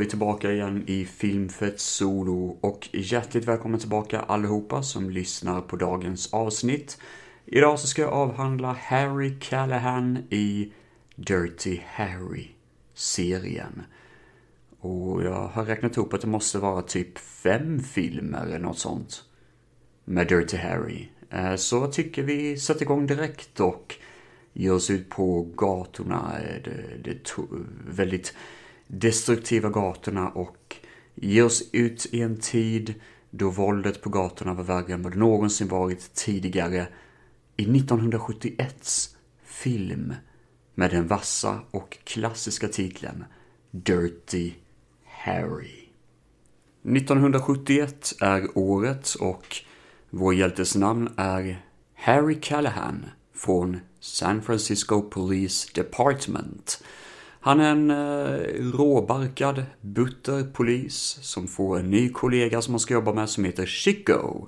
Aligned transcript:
Då 0.00 0.02
är 0.02 0.06
vi 0.06 0.10
tillbaka 0.10 0.52
igen 0.52 0.84
i 0.86 1.04
Filmfett 1.04 1.80
Solo 1.80 2.58
och 2.60 2.88
hjärtligt 2.92 3.44
välkommen 3.44 3.80
tillbaka 3.80 4.20
allihopa 4.20 4.82
som 4.82 5.10
lyssnar 5.10 5.60
på 5.60 5.76
dagens 5.76 6.34
avsnitt. 6.34 6.98
Idag 7.46 7.78
så 7.78 7.86
ska 7.86 8.02
jag 8.02 8.12
avhandla 8.12 8.76
Harry 8.80 9.38
Callahan 9.40 10.18
i 10.30 10.72
Dirty 11.16 11.80
Harry-serien. 11.86 13.82
Och 14.80 15.24
jag 15.24 15.48
har 15.48 15.64
räknat 15.64 15.96
ihop 15.96 16.14
att 16.14 16.20
det 16.20 16.26
måste 16.26 16.58
vara 16.58 16.82
typ 16.82 17.18
fem 17.18 17.80
filmer 17.80 18.46
eller 18.46 18.58
något 18.58 18.78
sånt 18.78 19.24
med 20.04 20.28
Dirty 20.28 20.56
Harry. 20.56 21.08
Eh, 21.30 21.54
så 21.54 21.76
jag 21.76 21.92
tycker 21.92 22.22
vi 22.22 22.58
sätter 22.58 22.82
igång 22.82 23.06
direkt 23.06 23.60
och 23.60 23.94
ger 24.52 24.72
oss 24.72 24.90
ut 24.90 25.08
på 25.08 25.42
gatorna, 25.42 26.38
eh, 26.40 26.62
det, 26.64 26.96
det 27.04 27.34
väldigt 27.88 28.34
destruktiva 28.90 29.68
gatorna 29.68 30.28
och 30.28 30.76
ger 31.14 31.44
oss 31.44 31.62
ut 31.72 32.06
i 32.10 32.20
en 32.20 32.36
tid 32.36 32.94
då 33.30 33.50
våldet 33.50 34.02
på 34.02 34.10
gatorna 34.10 34.54
var 34.54 34.64
värre 34.64 34.92
än 34.92 35.02
vad 35.02 35.12
det 35.12 35.18
någonsin 35.18 35.68
varit 35.68 36.14
tidigare 36.14 36.88
i 37.56 37.64
1971s 37.64 39.16
film 39.44 40.14
med 40.74 40.90
den 40.90 41.06
vassa 41.06 41.60
och 41.70 41.98
klassiska 42.04 42.68
titeln 42.68 43.24
Dirty 43.70 44.52
Harry. 45.04 45.88
1971 46.82 48.12
är 48.20 48.58
året 48.58 49.14
och 49.14 49.56
vår 50.10 50.34
hjältes 50.34 50.76
namn 50.76 51.08
är 51.16 51.64
Harry 51.94 52.40
Callahan 52.40 53.06
från 53.34 53.80
San 54.00 54.42
Francisco 54.42 55.02
Police 55.02 55.68
Department. 55.74 56.82
Han 57.42 57.60
är 57.60 57.70
en 57.70 57.90
eh, 57.90 58.72
råbarkad, 58.76 59.64
butter 59.80 60.44
polis 60.52 61.18
som 61.22 61.48
får 61.48 61.78
en 61.78 61.90
ny 61.90 62.08
kollega 62.08 62.62
som 62.62 62.74
han 62.74 62.80
ska 62.80 62.94
jobba 62.94 63.12
med 63.12 63.28
som 63.28 63.44
heter 63.44 63.66
Chico. 63.66 64.46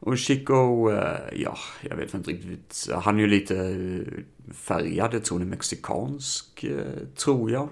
Och 0.00 0.18
Chico, 0.18 0.90
eh, 0.90 1.40
ja, 1.42 1.58
jag 1.80 1.96
vet 1.96 2.14
inte 2.14 2.30
riktigt, 2.30 2.88
han 2.92 3.16
är 3.16 3.20
ju 3.20 3.26
lite 3.26 3.56
eh, 3.56 4.52
färgad, 4.54 5.14
jag 5.14 5.24
tror 5.24 5.38
han 5.38 5.46
är 5.46 5.50
mexikansk, 5.50 6.64
eh, 6.64 7.06
tror 7.16 7.50
jag. 7.50 7.68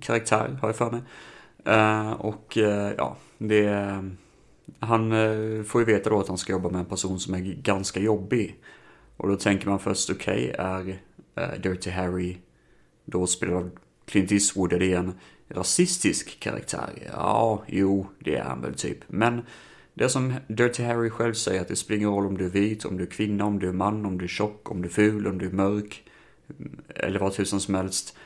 Karaktär, 0.00 0.58
har 0.60 0.68
jag 0.68 0.76
för 0.76 0.90
mig. 0.90 1.00
Eh, 1.64 2.12
och 2.12 2.58
eh, 2.58 2.92
ja, 2.96 3.16
det... 3.38 3.66
Eh, 3.66 4.02
han 4.78 5.12
eh, 5.12 5.62
får 5.62 5.80
ju 5.80 5.84
veta 5.84 6.10
då 6.10 6.20
att 6.20 6.28
han 6.28 6.38
ska 6.38 6.52
jobba 6.52 6.70
med 6.70 6.78
en 6.78 6.86
person 6.86 7.20
som 7.20 7.34
är 7.34 7.38
ganska 7.62 8.00
jobbig. 8.00 8.60
Och 9.16 9.28
då 9.28 9.36
tänker 9.36 9.68
man 9.68 9.78
först, 9.78 10.10
okej, 10.10 10.50
okay, 10.54 10.96
är 11.34 11.58
Dirty 11.58 11.90
Harry 11.90 12.36
då 13.04 13.26
spelar 13.26 13.70
Clint 14.06 14.32
Eastwood, 14.32 14.72
är 14.72 14.78
det 14.78 14.92
en 14.92 15.14
rasistisk 15.48 16.40
karaktär? 16.40 16.90
Ja, 17.12 17.64
jo, 17.66 18.06
det 18.18 18.36
är 18.36 18.42
han 18.42 18.62
väl 18.62 18.74
typ. 18.74 18.98
Men 19.06 19.42
det 19.94 20.08
som 20.08 20.34
Dirty 20.48 20.82
Harry 20.82 21.10
själv 21.10 21.34
säger, 21.34 21.60
att 21.60 21.68
det 21.68 21.76
spelar 21.76 21.98
ingen 21.98 22.10
roll 22.10 22.26
om 22.26 22.38
du 22.38 22.44
är 22.44 22.50
vit, 22.50 22.84
om 22.84 22.96
du 22.96 23.02
är 23.02 23.10
kvinna, 23.10 23.44
om 23.44 23.58
du 23.58 23.68
är 23.68 23.72
man, 23.72 24.06
om 24.06 24.18
du 24.18 24.24
är 24.24 24.28
tjock, 24.28 24.70
om 24.70 24.82
du 24.82 24.88
är 24.88 24.92
ful, 24.92 25.26
om 25.26 25.38
du 25.38 25.46
är 25.46 25.52
mörk, 25.52 26.02
mm, 26.58 26.80
eller 26.94 27.18
vad 27.18 27.32
tusan 27.32 27.60
som 27.60 27.74
helst. 27.74 28.16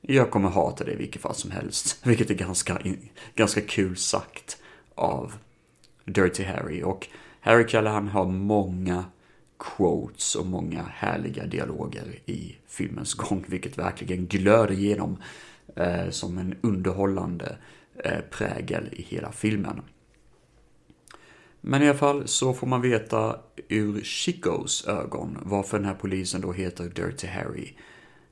Jag 0.00 0.30
kommer 0.30 0.48
hata 0.48 0.84
dig 0.84 0.94
i 0.94 0.96
vilket 0.96 1.22
fall 1.22 1.34
som 1.34 1.50
helst. 1.50 2.00
Vilket 2.06 2.30
är 2.30 2.34
ganska, 2.34 2.78
ganska 3.34 3.60
kul 3.60 3.96
sagt 3.96 4.58
av 4.94 5.32
Dirty 6.04 6.44
Harry. 6.44 6.82
Och 6.82 7.08
Harry 7.40 7.66
Callahan 7.66 8.08
har 8.08 8.24
många 8.24 9.04
quotes 9.62 10.34
och 10.34 10.46
många 10.46 10.82
härliga 10.82 11.46
dialoger 11.46 12.18
i 12.26 12.56
filmens 12.66 13.14
gång, 13.14 13.44
vilket 13.48 13.78
verkligen 13.78 14.26
glöder 14.26 14.72
igenom 14.72 15.16
eh, 15.76 16.10
som 16.10 16.38
en 16.38 16.54
underhållande 16.60 17.56
eh, 18.04 18.20
prägel 18.30 18.88
i 18.92 19.02
hela 19.02 19.32
filmen. 19.32 19.82
Men 21.60 21.82
i 21.82 21.88
alla 21.88 21.98
fall 21.98 22.28
så 22.28 22.54
får 22.54 22.66
man 22.66 22.80
veta 22.80 23.36
ur 23.68 24.00
Chicos 24.00 24.86
ögon 24.86 25.38
varför 25.42 25.78
den 25.78 25.86
här 25.86 25.94
polisen 25.94 26.40
då 26.40 26.52
heter 26.52 26.84
Dirty 26.84 27.26
Harry. 27.26 27.72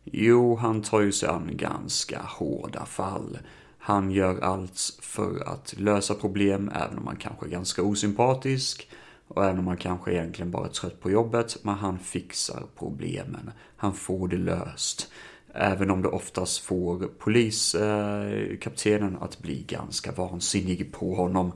Jo, 0.05 0.57
han 0.57 0.83
tar 0.83 1.01
ju 1.01 1.13
sig 1.13 1.29
an 1.29 1.51
ganska 1.53 2.21
hårda 2.23 2.87
fall. 2.87 3.39
Han 3.79 4.11
gör 4.11 4.41
allt 4.41 4.99
för 5.01 5.49
att 5.49 5.75
lösa 5.79 6.15
problem, 6.15 6.71
även 6.75 6.99
om 6.99 7.07
han 7.07 7.17
kanske 7.17 7.47
är 7.47 7.51
ganska 7.51 7.83
osympatisk. 7.83 8.89
Och 9.31 9.45
även 9.45 9.59
om 9.59 9.67
han 9.67 9.77
kanske 9.77 10.13
egentligen 10.13 10.51
bara 10.51 10.67
är 10.67 10.71
trött 10.71 11.01
på 11.01 11.11
jobbet, 11.11 11.57
men 11.63 11.75
han 11.75 11.99
fixar 11.99 12.63
problemen. 12.79 13.51
Han 13.77 13.95
får 13.95 14.29
det 14.29 14.37
löst. 14.37 15.13
Även 15.55 15.91
om 15.91 16.03
det 16.03 16.09
oftast 16.09 16.59
får 16.59 16.99
poliskaptenen 17.19 19.15
eh, 19.15 19.23
att 19.23 19.39
bli 19.39 19.63
ganska 19.63 20.13
vansinnig 20.13 20.93
på 20.93 21.15
honom. 21.15 21.53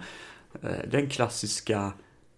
Eh, 0.62 0.90
den 0.90 1.08
klassiska 1.08 1.92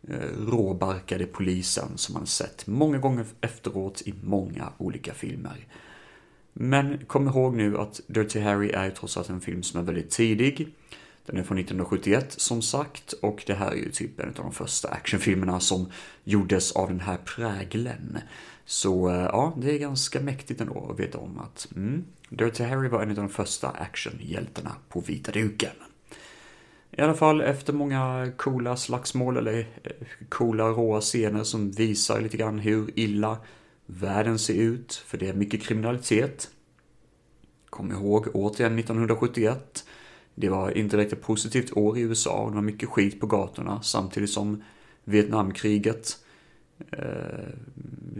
eh, 0.08 0.48
råbarkade 0.48 1.26
polisen 1.26 1.88
som 1.96 2.14
man 2.14 2.26
sett 2.26 2.66
många 2.66 2.98
gånger 2.98 3.26
efteråt 3.40 4.02
i 4.06 4.14
många 4.22 4.72
olika 4.78 5.14
filmer. 5.14 5.66
Men 6.52 6.98
kom 7.06 7.28
ihåg 7.28 7.56
nu 7.56 7.78
att 7.78 8.00
Dirty 8.06 8.40
Harry 8.40 8.70
är 8.70 8.90
trots 8.90 9.16
allt 9.16 9.28
en 9.28 9.40
film 9.40 9.62
som 9.62 9.80
är 9.80 9.84
väldigt 9.84 10.10
tidig. 10.10 10.74
Typ. 11.26 11.34
Den 11.34 11.40
är 11.40 11.42
från 11.42 11.58
1971 11.58 12.34
som 12.38 12.62
sagt 12.62 13.12
och 13.12 13.44
det 13.46 13.54
här 13.54 13.70
är 13.70 13.76
ju 13.76 13.90
typ 13.90 14.20
en 14.20 14.28
av 14.28 14.34
de 14.34 14.52
första 14.52 14.88
actionfilmerna 14.88 15.60
som 15.60 15.90
gjordes 16.24 16.72
av 16.72 16.88
den 16.88 17.00
här 17.00 17.16
prägeln. 17.16 18.18
Så 18.64 19.08
eh, 19.08 19.14
ja, 19.14 19.54
det 19.56 19.74
är 19.74 19.78
ganska 19.78 20.20
mäktigt 20.20 20.60
ändå 20.60 20.88
att 20.90 21.00
veta 21.00 21.18
om 21.18 21.38
att 21.38 21.68
mm, 21.76 22.04
Dirty 22.28 22.64
Harry 22.64 22.88
var 22.88 23.02
en 23.02 23.10
av 23.10 23.16
de 23.16 23.28
första 23.28 23.68
actionhjältarna 23.68 24.72
på 24.88 25.00
vita 25.00 25.32
duken. 25.32 25.72
I 26.90 27.00
alla 27.00 27.14
fall 27.14 27.40
efter 27.40 27.72
många 27.72 28.32
coola 28.36 28.76
slagsmål 28.76 29.36
eller 29.36 29.58
eh, 29.58 29.90
coola 30.28 30.68
råa 30.68 31.00
scener 31.00 31.44
som 31.44 31.70
visar 31.70 32.20
lite 32.20 32.36
grann 32.36 32.58
hur 32.58 32.98
illa 32.98 33.38
världen 33.86 34.38
ser 34.38 34.54
ut, 34.54 34.94
för 34.94 35.18
det 35.18 35.28
är 35.28 35.34
mycket 35.34 35.62
kriminalitet. 35.62 36.50
Kom 37.70 37.92
ihåg 37.92 38.28
återigen 38.34 38.78
1971 38.78 39.84
det 40.38 40.48
var 40.48 40.70
inte 40.70 40.96
direkt 40.96 41.12
ett 41.12 41.22
positivt 41.22 41.72
år 41.72 41.98
i 41.98 42.00
USA 42.00 42.42
och 42.42 42.50
det 42.50 42.54
var 42.54 42.62
mycket 42.62 42.88
skit 42.88 43.20
på 43.20 43.26
gatorna 43.26 43.82
samtidigt 43.82 44.30
som 44.30 44.62
Vietnamkriget 45.04 46.18
eh, 46.92 47.48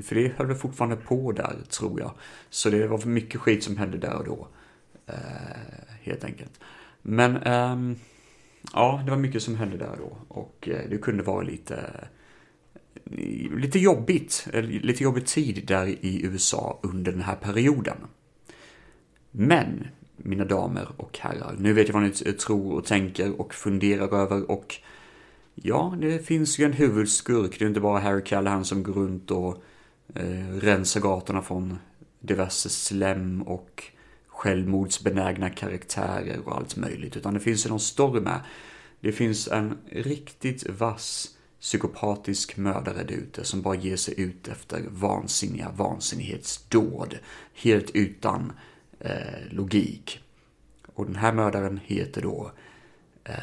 för 0.02 0.14
det 0.14 0.32
höll 0.36 0.46
väl 0.46 0.56
fortfarande 0.56 0.96
på 0.96 1.32
där, 1.32 1.56
tror 1.70 2.00
jag. 2.00 2.12
Så 2.50 2.70
det 2.70 2.86
var 2.86 2.98
för 2.98 3.08
mycket 3.08 3.40
skit 3.40 3.64
som 3.64 3.76
hände 3.76 3.98
där 3.98 4.14
och 4.14 4.24
då. 4.24 4.48
Eh, 5.06 5.14
helt 6.02 6.24
enkelt. 6.24 6.60
Men, 7.02 7.36
ehm, 7.36 7.96
ja, 8.72 9.02
det 9.04 9.10
var 9.10 9.18
mycket 9.18 9.42
som 9.42 9.56
hände 9.56 9.76
där 9.76 9.96
då. 9.98 10.16
Och 10.28 10.68
eh, 10.68 10.90
det 10.90 10.98
kunde 10.98 11.22
vara 11.22 11.42
lite, 11.42 12.08
lite 13.56 13.78
jobbigt, 13.78 14.48
lite 14.62 15.02
jobbig 15.02 15.26
tid 15.26 15.66
där 15.66 15.86
i 15.86 16.24
USA 16.24 16.78
under 16.82 17.12
den 17.12 17.22
här 17.22 17.36
perioden. 17.36 17.96
Men 19.30 19.86
mina 20.16 20.44
damer 20.44 20.88
och 20.96 21.18
herrar. 21.18 21.56
Nu 21.58 21.72
vet 21.72 21.88
jag 21.88 21.94
vad 21.94 22.02
ni 22.02 22.10
tror 22.32 22.72
och 22.72 22.84
tänker 22.84 23.40
och 23.40 23.54
funderar 23.54 24.14
över 24.14 24.50
och 24.50 24.76
ja, 25.54 25.96
det 26.00 26.26
finns 26.26 26.58
ju 26.58 26.64
en 26.64 26.72
huvudskurk. 26.72 27.58
Det 27.58 27.64
är 27.64 27.68
inte 27.68 27.80
bara 27.80 28.00
Harry 28.00 28.24
Callahan 28.24 28.64
som 28.64 28.82
går 28.82 28.92
runt 28.92 29.30
och 29.30 29.62
eh, 30.14 30.58
rensar 30.60 31.00
gatorna 31.00 31.42
från 31.42 31.78
diverse 32.20 32.68
slem 32.68 33.42
och 33.42 33.84
självmordsbenägna 34.26 35.50
karaktärer 35.50 36.38
och 36.44 36.56
allt 36.56 36.76
möjligt, 36.76 37.16
utan 37.16 37.34
det 37.34 37.40
finns 37.40 37.66
ju 37.66 37.70
någon 37.70 37.80
story 37.80 38.20
med. 38.20 38.40
Det 39.00 39.12
finns 39.12 39.48
en 39.48 39.78
riktigt 39.90 40.70
vass 40.70 41.36
psykopatisk 41.60 42.56
mördare 42.56 43.04
där 43.04 43.14
ute 43.14 43.44
som 43.44 43.62
bara 43.62 43.74
ger 43.74 43.96
sig 43.96 44.20
ut 44.20 44.48
efter 44.48 44.84
vansinniga 44.88 45.70
vansinnighetsdåd. 45.76 47.18
Helt 47.54 47.90
utan 47.90 48.52
eh, 49.00 49.50
logik. 49.50 50.20
Och 50.94 51.06
den 51.06 51.16
här 51.16 51.32
mördaren 51.32 51.80
heter 51.84 52.22
då 52.22 52.52
eh, 53.24 53.34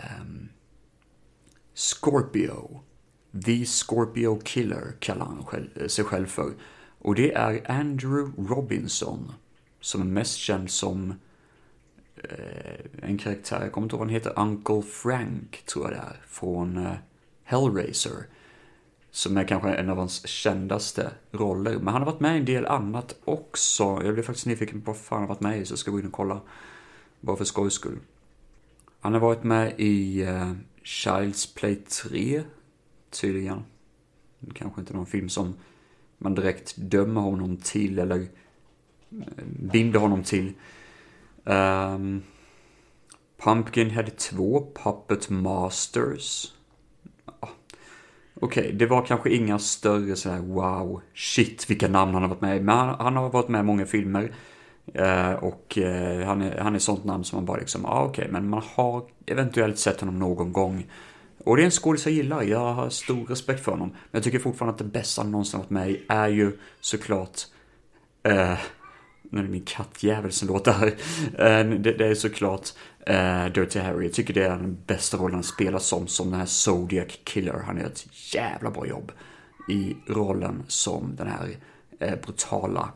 Scorpio. 1.73 2.81
The 3.45 3.65
Scorpio 3.65 4.39
Killer 4.43 4.93
kallar 4.99 5.25
han 5.25 5.45
själv, 5.45 5.67
eh, 5.75 5.87
sig 5.87 6.05
själv 6.05 6.25
för. 6.25 6.53
Och 6.99 7.15
det 7.15 7.33
är 7.33 7.71
Andrew 7.71 8.53
Robinson 8.53 9.33
som 9.79 10.01
är 10.01 10.05
mest 10.05 10.37
känd 10.37 10.71
som 10.71 11.13
eh, 12.15 12.85
en 13.01 13.17
karaktär, 13.17 13.61
jag 13.61 13.71
kommer 13.71 13.85
inte 13.85 13.95
ihåg 13.95 13.99
vad 13.99 14.07
han 14.07 14.15
heter, 14.15 14.39
Uncle 14.39 14.81
Frank 14.81 15.63
tror 15.65 15.85
jag 15.85 15.93
det 15.93 15.97
är, 15.97 16.21
från 16.27 16.77
eh, 16.77 16.93
Hellraiser. 17.43 18.27
Som 19.15 19.37
är 19.37 19.47
kanske 19.47 19.73
en 19.73 19.89
av 19.89 19.97
hans 19.97 20.27
kändaste 20.27 21.11
roller. 21.31 21.77
Men 21.77 21.87
han 21.87 22.01
har 22.01 22.11
varit 22.11 22.19
med 22.19 22.35
i 22.35 22.39
en 22.39 22.45
del 22.45 22.65
annat 22.65 23.15
också. 23.25 23.83
Jag 23.83 24.13
blev 24.13 24.23
faktiskt 24.23 24.45
nyfiken 24.45 24.81
på 24.81 24.91
vad 24.91 24.97
fan 25.01 25.19
han 25.19 25.27
har 25.27 25.35
varit 25.35 25.41
med 25.41 25.59
i, 25.59 25.65
så 25.65 25.71
jag 25.71 25.79
ska 25.79 25.91
gå 25.91 25.99
in 25.99 26.05
och 26.05 26.11
kolla. 26.11 26.41
Bara 27.19 27.37
för 27.37 27.45
skojs 27.45 27.73
skull. 27.73 27.99
Han 28.99 29.13
har 29.13 29.19
varit 29.19 29.43
med 29.43 29.73
i 29.77 30.23
uh, 30.23 30.53
Child's 30.83 31.55
Play 31.55 31.75
3, 31.75 32.43
tydligen. 33.09 33.63
Kanske 34.53 34.81
inte 34.81 34.93
någon 34.93 35.05
film 35.05 35.29
som 35.29 35.53
man 36.17 36.35
direkt 36.35 36.73
dömer 36.77 37.21
honom 37.21 37.57
till 37.57 37.99
eller 37.99 38.19
eh, 38.19 39.43
binder 39.45 39.99
honom 39.99 40.23
till. 40.23 40.53
Um, 41.43 42.23
Pumpkinhead 43.37 44.17
2, 44.17 44.71
Puppet 44.83 45.29
Masters. 45.29 46.53
Okej, 48.39 48.63
okay, 48.63 48.71
det 48.77 48.85
var 48.85 49.05
kanske 49.05 49.29
inga 49.29 49.59
större 49.59 50.15
sådär 50.15 50.39
wow, 50.39 51.01
shit 51.15 51.69
vilka 51.69 51.87
namn 51.87 52.13
han 52.13 52.21
har 52.21 52.29
varit 52.29 52.41
med 52.41 52.57
i. 52.57 52.59
Men 52.59 52.77
han, 52.77 52.95
han 52.99 53.15
har 53.15 53.29
varit 53.29 53.47
med 53.47 53.59
i 53.59 53.63
många 53.63 53.85
filmer. 53.85 54.31
Eh, 54.93 55.31
och 55.31 55.77
eh, 55.77 56.25
han, 56.25 56.41
är, 56.41 56.57
han 56.57 56.75
är 56.75 56.79
sånt 56.79 57.03
namn 57.03 57.23
som 57.23 57.37
man 57.37 57.45
bara 57.45 57.57
liksom, 57.57 57.81
ja 57.83 57.89
ah, 57.89 58.03
okej, 58.03 58.21
okay, 58.21 58.31
men 58.31 58.49
man 58.49 58.63
har 58.75 59.03
eventuellt 59.25 59.79
sett 59.79 59.99
honom 59.99 60.19
någon 60.19 60.53
gång. 60.53 60.85
Och 61.45 61.57
det 61.57 61.63
är 61.63 61.65
en 61.65 61.71
skådis 61.71 62.05
jag 62.05 62.13
gillar, 62.13 62.41
jag 62.41 62.73
har 62.73 62.89
stor 62.89 63.25
respekt 63.25 63.63
för 63.63 63.71
honom. 63.71 63.89
Men 63.89 63.97
jag 64.11 64.23
tycker 64.23 64.39
fortfarande 64.39 64.71
att 64.71 64.77
det 64.77 64.99
bästa 64.99 65.21
han 65.21 65.31
någonsin 65.31 65.59
varit 65.59 65.69
med 65.69 65.91
i 65.91 66.05
är 66.07 66.27
ju 66.27 66.57
såklart 66.81 67.41
eh, 68.23 68.57
nu 69.33 69.39
är 69.39 69.43
det 69.43 69.49
min 69.49 69.65
kattjävel 69.65 70.31
som 70.31 70.47
låter 70.47 70.71
här. 70.71 70.87
Eh, 71.37 71.69
det, 71.69 71.91
det, 71.91 72.07
är 72.07 72.15
såklart 72.15 72.69
uh, 73.09 73.53
Dirty 73.53 73.79
Harry. 73.79 74.05
Jag 74.05 74.13
tycker 74.13 74.33
det 74.33 74.43
är 74.43 74.49
den 74.49 74.77
bästa 74.87 75.17
rollen 75.17 75.33
han 75.33 75.43
spelar 75.43 75.79
som, 75.79 76.07
som 76.07 76.29
den 76.29 76.39
här 76.39 76.45
Zodiac 76.45 77.19
Killer. 77.23 77.63
Han 77.65 77.77
gör 77.77 77.85
ett 77.85 78.33
jävla 78.33 78.71
bra 78.71 78.87
jobb 78.87 79.11
i 79.69 79.95
rollen 80.07 80.63
som 80.67 81.15
den 81.15 81.27
här 81.27 81.47
uh, 82.07 82.21
brutala 82.25 82.89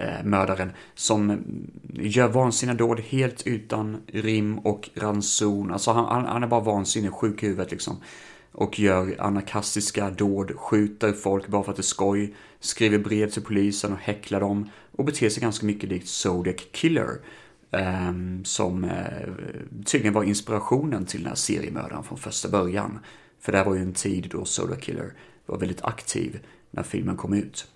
uh, 0.00 0.24
mördaren 0.24 0.72
som 0.94 1.44
gör 1.92 2.28
vansinniga 2.28 2.76
dåd 2.76 3.00
helt 3.00 3.46
utan 3.46 4.02
rim 4.06 4.58
och 4.58 4.90
ranson. 4.94 5.72
Alltså 5.72 5.90
han, 5.90 6.04
han, 6.04 6.26
han 6.26 6.42
är 6.42 6.46
bara 6.46 6.60
vansinnig, 6.60 7.12
sjuk 7.12 7.42
i 7.42 7.46
huvudet 7.46 7.70
liksom. 7.70 7.96
Och 8.52 8.78
gör 8.78 9.16
anarkastiska 9.18 10.10
dåd, 10.10 10.52
skjuter 10.56 11.12
folk 11.12 11.48
bara 11.48 11.62
för 11.62 11.70
att 11.70 11.76
det 11.76 11.80
är 11.80 11.82
skoj, 11.84 12.34
skriver 12.60 12.98
brev 12.98 13.30
till 13.30 13.42
polisen 13.42 13.92
och 13.92 13.98
häcklar 13.98 14.40
dem 14.40 14.70
och 14.96 15.04
beter 15.04 15.28
sig 15.28 15.40
ganska 15.42 15.66
mycket 15.66 15.90
likt 15.90 16.08
Zodiac 16.08 16.56
Killer. 16.72 17.20
Ehm, 17.70 18.44
som 18.44 18.84
eh, 18.84 19.32
tydligen 19.84 20.14
var 20.14 20.24
inspirationen 20.24 21.06
till 21.06 21.20
den 21.20 21.28
här 21.28 21.34
seriemördaren 21.34 22.04
från 22.04 22.18
första 22.18 22.48
början. 22.48 22.98
För 23.40 23.52
det 23.52 23.58
här 23.58 23.64
var 23.64 23.74
ju 23.74 23.82
en 23.82 23.92
tid 23.92 24.28
då 24.30 24.44
Zodiac 24.44 24.80
Killer 24.80 25.12
var 25.46 25.58
väldigt 25.58 25.84
aktiv 25.84 26.40
när 26.70 26.82
filmen 26.82 27.16
kom 27.16 27.34
ut. 27.34 27.68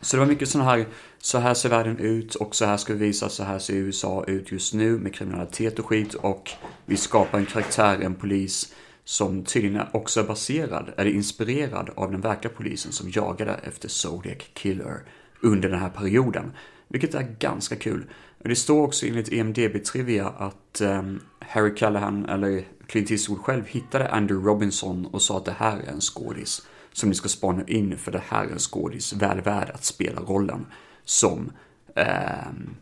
Så 0.00 0.16
det 0.16 0.20
var 0.20 0.26
mycket 0.26 0.48
sådana 0.48 0.70
här, 0.70 0.86
så 1.18 1.38
här 1.38 1.54
ser 1.54 1.68
världen 1.68 1.98
ut 1.98 2.34
och 2.34 2.54
så 2.54 2.64
här 2.64 2.76
ska 2.76 2.92
vi 2.92 2.98
visa, 2.98 3.28
så 3.28 3.44
här 3.44 3.58
ser 3.58 3.74
USA 3.74 4.24
ut 4.24 4.52
just 4.52 4.74
nu 4.74 4.98
med 4.98 5.14
kriminalitet 5.14 5.78
och 5.78 5.86
skit 5.86 6.14
och 6.14 6.50
vi 6.86 6.96
skapar 6.96 7.38
en 7.38 7.46
karaktär, 7.46 8.00
en 8.00 8.14
polis 8.14 8.74
som 9.04 9.44
tydligen 9.44 9.86
också 9.92 10.20
är 10.20 10.24
baserad, 10.24 10.92
eller 10.96 11.10
inspirerad 11.10 11.90
av 11.94 12.12
den 12.12 12.20
verkliga 12.20 12.52
polisen 12.56 12.92
som 12.92 13.10
jagade 13.10 13.60
efter 13.62 13.88
Zodiac 13.88 14.38
Killer 14.52 15.02
under 15.40 15.68
den 15.68 15.78
här 15.78 15.90
perioden. 15.90 16.52
Vilket 16.88 17.14
är 17.14 17.36
ganska 17.38 17.76
kul. 17.76 18.04
Det 18.38 18.56
står 18.56 18.82
också 18.82 19.06
enligt 19.06 19.32
EMDB 19.32 19.84
Trivia 19.84 20.28
att 20.28 20.80
um, 20.80 21.20
Harry 21.38 21.74
Callahan, 21.74 22.26
eller 22.26 22.64
Clint 22.86 23.10
Eastwood 23.10 23.38
själv, 23.38 23.66
hittade 23.66 24.10
Andrew 24.10 24.50
Robinson 24.50 25.06
och 25.06 25.22
sa 25.22 25.36
att 25.36 25.44
det 25.44 25.54
här 25.58 25.78
är 25.78 25.92
en 25.92 26.00
skådis 26.00 26.66
som 26.92 27.08
ni 27.08 27.14
ska 27.14 27.28
spana 27.28 27.64
in 27.66 27.98
för 27.98 28.12
det 28.12 28.22
här 28.28 28.44
är 28.44 28.50
en 28.50 28.58
skådis 28.58 29.12
väl 29.12 29.40
värd 29.40 29.70
att 29.70 29.84
spela 29.84 30.20
rollen 30.20 30.66
som 31.04 31.52
ehm, 31.94 32.76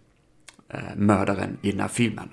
eh, 0.69 0.97
mördaren 0.97 1.59
i 1.63 1.71
den 1.71 1.81
här 1.81 1.89
filmen. 1.89 2.29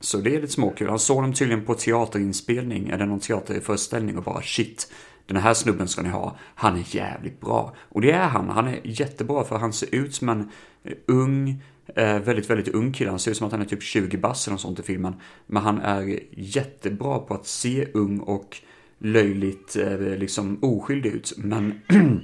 Så 0.00 0.18
det 0.18 0.36
är 0.36 0.40
lite 0.40 0.52
småkul. 0.52 0.88
Han 0.88 0.98
såg 0.98 1.22
dem 1.22 1.32
tydligen 1.32 1.64
på 1.64 1.74
teaterinspelning 1.74 2.88
eller 2.88 3.06
någon 3.06 3.20
teaterföreställning 3.20 4.18
och 4.18 4.24
bara 4.24 4.42
shit, 4.42 4.92
den 5.26 5.36
här 5.36 5.54
snubben 5.54 5.88
ska 5.88 6.02
ni 6.02 6.08
ha. 6.08 6.36
Han 6.54 6.76
är 6.76 6.96
jävligt 6.96 7.40
bra. 7.40 7.74
Och 7.78 8.00
det 8.00 8.12
är 8.12 8.28
han. 8.28 8.50
Han 8.50 8.68
är 8.68 8.80
jättebra 8.84 9.44
för 9.44 9.58
han 9.58 9.72
ser 9.72 9.94
ut 9.94 10.14
som 10.14 10.28
en 10.28 10.50
eh, 10.84 10.92
ung, 11.06 11.62
eh, 11.96 12.18
väldigt, 12.18 12.50
väldigt 12.50 12.68
ung 12.68 12.92
kille. 12.92 13.10
Han 13.10 13.18
ser 13.18 13.30
ut 13.30 13.36
som 13.36 13.46
att 13.46 13.52
han 13.52 13.62
är 13.62 13.66
typ 13.66 13.82
20 13.82 14.16
bass 14.16 14.46
eller 14.46 14.52
något 14.52 14.60
sånt 14.60 14.78
i 14.78 14.82
filmen. 14.82 15.14
Men 15.46 15.62
han 15.62 15.80
är 15.80 16.18
jättebra 16.30 17.18
på 17.18 17.34
att 17.34 17.46
se 17.46 17.88
ung 17.94 18.18
och 18.18 18.56
löjligt 18.98 19.76
eh, 19.76 19.98
liksom 19.98 20.58
oskyldig 20.62 21.10
ut. 21.10 21.32
Men 21.36 21.80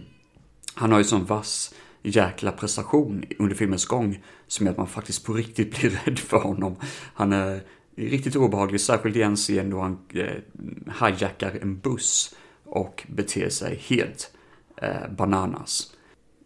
han 0.75 0.93
har 0.93 0.99
ju 0.99 1.05
sån 1.05 1.25
vass 1.25 1.75
jäkla 2.03 2.53
prestation 2.53 3.25
under 3.39 3.57
filmens 3.57 3.87
gång 3.87 4.23
som 4.47 4.67
gör 4.67 4.71
att 4.73 4.79
man 4.79 4.87
faktiskt 4.87 5.27
på 5.27 5.33
riktigt 5.33 5.71
blir 5.81 5.91
rädd 5.91 6.19
för 6.19 6.39
honom. 6.39 6.77
Han 7.15 7.33
är 7.33 7.61
riktigt 7.97 8.37
obehaglig, 8.37 8.81
särskilt 8.81 9.17
i 9.17 9.23
en 9.23 9.37
scen 9.37 9.71
då 9.71 9.81
han 9.81 9.99
eh, 10.15 11.07
hijackar 11.07 11.59
en 11.63 11.79
buss 11.79 12.35
och 12.71 13.07
beter 13.09 13.49
sig 13.49 13.83
helt 13.89 14.31
eh, 14.77 15.11
bananas. 15.17 15.93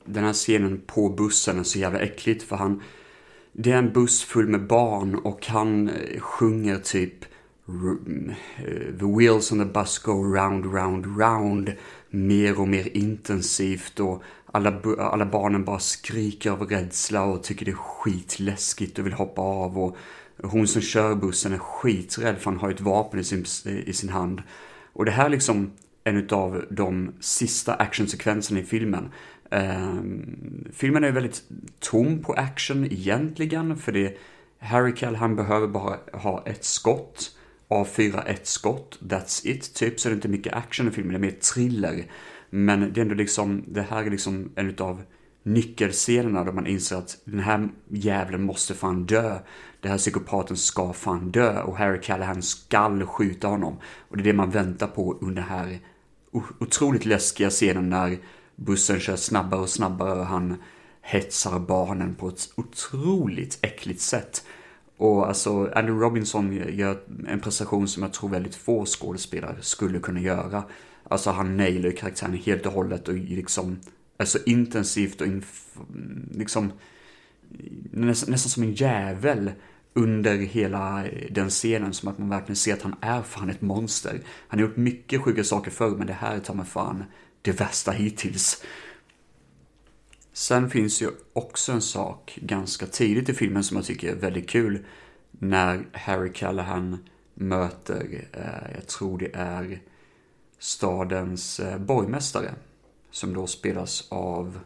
Den 0.04 0.24
här 0.24 0.32
scenen 0.32 0.82
på 0.86 1.08
bussen 1.08 1.58
är 1.58 1.62
så 1.62 1.78
jävla 1.78 2.00
äckligt 2.00 2.42
för 2.42 2.56
han 2.56 2.82
det 3.56 3.72
är 3.72 3.78
en 3.78 3.92
buss 3.92 4.22
full 4.22 4.48
med 4.48 4.66
barn 4.66 5.14
och 5.14 5.46
han 5.46 5.88
eh, 5.88 6.20
sjunger 6.20 6.78
typ 6.78 7.24
eh, 7.24 8.98
the 8.98 9.18
wheels 9.18 9.52
on 9.52 9.58
the 9.58 9.64
bus 9.64 9.98
go 9.98 10.12
round, 10.12 10.74
round, 10.74 11.20
round 11.20 11.72
mer 12.10 12.60
och 12.60 12.68
mer 12.68 12.96
intensivt 12.96 14.00
och 14.00 14.22
alla, 14.46 14.80
alla 14.98 15.26
barnen 15.26 15.64
bara 15.64 15.78
skriker 15.78 16.50
av 16.50 16.62
rädsla 16.62 17.22
och 17.22 17.42
tycker 17.42 17.64
det 17.64 17.70
är 17.70 17.76
skitläskigt 17.76 18.98
och 18.98 19.06
vill 19.06 19.12
hoppa 19.12 19.42
av 19.42 19.78
och 19.78 19.96
hon 20.42 20.66
som 20.66 20.82
kör 20.82 21.14
bussen 21.14 21.52
är 21.52 21.58
skiträdd 21.58 22.38
för 22.38 22.50
han 22.50 22.60
har 22.60 22.70
ett 22.70 22.80
vapen 22.80 23.20
i 23.20 23.24
sin, 23.24 23.44
i 23.86 23.92
sin 23.92 24.10
hand. 24.10 24.42
Och 24.92 25.04
det 25.04 25.10
här 25.10 25.28
liksom 25.28 25.72
en 26.04 26.28
av 26.30 26.64
de 26.70 27.12
sista 27.20 27.74
actionsekvenserna 27.74 28.60
i 28.60 28.64
filmen. 28.64 29.08
Eh, 29.50 29.94
filmen 30.72 31.04
är 31.04 31.12
väldigt 31.12 31.42
tom 31.80 32.22
på 32.22 32.32
action 32.32 32.84
egentligen 32.84 33.76
för 33.76 33.92
det 33.92 34.18
Harry 34.58 34.96
Kell 34.96 35.16
han 35.16 35.36
behöver 35.36 35.66
bara 35.66 35.98
ha 36.12 36.42
ett 36.46 36.64
skott 36.64 37.30
avfyra 37.68 38.22
ett 38.22 38.46
skott, 38.46 38.98
that's 39.02 39.46
it, 39.46 39.74
typ, 39.74 40.00
så 40.00 40.08
är 40.08 40.10
det 40.10 40.14
inte 40.14 40.28
mycket 40.28 40.52
action 40.52 40.88
i 40.88 40.90
filmen, 40.90 41.12
det 41.12 41.18
är 41.18 41.30
mer 41.32 41.38
thriller. 41.54 42.04
Men 42.50 42.92
det 42.92 43.00
är 43.00 43.02
ändå 43.02 43.14
liksom, 43.14 43.64
det 43.68 43.82
här 43.82 44.04
är 44.04 44.10
liksom 44.10 44.52
en 44.54 44.76
av 44.78 45.02
nyckelscenerna 45.42 46.44
då 46.44 46.52
man 46.52 46.66
inser 46.66 46.96
att 46.96 47.18
den 47.24 47.40
här 47.40 47.68
jävlen 47.88 48.42
måste 48.42 48.74
fan 48.74 49.06
dö. 49.06 49.38
Den 49.80 49.90
här 49.90 49.98
psykopaten 49.98 50.56
ska 50.56 50.92
fan 50.92 51.30
dö 51.30 51.62
och 51.62 51.76
Harry 51.76 52.00
Callahan 52.00 52.42
skall 52.42 53.06
skjuta 53.06 53.48
honom. 53.48 53.76
Och 54.08 54.16
det 54.16 54.22
är 54.22 54.24
det 54.24 54.32
man 54.32 54.50
väntar 54.50 54.86
på 54.86 55.18
under 55.20 55.42
den 55.42 55.50
här 55.50 55.78
otroligt 56.58 57.04
läskiga 57.04 57.50
scenen 57.50 57.90
när 57.90 58.18
bussen 58.56 59.00
kör 59.00 59.16
snabbare 59.16 59.60
och 59.60 59.68
snabbare 59.68 60.18
och 60.18 60.26
han 60.26 60.56
hetsar 61.02 61.58
barnen 61.58 62.14
på 62.14 62.28
ett 62.28 62.48
otroligt 62.56 63.58
äckligt 63.62 64.00
sätt. 64.00 64.44
Och 64.96 65.28
alltså, 65.28 65.70
Andrew 65.74 66.04
Robinson 66.04 66.52
gör 66.76 66.98
en 67.28 67.40
prestation 67.40 67.88
som 67.88 68.02
jag 68.02 68.12
tror 68.12 68.30
väldigt 68.30 68.54
få 68.54 68.86
skådespelare 68.86 69.56
skulle 69.60 69.98
kunna 69.98 70.20
göra. 70.20 70.64
Alltså 71.08 71.30
han 71.30 71.56
nailar 71.56 71.90
karaktären 71.90 72.34
helt 72.34 72.66
och 72.66 72.72
hållet 72.72 73.08
och 73.08 73.14
liksom 73.14 73.80
är 74.18 74.24
så 74.24 74.38
intensivt 74.46 75.20
och 75.20 75.26
liksom 76.30 76.72
nästan, 77.90 78.30
nästan 78.30 78.50
som 78.50 78.62
en 78.62 78.74
jävel 78.74 79.52
under 79.94 80.36
hela 80.36 81.04
den 81.30 81.50
scenen 81.50 81.94
som 81.94 82.08
att 82.08 82.18
man 82.18 82.28
verkligen 82.28 82.56
ser 82.56 82.74
att 82.74 82.82
han 82.82 82.94
är 83.00 83.22
fan 83.22 83.50
ett 83.50 83.60
monster. 83.60 84.20
Han 84.48 84.60
har 84.60 84.66
gjort 84.66 84.76
mycket 84.76 85.22
sjuka 85.22 85.44
saker 85.44 85.70
förr 85.70 85.96
men 85.96 86.06
det 86.06 86.12
här 86.12 86.36
är 86.36 86.40
ta 86.40 86.54
mig 86.54 86.66
fan 86.66 87.04
det 87.42 87.52
värsta 87.52 87.90
hittills. 87.90 88.62
Sen 90.32 90.70
finns 90.70 91.02
ju 91.02 91.10
också 91.32 91.72
en 91.72 91.82
sak 91.82 92.38
ganska 92.42 92.86
tidigt 92.86 93.28
i 93.28 93.34
filmen 93.34 93.64
som 93.64 93.76
jag 93.76 93.86
tycker 93.86 94.12
är 94.12 94.16
väldigt 94.16 94.48
kul. 94.48 94.84
När 95.30 95.88
Harry 95.92 96.32
Callahan 96.32 96.98
möter, 97.34 98.28
eh, 98.32 98.74
jag 98.74 98.86
tror 98.86 99.18
det 99.18 99.30
är 99.34 99.82
stadens 100.58 101.60
eh, 101.60 101.78
borgmästare. 101.78 102.54
Som 103.10 103.34
då 103.34 103.46
spelas 103.46 104.08
av, 104.08 104.60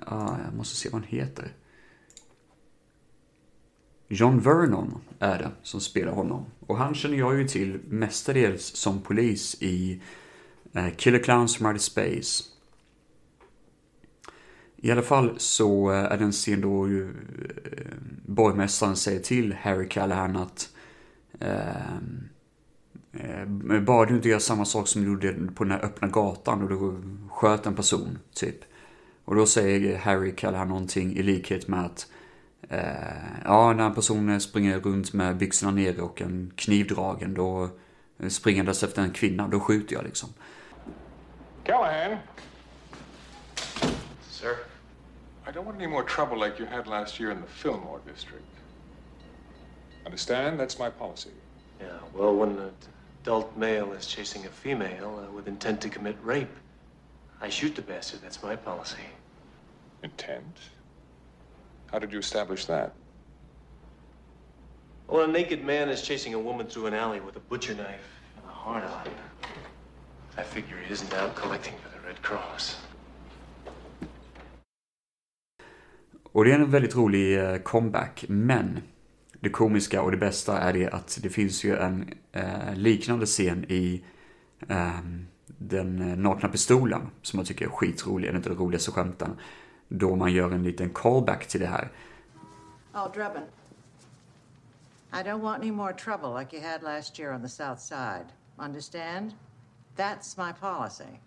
ah, 0.00 0.36
jag 0.44 0.54
måste 0.54 0.76
se 0.76 0.88
vad 0.88 1.00
han 1.00 1.08
heter. 1.08 1.52
John 4.14 4.40
Vernon 4.40 5.00
är 5.18 5.38
det 5.38 5.50
som 5.62 5.80
spelar 5.80 6.12
honom. 6.12 6.46
Och 6.66 6.76
han 6.76 6.94
känner 6.94 7.18
jag 7.18 7.38
ju 7.38 7.48
till 7.48 7.80
mestadels 7.88 8.62
som 8.64 9.00
polis 9.00 9.56
i 9.62 10.02
eh, 10.72 10.88
Killer 10.96 11.18
Clowns 11.18 11.56
from 11.56 11.66
Outer 11.66 11.78
Space. 11.78 12.44
I 14.76 14.90
alla 14.90 15.02
fall 15.02 15.34
så 15.36 15.90
eh, 15.92 15.98
är 15.98 16.18
det 16.18 16.24
en 16.24 16.32
scen 16.32 16.60
då 16.60 16.88
ju, 16.88 17.08
eh, 17.08 17.94
borgmästaren 18.26 18.96
säger 18.96 19.20
till 19.20 19.52
Harry 19.52 19.88
Callahan 19.88 20.36
att 20.36 20.70
eh, 21.40 21.96
eh, 23.12 23.80
bara 23.82 24.06
du 24.06 24.14
inte 24.14 24.28
gör 24.28 24.38
samma 24.38 24.64
sak 24.64 24.88
som 24.88 25.02
du 25.02 25.08
gjorde 25.08 25.52
på 25.54 25.64
den 25.64 25.72
här 25.72 25.84
öppna 25.84 26.08
gatan 26.08 26.62
och 26.62 26.68
du 26.68 27.02
sköt 27.30 27.66
en 27.66 27.74
person, 27.74 28.18
typ. 28.34 28.58
Och 29.24 29.34
då 29.34 29.46
säger 29.46 29.98
Harry 29.98 30.36
Callahan 30.36 30.68
någonting 30.68 31.16
i 31.16 31.22
likhet 31.22 31.68
med 31.68 31.84
att 31.84 32.06
eh, 32.10 32.21
ja, 33.44 33.72
när 33.72 33.86
en 33.86 33.94
person 33.94 34.40
springer 34.40 34.80
runt 34.80 35.12
med 35.12 35.36
byxorna 35.36 35.72
nere 35.72 36.02
och 36.02 36.22
en 36.22 36.52
kniv 36.56 36.86
dragen, 36.86 37.34
då 37.34 37.70
springandes 38.28 38.82
efter 38.82 39.02
en 39.02 39.10
kvinna, 39.10 39.48
då 39.48 39.60
skjuter 39.60 39.94
jag 39.94 40.04
liksom. 40.04 40.28
Callahan! 41.64 42.18
Sir? 44.22 44.56
I 45.46 45.50
don't 45.50 45.64
want 45.64 45.76
any 45.76 45.86
more 45.86 46.04
trouble 46.04 46.36
like 46.36 46.58
you 46.58 46.66
had 46.66 46.86
last 46.86 47.20
year 47.20 47.30
in 47.30 47.40
the 47.40 47.48
Fillmore 47.48 48.00
district. 48.12 48.44
Understand? 50.04 50.58
That's 50.58 50.78
my 50.78 50.90
policy. 50.90 51.30
Yeah, 51.80 51.98
well, 52.14 52.34
when 52.34 52.58
an 52.58 52.70
adult 53.22 53.56
male 53.56 53.92
is 53.92 54.06
chasing 54.06 54.46
a 54.46 54.48
female 54.48 55.20
uh, 55.20 55.32
with 55.32 55.48
intent 55.48 55.80
to 55.82 55.88
commit 55.88 56.16
rape, 56.22 56.56
I 57.40 57.48
shoot 57.48 57.74
the 57.74 57.82
bastard. 57.82 58.20
That's 58.22 58.42
my 58.42 58.56
policy. 58.56 59.06
Intent? 60.02 60.56
How 61.92 61.98
did 61.98 62.12
you 62.12 62.18
establish 62.18 62.64
that? 62.66 62.92
Well, 65.08 65.24
a 65.24 65.26
naked 65.26 65.64
man 65.64 65.90
is 65.90 66.02
chasing 66.02 66.34
a 66.34 66.38
woman 66.38 66.66
through 66.66 66.86
an 66.86 66.94
alley 66.94 67.20
with 67.20 67.36
a 67.36 67.40
butcher 67.50 67.74
knife 67.74 68.08
and 68.36 68.44
a 68.48 68.54
heart 68.54 68.84
on. 68.84 69.12
I 70.38 70.42
figure 70.42 70.78
he 70.86 70.92
isn't 70.92 71.12
out 71.14 71.34
collecting 71.34 71.74
for 71.82 71.90
the 71.90 72.08
Red 72.08 72.22
Cross. 72.22 72.78
Och 76.32 76.44
det 76.44 76.50
är 76.52 76.54
en 76.54 76.70
väldigt 76.70 76.96
rolig 76.96 77.38
eh, 77.38 77.56
comeback, 77.56 78.24
men 78.28 78.80
det 79.40 79.50
komiska 79.50 80.02
och 80.02 80.10
det 80.10 80.16
bästa 80.16 80.58
är 80.58 80.72
det 80.72 80.88
att 80.88 81.18
det 81.22 81.30
finns 81.30 81.64
ju 81.64 81.76
en 81.76 82.14
eh, 82.32 82.74
liknande 82.74 83.26
scen 83.26 83.64
i 83.68 84.04
eh, 84.68 85.00
den 85.46 86.22
nakna 86.22 86.48
pistolen 86.48 87.10
som 87.22 87.38
jag 87.38 87.46
tycker 87.46 87.64
är 87.64 87.70
skitrolig, 87.70 88.28
en 88.28 88.36
av 88.36 88.42
de 88.42 88.54
roligaste 88.54 88.90
skämten. 88.90 89.36
Då 89.94 90.16
man 90.16 90.32
gör 90.32 90.50
en 90.50 90.62
liten 90.62 90.90
callback 90.90 91.46
till 91.46 91.60
det 91.60 91.66
här. 91.66 91.90
Oh, 92.94 93.12
Drebin. 93.12 93.42
I 95.12 95.22
don't 95.22 95.42
want 95.42 95.62
any 95.62 95.70
more 95.70 95.92
trouble 95.92 96.32
like 96.38 96.56
you 96.56 96.62
had 96.62 96.82
last 96.82 97.18
year 97.18 97.32
on 97.32 97.42
the 97.42 97.48
south 97.48 97.78
side. 97.78 98.26
Understand? 98.58 99.34
That's 99.96 100.38
my 100.38 100.52
policy. 100.52 101.20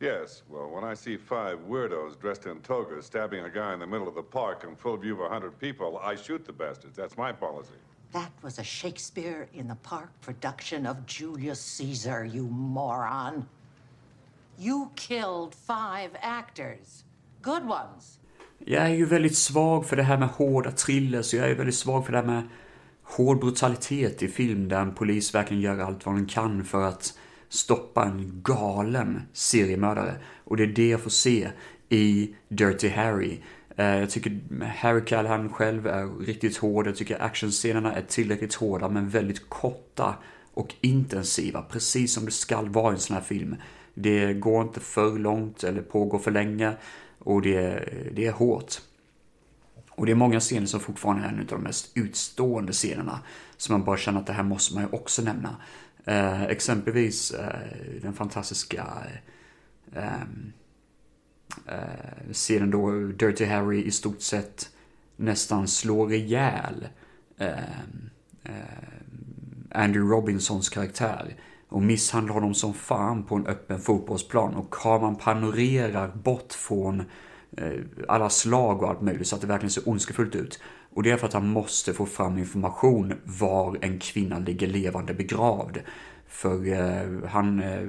Yes, 0.00 0.42
well, 0.50 0.68
when 0.68 0.82
I 0.82 0.94
see 0.94 1.16
five 1.16 1.58
weirdos 1.68 2.20
dressed 2.20 2.46
in 2.46 2.60
togas 2.62 3.06
stabbing 3.06 3.44
a 3.44 3.50
guy 3.50 3.72
in 3.72 3.78
the 3.78 3.86
middle 3.86 4.08
of 4.08 4.16
the 4.16 4.22
park 4.22 4.64
in 4.64 4.74
full 4.74 4.96
view 4.96 5.14
of 5.14 5.20
a 5.20 5.28
hundred 5.28 5.56
people, 5.60 6.00
I 6.02 6.16
shoot 6.16 6.44
the 6.44 6.52
bastards. 6.52 6.96
That's 6.96 7.16
my 7.16 7.30
policy. 7.30 7.78
That 8.12 8.32
was 8.42 8.58
a 8.58 8.64
Shakespeare 8.64 9.48
in 9.54 9.68
the 9.68 9.76
Park 9.76 10.10
production 10.20 10.86
of 10.86 11.06
Julius 11.06 11.60
Caesar, 11.60 12.24
you 12.24 12.48
moron. 12.48 13.46
You 14.58 14.90
killed 14.96 15.54
five 15.54 16.10
actors. 16.20 17.04
Good 17.42 17.62
ones. 17.62 18.18
Jag 18.58 18.82
är 18.82 18.94
ju 18.94 19.04
väldigt 19.04 19.36
svag 19.36 19.86
för 19.86 19.96
det 19.96 20.02
här 20.02 20.18
med 20.18 20.28
hårda 20.28 20.70
thrillers, 20.70 21.34
jag 21.34 21.50
är 21.50 21.54
väldigt 21.54 21.74
svag 21.74 22.06
för 22.06 22.12
det 22.12 22.18
här 22.18 22.26
med 22.26 22.42
hård 23.02 23.40
brutalitet 23.40 24.22
i 24.22 24.28
film 24.28 24.68
där 24.68 24.80
en 24.80 24.94
polis 24.94 25.34
verkligen 25.34 25.62
gör 25.62 25.78
allt 25.78 26.06
vad 26.06 26.14
den 26.14 26.26
kan 26.26 26.64
för 26.64 26.82
att 26.82 27.18
stoppa 27.48 28.04
en 28.04 28.42
galen 28.42 29.22
seriemördare. 29.32 30.14
Och 30.44 30.56
det 30.56 30.62
är 30.62 30.66
det 30.66 30.88
jag 30.88 31.00
får 31.00 31.10
se 31.10 31.48
i 31.88 32.34
Dirty 32.48 32.88
Harry. 32.88 33.38
Eh, 33.76 33.86
jag 33.86 34.10
tycker 34.10 34.40
Harry 34.76 35.04
Callahan 35.04 35.52
själv 35.52 35.86
är 35.86 36.26
riktigt 36.26 36.56
hård. 36.56 36.86
Jag 36.86 36.96
tycker 36.96 37.22
actionscenerna 37.22 37.94
är 37.94 38.02
tillräckligt 38.02 38.54
hårda 38.54 38.88
men 38.88 39.08
väldigt 39.08 39.48
korta 39.48 40.14
och 40.54 40.74
intensiva. 40.80 41.62
Precis 41.62 42.14
som 42.14 42.24
det 42.24 42.30
skall 42.30 42.68
vara 42.68 42.92
i 42.92 42.94
en 42.94 43.00
sån 43.00 43.16
här 43.16 43.22
film. 43.22 43.56
Det 43.94 44.34
går 44.34 44.62
inte 44.62 44.80
för 44.80 45.18
långt 45.18 45.64
eller 45.64 45.82
pågår 45.82 46.18
för 46.18 46.30
länge. 46.30 46.72
Och 47.24 47.42
det, 47.42 47.88
det 48.12 48.26
är 48.26 48.32
hårt. 48.32 48.80
Och 49.90 50.06
det 50.06 50.12
är 50.12 50.16
många 50.16 50.40
scener 50.40 50.66
som 50.66 50.80
fortfarande 50.80 51.24
är 51.24 51.28
en 51.28 51.40
av 51.40 51.46
de 51.46 51.62
mest 51.62 51.90
utstående 51.94 52.72
scenerna. 52.72 53.20
Som 53.56 53.72
man 53.72 53.84
bara 53.84 53.96
känner 53.96 54.20
att 54.20 54.26
det 54.26 54.32
här 54.32 54.42
måste 54.42 54.74
man 54.74 54.82
ju 54.82 54.88
också 54.96 55.22
nämna. 55.22 55.56
Eh, 56.04 56.42
exempelvis 56.42 57.30
eh, 57.30 58.00
den 58.02 58.12
fantastiska 58.12 58.86
eh, 59.92 60.04
eh, 60.04 60.22
eh 61.66 62.32
scenen 62.32 62.70
då 62.70 62.90
Dirty 62.90 63.44
Harry 63.44 63.82
i 63.82 63.90
stort 63.90 64.20
sett 64.20 64.70
nästan 65.16 65.68
slår 65.68 66.12
ihjäl 66.12 66.88
eh, 67.38 67.80
eh, 68.42 68.52
Andrew 69.70 70.14
Robinsons 70.16 70.68
karaktär 70.68 71.36
och 71.72 71.82
misshandlar 71.82 72.34
honom 72.34 72.54
som 72.54 72.74
fan 72.74 73.22
på 73.22 73.34
en 73.34 73.46
öppen 73.46 73.80
fotbollsplan 73.80 74.54
och 74.54 74.74
kameran 74.74 75.16
panorerar 75.16 76.08
bort 76.08 76.52
från 76.52 77.02
eh, 77.56 77.72
alla 78.08 78.30
slag 78.30 78.82
och 78.82 78.88
allt 78.88 79.00
möjligt 79.00 79.26
så 79.26 79.34
att 79.34 79.40
det 79.40 79.46
verkligen 79.46 79.70
ser 79.70 79.88
ondskefullt 79.88 80.34
ut. 80.34 80.60
Och 80.94 81.02
det 81.02 81.10
är 81.10 81.16
för 81.16 81.26
att 81.26 81.32
han 81.32 81.48
måste 81.48 81.92
få 81.92 82.06
fram 82.06 82.38
information 82.38 83.14
var 83.24 83.78
en 83.80 83.98
kvinna 83.98 84.38
ligger 84.38 84.66
levande 84.66 85.14
begravd. 85.14 85.78
För 86.28 86.68
eh, 86.72 87.28
han, 87.28 87.60
eh, 87.62 87.88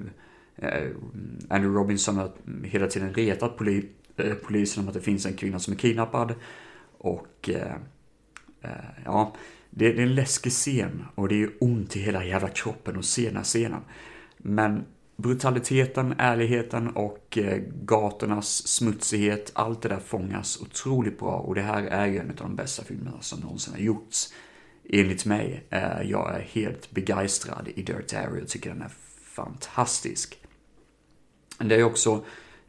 eh, 0.56 0.90
Andrew 1.50 1.80
Robinson 1.80 2.18
har 2.18 2.32
hela 2.64 2.88
tiden 2.88 3.14
retat 3.14 3.58
poli, 3.58 3.90
eh, 4.18 4.34
polisen 4.34 4.84
om 4.84 4.88
att 4.88 4.94
det 4.94 5.02
finns 5.02 5.26
en 5.26 5.34
kvinna 5.34 5.60
som 5.60 5.74
är 5.74 5.78
kidnappad. 5.78 6.34
Och 6.98 7.50
eh, 7.50 7.76
eh, 8.62 8.72
ja, 9.06 9.34
det, 9.76 9.92
det, 9.94 10.02
är 10.02 10.06
en 10.06 10.16
läskig 10.16 10.52
scen 10.52 11.06
och 11.16 11.28
det 11.28 11.44
är 11.44 11.50
ont 11.60 11.96
i 11.96 12.00
hela 12.00 12.26
jävla 12.26 12.50
kroppen 12.50 13.00
att 13.00 13.06
se 13.06 13.26
den 13.26 13.36
här 13.36 13.44
scenen. 13.44 13.82
Men 14.38 14.86
brutaliteten, 15.18 16.16
ärligheten 16.18 16.90
och 16.90 17.38
eh, 17.38 17.58
gatornas 17.84 18.68
smutsighet, 18.68 19.52
allt 19.56 19.82
det 19.82 19.90
där 19.90 20.00
fångas 20.00 20.62
otroligt 20.62 21.20
bra 21.20 21.32
och 21.32 21.56
det 21.56 21.62
här 21.62 21.84
är 21.84 22.06
ju 22.06 22.18
en 22.18 22.30
av 22.30 22.36
de 22.36 22.56
bästa 22.56 22.84
filmerna 22.84 23.22
som 23.22 23.40
någonsin 23.40 23.74
har 23.74 23.82
gjorts 23.82 24.34
enligt 24.90 25.26
mig. 25.26 25.68
Eh, 25.70 26.02
jag 26.04 26.36
är 26.36 26.42
helt 26.42 26.92
begeistrad 26.92 27.68
i 27.76 27.82
Dirt 27.82 28.14
Area 28.14 28.44
och 28.44 28.48
tycker 28.48 28.70
den 28.70 28.82
är 28.82 28.92
fantastisk. 29.24 30.38
Det 31.58 31.76
är 31.76 31.84
också 31.84 32.26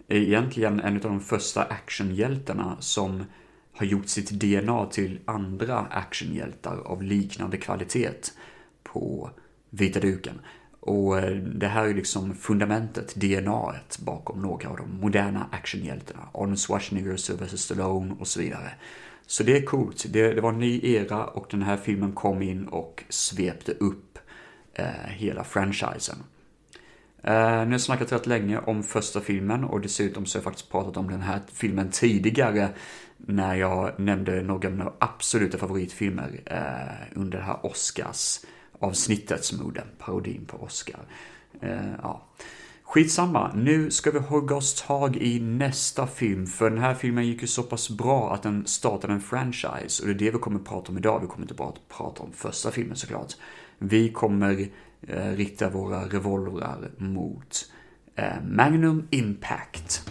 eh, 0.09 0.23
egentligen 0.23 0.81
en 0.81 0.95
av 0.95 1.01
de 1.01 1.21
första 1.21 1.63
actionhjältarna 1.63 2.77
som 2.81 3.25
har 3.75 3.87
gjort 3.87 4.09
sitt 4.09 4.31
DNA 4.31 4.87
till 4.87 5.21
andra 5.25 5.79
actionhjältar 5.79 6.79
av 6.85 7.03
liknande 7.03 7.57
kvalitet 7.57 8.33
på 8.83 9.31
vita 9.71 10.01
duken. 10.01 10.41
Och 10.81 11.19
eh, 11.19 11.37
det 11.37 11.67
här 11.67 11.89
är 11.89 11.95
liksom 11.95 12.35
fundamentet, 12.35 13.15
DNA 13.15 13.75
bakom 13.99 14.43
några 14.43 14.69
av 14.69 14.77
de 14.77 15.01
moderna 15.01 15.47
actionhjältarna. 15.53 16.29
Arnold 16.35 16.59
Schwarzenegger, 16.59 17.17
Sylvester 17.17 17.57
Stallone 17.57 18.15
och 18.21 18.29
så 18.29 18.41
vidare. 18.41 18.71
Så 19.27 19.43
det 19.43 19.57
är 19.57 19.63
coolt. 19.63 20.07
Det, 20.09 20.33
det 20.33 20.41
var 20.41 20.53
en 20.53 20.59
ny 20.59 20.81
era 20.83 21.25
och 21.25 21.47
den 21.51 21.63
här 21.63 21.77
filmen 21.77 22.13
kom 22.13 22.43
in 22.43 22.67
och 22.67 23.05
svepte 23.09 23.73
upp 23.73 24.19
eh, 24.75 24.87
hela 25.07 25.45
franchisen. 25.45 26.17
Eh, 27.23 27.33
nu 27.35 27.65
har 27.65 27.73
jag 27.73 27.81
snackat 27.81 28.13
rätt 28.13 28.27
länge 28.27 28.59
om 28.59 28.83
första 28.83 29.21
filmen 29.21 29.65
och 29.65 29.81
dessutom 29.81 30.27
så 30.27 30.37
har 30.37 30.41
jag 30.41 30.45
faktiskt 30.45 30.71
pratat 30.71 30.97
om 30.97 31.11
den 31.11 31.23
här 31.23 31.41
filmen 31.53 31.91
tidigare 31.91 32.69
när 33.27 33.55
jag 33.55 34.01
nämnde 34.01 34.43
några 34.43 34.69
av 34.69 34.75
mina 34.75 34.93
absoluta 34.99 35.59
favoritfilmer 35.59 36.41
eh, 36.47 37.19
under 37.19 37.39
det 37.39 37.45
här 37.45 37.67
Oscars 37.67 38.41
avsnittet 38.79 39.45
som 39.45 39.59
gjorde 39.59 39.83
parodin 39.99 40.45
på 40.47 40.57
Oscar. 40.57 41.01
Eh, 41.61 41.93
ja. 42.03 42.23
Skitsamma, 42.83 43.53
nu 43.55 43.91
ska 43.91 44.11
vi 44.11 44.19
hugga 44.19 44.57
oss 44.57 44.83
tag 44.83 45.17
i 45.17 45.41
nästa 45.41 46.07
film, 46.07 46.47
för 46.47 46.71
den 46.71 46.79
här 46.79 46.95
filmen 46.95 47.27
gick 47.27 47.43
ju 47.43 47.47
så 47.47 47.63
pass 47.63 47.91
bra 47.91 48.35
att 48.35 48.43
den 48.43 48.67
startade 48.67 49.13
en 49.13 49.21
franchise 49.21 50.03
och 50.03 50.09
det 50.09 50.15
är 50.15 50.19
det 50.19 50.31
vi 50.31 50.39
kommer 50.39 50.61
att 50.61 50.67
prata 50.67 50.93
om 50.93 50.99
idag. 50.99 51.21
Vi 51.21 51.27
kommer 51.27 51.45
inte 51.45 51.55
bara 51.55 51.69
att 51.69 51.89
prata 51.89 52.23
om 52.23 52.33
första 52.33 52.71
filmen 52.71 52.97
såklart. 52.97 53.33
Vi 53.79 54.13
kommer 54.13 54.69
eh, 55.09 55.31
rikta 55.31 55.71
våra 55.71 56.05
revolvrar 56.05 56.91
mot 56.97 57.73
eh, 58.15 58.43
Magnum 58.45 59.09
Impact. 59.11 60.11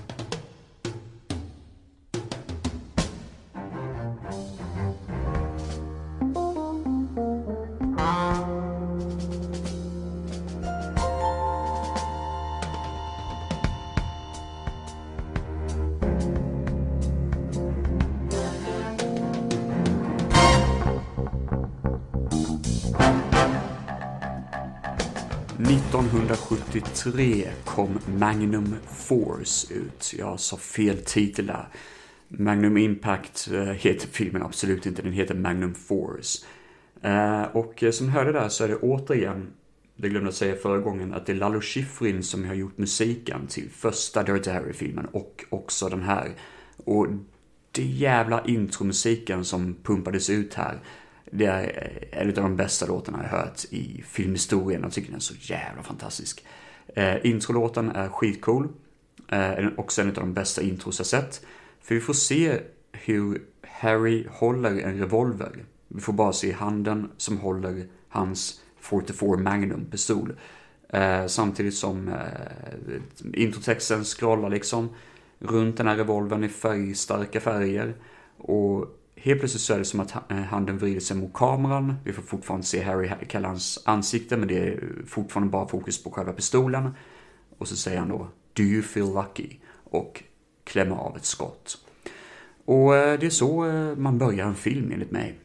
2003 26.94 27.52
kom 27.66 28.00
Magnum 28.06 28.76
Force 28.88 29.74
ut. 29.74 30.14
Jag 30.18 30.40
sa 30.40 30.58
fel 30.58 30.98
titel 30.98 31.48
där. 31.48 31.68
Magnum 32.28 32.78
Impact 32.78 33.50
eh, 33.54 33.64
heter 33.64 34.08
filmen 34.08 34.42
absolut 34.42 34.86
inte, 34.86 35.02
den 35.02 35.14
heter 35.14 35.36
Magnum 35.36 35.74
Force. 35.76 36.46
Eh, 37.02 37.44
och 37.44 37.84
eh, 37.84 37.92
som 37.92 38.08
ni 38.08 38.12
hörde 38.12 38.32
där 38.32 38.50
så 38.50 38.64
är 38.64 38.68
det 38.68 38.76
återigen, 38.76 39.48
det 39.96 40.10
glömde 40.10 40.28
jag 40.28 40.34
säga 40.34 40.56
förra 40.56 40.78
gången, 40.78 41.14
att 41.14 41.26
det 41.26 41.32
är 41.32 41.36
Lalo 41.36 41.62
Schifrin 41.62 42.24
som 42.24 42.46
har 42.46 42.54
gjort 42.54 42.78
musiken 42.78 43.48
till 43.48 43.70
första 43.70 44.24
Dirty 44.24 44.52
Harry-filmen 44.52 45.06
och 45.06 45.46
också 45.50 45.90
den 45.90 46.04
här. 46.04 46.32
Och 46.78 47.08
det 47.72 47.84
jävla 47.84 48.46
intromusiken 48.46 49.46
som 49.46 49.76
pumpades 49.84 50.30
ut 50.30 50.54
här 50.54 50.80
det 51.36 51.46
är 51.46 52.08
en 52.12 52.28
av 52.28 52.34
de 52.34 52.56
bästa 52.56 52.86
låtarna 52.86 53.20
jag 53.24 53.30
hört 53.30 53.66
i 53.70 54.04
filmhistorien. 54.08 54.82
Jag 54.82 54.92
tycker 54.92 55.08
den 55.08 55.16
är 55.16 55.20
så 55.20 55.34
jävla 55.40 55.84
fantastisk. 55.84 56.46
Eh, 56.88 57.25
introlåten 57.25 57.92
är 57.92 58.10
skitcool. 58.10 58.68
Eh, 59.28 59.68
också 59.78 60.02
en 60.02 60.08
av 60.08 60.13
de 60.13 60.34
bästa 60.34 60.62
intros 60.62 61.00
jag 61.00 61.08
sett. 61.08 61.46
För 61.82 61.96
vi 61.96 62.02
får 62.02 62.13
se 62.13 62.60
hur 62.92 63.42
Harry 63.62 64.28
håller 64.32 64.80
en 64.80 64.98
revolver 64.98 65.66
Vi 65.88 66.02
får 66.02 66.13
bara 66.13 66.34
se 66.34 66.52
handen 66.52 67.12
som 67.18 67.38
håller 67.38 67.88
hans 68.10 68.62
44 68.80 69.38
Magnum-pistol. 69.38 70.34
Eh, 70.90 71.25
samtidigt 71.28 71.75
som 71.75 72.08
eh, 72.08 73.34
introtexten 73.34 74.04
scrollar 74.04 74.50
liksom 74.50 74.90
runt 75.40 75.78
den 75.78 75.88
här 75.88 75.96
revolvern 75.96 76.44
i 76.44 76.50
färgstarka 76.50 77.40
färger. 77.40 77.94
Och 78.38 79.00
helt 79.24 79.39
plötsligt 79.39 79.62
så 79.62 79.74
är 79.74 79.80
det 79.80 79.86
som 79.86 80.00
att 80.00 80.32
eh, 80.32 80.38
handen 80.38 80.77
vrider 80.77 81.00
sig 81.00 81.18
mot 81.18 81.34
kameran. 81.34 81.96
Vi 82.03 82.13
får 82.13 82.24
fortfarande 82.24 82.65
se 82.65 82.84
Harry 82.84 83.10
Callans 83.30 83.80
ansikte 83.86 84.38
men 84.38 84.48
det 84.48 84.58
är 84.58 84.89
fortfarande 85.08 85.51
bara 85.51 85.68
fokus 85.68 86.03
på 86.03 86.12
själva 86.12 86.34
pistolen. 86.34 86.89
Och 87.58 87.68
så 87.68 87.75
säger 87.75 88.00
han 88.00 88.10
då 88.10 88.27
Do 88.53 88.63
you 88.63 88.82
feel 88.82 89.13
lucky? 89.13 89.58
Och 89.84 90.24
klämmer 90.63 90.96
av 90.96 91.18
ett 91.18 91.25
skott. 91.25 91.77
Och 92.65 92.96
eh, 92.96 93.20
det 93.20 93.25
är 93.25 93.30
så 93.30 93.65
eh, 93.70 93.96
man 93.96 94.18
börjar 94.18 94.48
en 94.48 94.56
film 94.56 94.92
enligt 94.92 95.12
mig. 95.12 95.39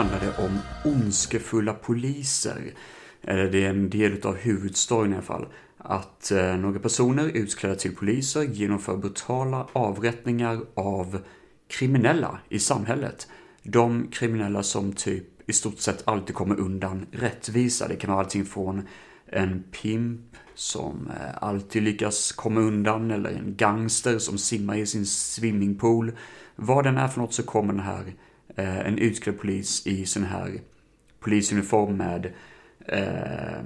Handlar 0.00 0.20
det 0.20 0.44
om 0.44 0.58
ondskefulla 0.84 1.72
poliser. 1.72 2.72
Eller 3.22 3.50
det 3.50 3.64
är 3.64 3.70
en 3.70 3.90
del 3.90 4.26
av 4.26 4.36
huvudstoryn 4.36 5.12
i 5.12 5.14
alla 5.14 5.22
fall. 5.22 5.46
Att 5.78 6.30
eh, 6.30 6.56
några 6.56 6.78
personer 6.78 7.28
utklädda 7.28 7.74
till 7.74 7.96
poliser 7.96 8.42
genomför 8.42 8.96
brutala 8.96 9.66
avrättningar 9.72 10.60
av 10.74 11.20
kriminella 11.68 12.38
i 12.48 12.58
samhället. 12.58 13.28
De 13.62 14.08
kriminella 14.12 14.62
som 14.62 14.92
typ 14.92 15.50
i 15.50 15.52
stort 15.52 15.78
sett 15.78 16.02
alltid 16.04 16.34
kommer 16.34 16.60
undan 16.60 17.06
rättvisa. 17.12 17.88
Det 17.88 17.96
kan 17.96 18.10
vara 18.10 18.24
allting 18.24 18.44
från 18.44 18.82
en 19.26 19.64
pimp 19.82 20.36
som 20.54 21.10
eh, 21.10 21.42
alltid 21.42 21.82
lyckas 21.82 22.32
komma 22.32 22.60
undan 22.60 23.10
eller 23.10 23.30
en 23.30 23.56
gangster 23.56 24.18
som 24.18 24.38
simmar 24.38 24.76
i 24.76 24.86
sin 24.86 25.06
swimmingpool. 25.06 26.12
Vad 26.56 26.84
den 26.84 26.98
är 26.98 27.08
för 27.08 27.20
något 27.20 27.34
så 27.34 27.42
kommer 27.42 27.72
den 27.72 27.82
här 27.82 28.14
Eh, 28.60 28.86
en 28.86 28.98
utklädd 28.98 29.38
polis 29.40 29.86
i 29.86 30.06
sån 30.06 30.24
här 30.24 30.60
polisuniform 31.20 31.96
med 31.96 32.32
eh, 32.86 33.64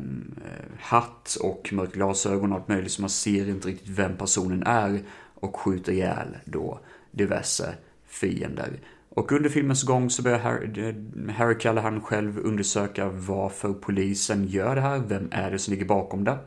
hatt 0.78 1.36
och 1.42 1.72
mörka 1.72 1.92
glasögon 1.92 2.52
och 2.52 2.58
allt 2.58 2.68
möjligt 2.68 2.92
så 2.92 3.02
man 3.02 3.10
ser 3.10 3.48
inte 3.48 3.68
riktigt 3.68 3.88
vem 3.88 4.16
personen 4.16 4.62
är 4.62 5.02
och 5.34 5.56
skjuter 5.56 5.92
ihjäl 5.92 6.36
då 6.44 6.80
diverse 7.10 7.74
fiender. 8.06 8.80
Och 9.08 9.32
under 9.32 9.50
filmens 9.50 9.82
gång 9.82 10.10
så 10.10 10.22
börjar 10.22 10.38
Harry, 10.38 10.88
eh, 10.88 11.34
Harry 11.34 11.58
Callahan 11.58 12.00
själv 12.00 12.38
undersöka 12.38 13.08
varför 13.08 13.72
polisen 13.72 14.46
gör 14.46 14.74
det 14.74 14.80
här, 14.80 14.98
vem 14.98 15.28
är 15.30 15.50
det 15.50 15.58
som 15.58 15.72
ligger 15.72 15.86
bakom 15.86 16.24
det? 16.24 16.38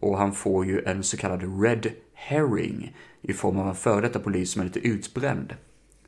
Och 0.00 0.18
han 0.18 0.32
får 0.32 0.66
ju 0.66 0.84
en 0.84 1.02
så 1.02 1.16
kallad 1.16 1.62
red 1.62 1.92
herring 2.14 2.96
i 3.22 3.32
form 3.32 3.58
av 3.58 3.68
en 3.68 3.74
före 3.74 4.00
detta 4.00 4.18
polis 4.18 4.52
som 4.52 4.60
är 4.60 4.66
lite 4.66 4.88
utbränd. 4.88 5.54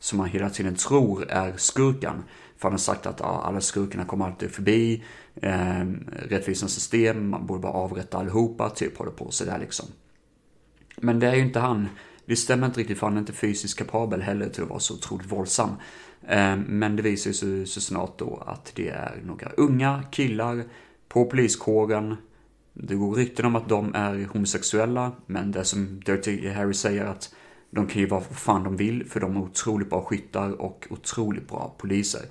Som 0.07 0.21
han 0.21 0.29
hela 0.29 0.51
tiden 0.51 0.75
tror 0.75 1.25
är 1.29 1.57
skurkan. 1.57 2.25
För 2.57 2.69
han 2.69 2.73
har 2.73 2.79
sagt 2.79 3.07
att 3.07 3.21
ja, 3.21 3.42
alla 3.45 3.61
skurkarna 3.61 4.05
kommer 4.05 4.25
alltid 4.25 4.51
förbi. 4.51 5.05
Eh, 5.42 5.85
rättvisans 6.29 6.73
system, 6.73 7.29
man 7.29 7.47
borde 7.47 7.61
bara 7.61 7.73
avrätta 7.73 8.19
allihopa, 8.19 8.71
typ 8.71 8.99
håller 8.99 9.11
på 9.11 9.31
sådär 9.31 9.59
liksom. 9.59 9.87
Men 10.97 11.21
det 11.21 11.27
är 11.27 11.35
ju 11.35 11.42
inte 11.42 11.59
han. 11.59 11.88
Det 12.27 12.37
stämmer 12.37 12.66
inte 12.66 12.81
riktigt 12.81 12.99
för 12.99 13.07
han 13.07 13.16
är 13.16 13.21
inte 13.21 13.33
fysiskt 13.33 13.79
kapabel 13.79 14.23
heller 14.23 14.49
till 14.49 14.62
att 14.62 14.69
vara 14.69 14.81
så 14.81 14.95
otroligt 14.95 15.33
våldsam. 15.33 15.71
Eh, 16.29 16.57
men 16.57 16.97
det 16.97 17.03
visar 17.03 17.33
sig 17.33 17.66
så 17.66 17.81
snart 17.81 18.19
då 18.19 18.42
att 18.47 18.73
det 18.75 18.88
är 18.88 19.23
några 19.25 19.51
unga 19.57 20.05
killar 20.11 20.64
på 21.09 21.25
poliskåren. 21.25 22.16
Det 22.73 22.95
går 22.95 23.14
rykten 23.14 23.47
om 23.47 23.57
att 23.57 23.69
de 23.69 23.95
är 23.95 24.25
homosexuella, 24.25 25.12
men 25.27 25.53
det 25.53 25.64
som 25.64 26.01
Dirty 26.01 26.49
Harry 26.49 26.75
säger 26.75 27.05
att 27.05 27.35
de 27.77 27.87
kan 27.87 28.03
ju 28.03 28.09
vara 28.09 28.21
vad 28.21 28.39
fan 28.39 28.65
de 28.65 28.77
vill, 28.77 29.05
för 29.07 29.21
de 29.21 29.37
är 29.37 29.41
otroligt 29.41 29.91
bra 29.91 30.03
skyttar 30.03 30.61
och 30.61 30.87
otroligt 30.91 31.49
bra 31.49 31.75
poliser. 31.79 32.23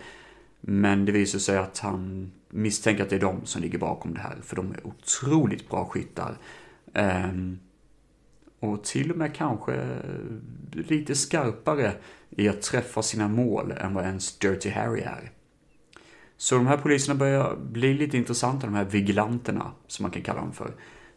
Men 0.62 1.06
det 1.06 1.12
visar 1.12 1.40
sig 1.40 1.58
att 1.58 1.80
han 1.80 2.32
misstänker 2.50 3.04
att 3.04 3.10
det 3.10 3.16
är 3.16 3.20
de 3.20 3.46
som 3.46 3.62
ligger 3.62 3.78
bakom 3.78 4.14
det 4.14 4.20
här, 4.20 4.38
för 4.44 4.56
de 4.56 4.72
är 4.72 4.88
otroligt 4.88 5.70
bra 5.70 5.86
skyttar. 5.86 6.38
Um, 6.94 7.60
och 8.60 8.84
till 8.84 9.12
och 9.12 9.18
med 9.18 9.36
kanske 9.36 9.88
lite 10.72 11.16
skarpare 11.16 11.94
i 12.30 12.50
att 12.50 12.62
träffa 12.62 13.02
sina 13.02 13.28
mål 13.28 13.72
än 13.72 13.94
vad 13.94 14.04
ens 14.06 14.38
Dirty 14.38 14.70
Harry 14.70 15.02
är. 15.02 15.32
Så 16.38 16.56
de 16.56 16.68
här 16.68 16.78
poliserna 16.78 17.16
börjar 17.16 17.56
bli 17.56 17.94
lite 17.94 18.18
intressanta, 18.18 18.68
de 18.68 18.76
här 18.76 18.86
vigilanterna, 18.86 19.72
som 19.88 20.04
man 20.04 20.12
kan 20.12 20.22
kalla 20.22 20.40
dem 20.40 20.54
för. 20.54 20.72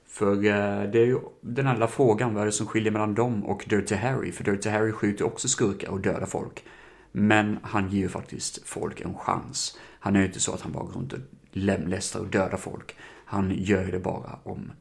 För 0.08 0.32
eh, 0.32 0.90
det 0.90 0.98
är 0.98 1.06
ju 1.06 1.18
den 1.40 1.66
enda 1.66 1.86
frågan, 1.86 2.34
vad 2.34 2.42
är 2.42 2.46
det 2.46 2.52
som 2.52 2.66
skiljer 2.66 2.92
mellan 2.92 3.14
dem 3.14 3.44
och 3.44 3.64
Dirty 3.68 3.94
Harry? 3.94 4.32
För 4.32 4.44
Dirty 4.44 4.68
Harry 4.68 4.92
skjuter 4.92 5.26
också 5.26 5.48
skurkar 5.48 5.88
och 5.88 6.00
dödar 6.00 6.26
folk. 6.26 6.64
Men 7.12 7.58
han 7.62 7.88
ger 7.88 8.00
ju 8.00 8.08
faktiskt 8.08 8.68
folk 8.68 9.00
en 9.00 9.14
chans. 9.14 9.78
Han 10.00 10.16
är 10.16 10.20
ju 10.20 10.26
inte 10.26 10.40
så 10.40 10.52
att 10.52 10.60
han 10.60 10.72
bara 10.72 10.84
går 10.84 10.92
runt 10.92 11.12
och 11.12 11.18
lemlästar 11.52 12.20
och 12.20 12.26
dödar 12.26 12.56
folk. 12.56 12.96
Han 13.24 13.54
gör 13.54 13.84
ju 13.84 13.90
det 13.90 13.98
bara 13.98 14.38
om 14.42 14.72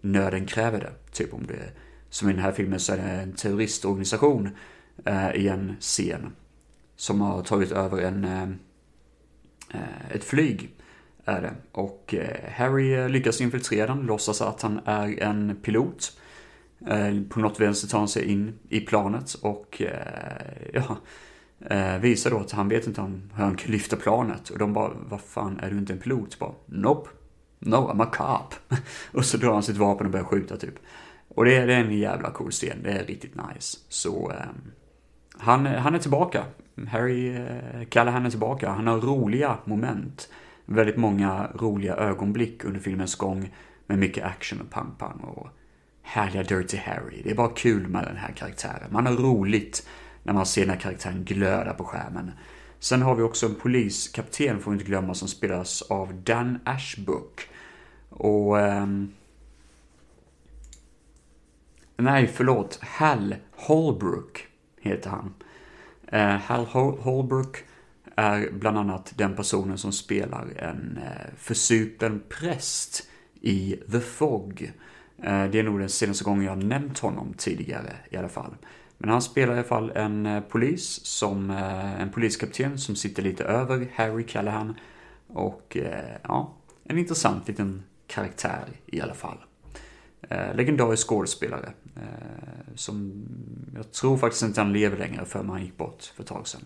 nöden 0.00 0.46
kräver 0.46 0.80
det. 0.80 1.12
Typ 1.12 1.34
om 1.34 1.46
det, 1.46 1.72
som 2.10 2.30
i 2.30 2.32
den 2.32 2.42
här 2.42 2.52
filmen 2.52 2.80
så 2.80 2.92
är 2.92 2.96
det 2.96 3.02
en 3.02 3.32
terroristorganisation 3.32 4.48
eh, 5.04 5.30
i 5.30 5.48
en 5.48 5.76
scen. 5.80 6.32
Som 6.96 7.20
har 7.20 7.42
tagit 7.42 7.72
över 7.72 7.98
en, 7.98 8.24
eh, 8.24 8.42
eh 9.80 10.10
ett 10.10 10.24
flyg 10.24 10.77
är 11.28 11.42
det. 11.42 11.54
Och 11.72 12.14
eh, 12.14 12.50
Harry 12.52 12.94
eh, 12.94 13.08
lyckas 13.08 13.40
infiltrera 13.40 13.86
den, 13.94 14.06
låtsas 14.06 14.40
att 14.42 14.62
han 14.62 14.80
är 14.84 15.22
en 15.22 15.56
pilot. 15.62 16.12
Eh, 16.86 17.22
på 17.28 17.40
något 17.40 17.60
vänster 17.60 17.88
tar 17.88 17.98
han 17.98 18.08
sig 18.08 18.24
in 18.24 18.58
i 18.68 18.80
planet 18.80 19.34
och 19.34 19.82
ja, 20.72 20.96
visar 22.00 22.30
då 22.30 22.38
att 22.38 22.52
han 22.52 22.68
vet 22.68 22.86
inte 22.86 23.00
om 23.00 23.30
hur 23.34 23.44
han 23.44 23.56
kan 23.56 23.72
lyfta 23.72 23.96
planet. 23.96 24.50
Och 24.50 24.58
de 24.58 24.72
bara, 24.72 24.90
vad 25.08 25.20
fan, 25.20 25.60
är 25.60 25.70
du 25.70 25.78
inte 25.78 25.92
en 25.92 25.98
pilot? 25.98 26.38
Bara, 26.38 26.52
nope. 26.66 27.10
No, 27.58 27.76
I'm 27.76 28.02
a 28.02 28.10
cop. 28.12 28.78
och 29.12 29.24
så 29.24 29.36
drar 29.36 29.52
han 29.52 29.62
sitt 29.62 29.76
vapen 29.76 30.06
och 30.06 30.12
börjar 30.12 30.24
skjuta 30.24 30.56
typ. 30.56 30.74
Och 31.28 31.44
det 31.44 31.56
är, 31.56 31.66
det 31.66 31.74
är 31.74 31.84
en 31.84 31.98
jävla 31.98 32.30
cool 32.30 32.50
scen, 32.50 32.78
det 32.82 32.90
är 32.90 33.04
riktigt 33.04 33.34
nice. 33.34 33.78
Så 33.88 34.30
um, 34.30 34.72
han, 35.38 35.66
han 35.66 35.94
är 35.94 35.98
tillbaka. 35.98 36.44
Harry 36.88 37.38
uh, 37.38 37.84
Callahan 37.88 38.26
är 38.26 38.30
tillbaka. 38.30 38.70
Han 38.70 38.86
har 38.86 39.00
roliga 39.00 39.58
moment 39.64 40.28
väldigt 40.68 40.96
många 40.96 41.50
roliga 41.54 41.96
ögonblick 41.96 42.64
under 42.64 42.80
filmens 42.80 43.14
gång 43.14 43.54
med 43.86 43.98
mycket 43.98 44.24
action 44.24 44.60
och 44.60 44.70
pang-pang 44.70 45.20
och 45.20 45.48
härliga 46.02 46.42
Dirty 46.42 46.76
Harry. 46.76 47.22
Det 47.24 47.30
är 47.30 47.34
bara 47.34 47.48
kul 47.48 47.88
med 47.88 48.04
den 48.04 48.16
här 48.16 48.32
karaktären. 48.32 48.92
Man 48.92 49.06
har 49.06 49.12
roligt 49.12 49.88
när 50.22 50.32
man 50.32 50.46
ser 50.46 50.60
den 50.60 50.70
här 50.70 50.80
karaktären 50.80 51.24
glöda 51.24 51.74
på 51.74 51.84
skärmen. 51.84 52.30
Sen 52.78 53.02
har 53.02 53.14
vi 53.14 53.22
också 53.22 53.46
en 53.46 53.54
poliskapten, 53.54 54.60
får 54.60 54.70
vi 54.70 54.74
inte 54.74 54.84
glömma, 54.84 55.14
som 55.14 55.28
spelas 55.28 55.82
av 55.82 56.14
Dan 56.14 56.58
Ashbrook. 56.64 57.48
Och... 58.08 58.56
Um... 58.56 59.12
Nej, 61.96 62.26
förlåt. 62.26 62.78
Hal 62.82 63.34
Holbrook 63.56 64.46
heter 64.80 65.10
han. 65.10 65.34
Eh, 66.06 66.36
Hal 66.36 66.64
Holbrook 67.00 67.64
är 68.18 68.50
bland 68.52 68.78
annat 68.78 69.12
den 69.16 69.36
personen 69.36 69.78
som 69.78 69.92
spelar 69.92 70.48
en 70.56 70.98
eh, 71.02 71.34
försupen 71.36 72.22
präst 72.28 73.08
i 73.40 73.76
The 73.92 74.00
Fog. 74.00 74.72
Eh, 75.22 75.44
det 75.44 75.58
är 75.58 75.62
nog 75.62 75.80
den 75.80 75.88
senaste 75.88 76.24
gången 76.24 76.44
jag 76.44 76.64
nämnt 76.64 76.98
honom 76.98 77.34
tidigare 77.36 77.96
i 78.10 78.16
alla 78.16 78.28
fall. 78.28 78.56
Men 78.98 79.10
han 79.10 79.22
spelar 79.22 79.54
i 79.54 79.56
alla 79.56 79.68
fall 79.68 79.90
en 79.90 80.26
eh, 80.26 80.40
polis, 80.40 81.00
som, 81.04 81.50
en 81.98 82.10
poliskapten 82.10 82.78
som 82.78 82.96
sitter 82.96 83.22
lite 83.22 83.44
över 83.44 83.88
Harry 83.94 84.26
Callahan. 84.26 84.74
Och 85.26 85.76
ja, 86.22 86.54
en 86.84 86.98
intressant 86.98 87.48
liten 87.48 87.82
karaktär 88.06 88.68
i 88.86 89.00
alla 89.00 89.14
fall. 89.14 89.38
Legendarisk 90.54 91.08
skådespelare. 91.08 91.72
Som 92.74 93.24
jag 93.74 93.92
tror 93.92 94.16
faktiskt 94.16 94.42
inte 94.42 94.60
han 94.60 94.72
lever 94.72 94.96
längre 94.96 95.24
för 95.24 95.42
man 95.42 95.62
gick 95.62 95.76
bort 95.76 96.02
för 96.02 96.22
ett 96.22 96.28
tag 96.28 96.48
sedan. 96.48 96.60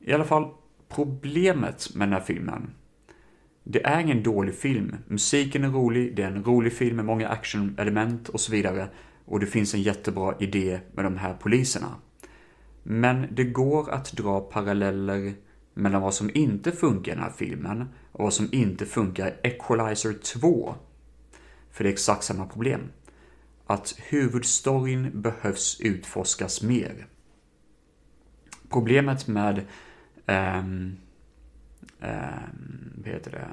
I 0.00 0.12
alla 0.12 0.24
fall, 0.24 0.48
problemet 0.88 1.94
med 1.94 2.08
den 2.08 2.12
här 2.12 2.20
filmen. 2.20 2.70
Det 3.64 3.86
är 3.86 4.00
ingen 4.00 4.22
dålig 4.22 4.54
film. 4.54 4.96
Musiken 5.06 5.64
är 5.64 5.68
rolig, 5.68 6.16
det 6.16 6.22
är 6.22 6.26
en 6.26 6.44
rolig 6.44 6.72
film 6.72 6.96
med 6.96 7.04
många 7.04 7.28
actionelement 7.28 8.28
och 8.28 8.40
så 8.40 8.52
vidare. 8.52 8.88
Och 9.24 9.40
det 9.40 9.46
finns 9.46 9.74
en 9.74 9.82
jättebra 9.82 10.34
idé 10.38 10.80
med 10.92 11.04
de 11.04 11.16
här 11.16 11.34
poliserna. 11.34 11.94
Men 12.82 13.26
det 13.34 13.44
går 13.44 13.90
att 13.90 14.12
dra 14.12 14.40
paralleller 14.40 15.34
mellan 15.74 16.02
vad 16.02 16.14
som 16.14 16.30
inte 16.34 16.72
funkar 16.72 17.12
i 17.12 17.14
den 17.14 17.24
här 17.24 17.32
filmen 17.36 17.88
och 18.12 18.24
vad 18.24 18.34
som 18.34 18.48
inte 18.52 18.86
funkar 18.86 19.28
i 19.28 19.48
Equalizer 19.48 20.12
2. 20.12 20.74
För 21.70 21.84
det 21.84 21.90
är 21.90 21.92
exakt 21.92 22.24
samma 22.24 22.46
problem. 22.46 22.80
Att 23.66 23.94
huvudstoryn 23.98 25.22
behövs 25.22 25.80
utforskas 25.80 26.62
mer. 26.62 27.06
Problemet 28.68 29.26
med 29.26 29.66
um, 30.30 30.96
um, 32.00 32.92
vad 32.96 33.08
heter 33.08 33.30
det? 33.30 33.48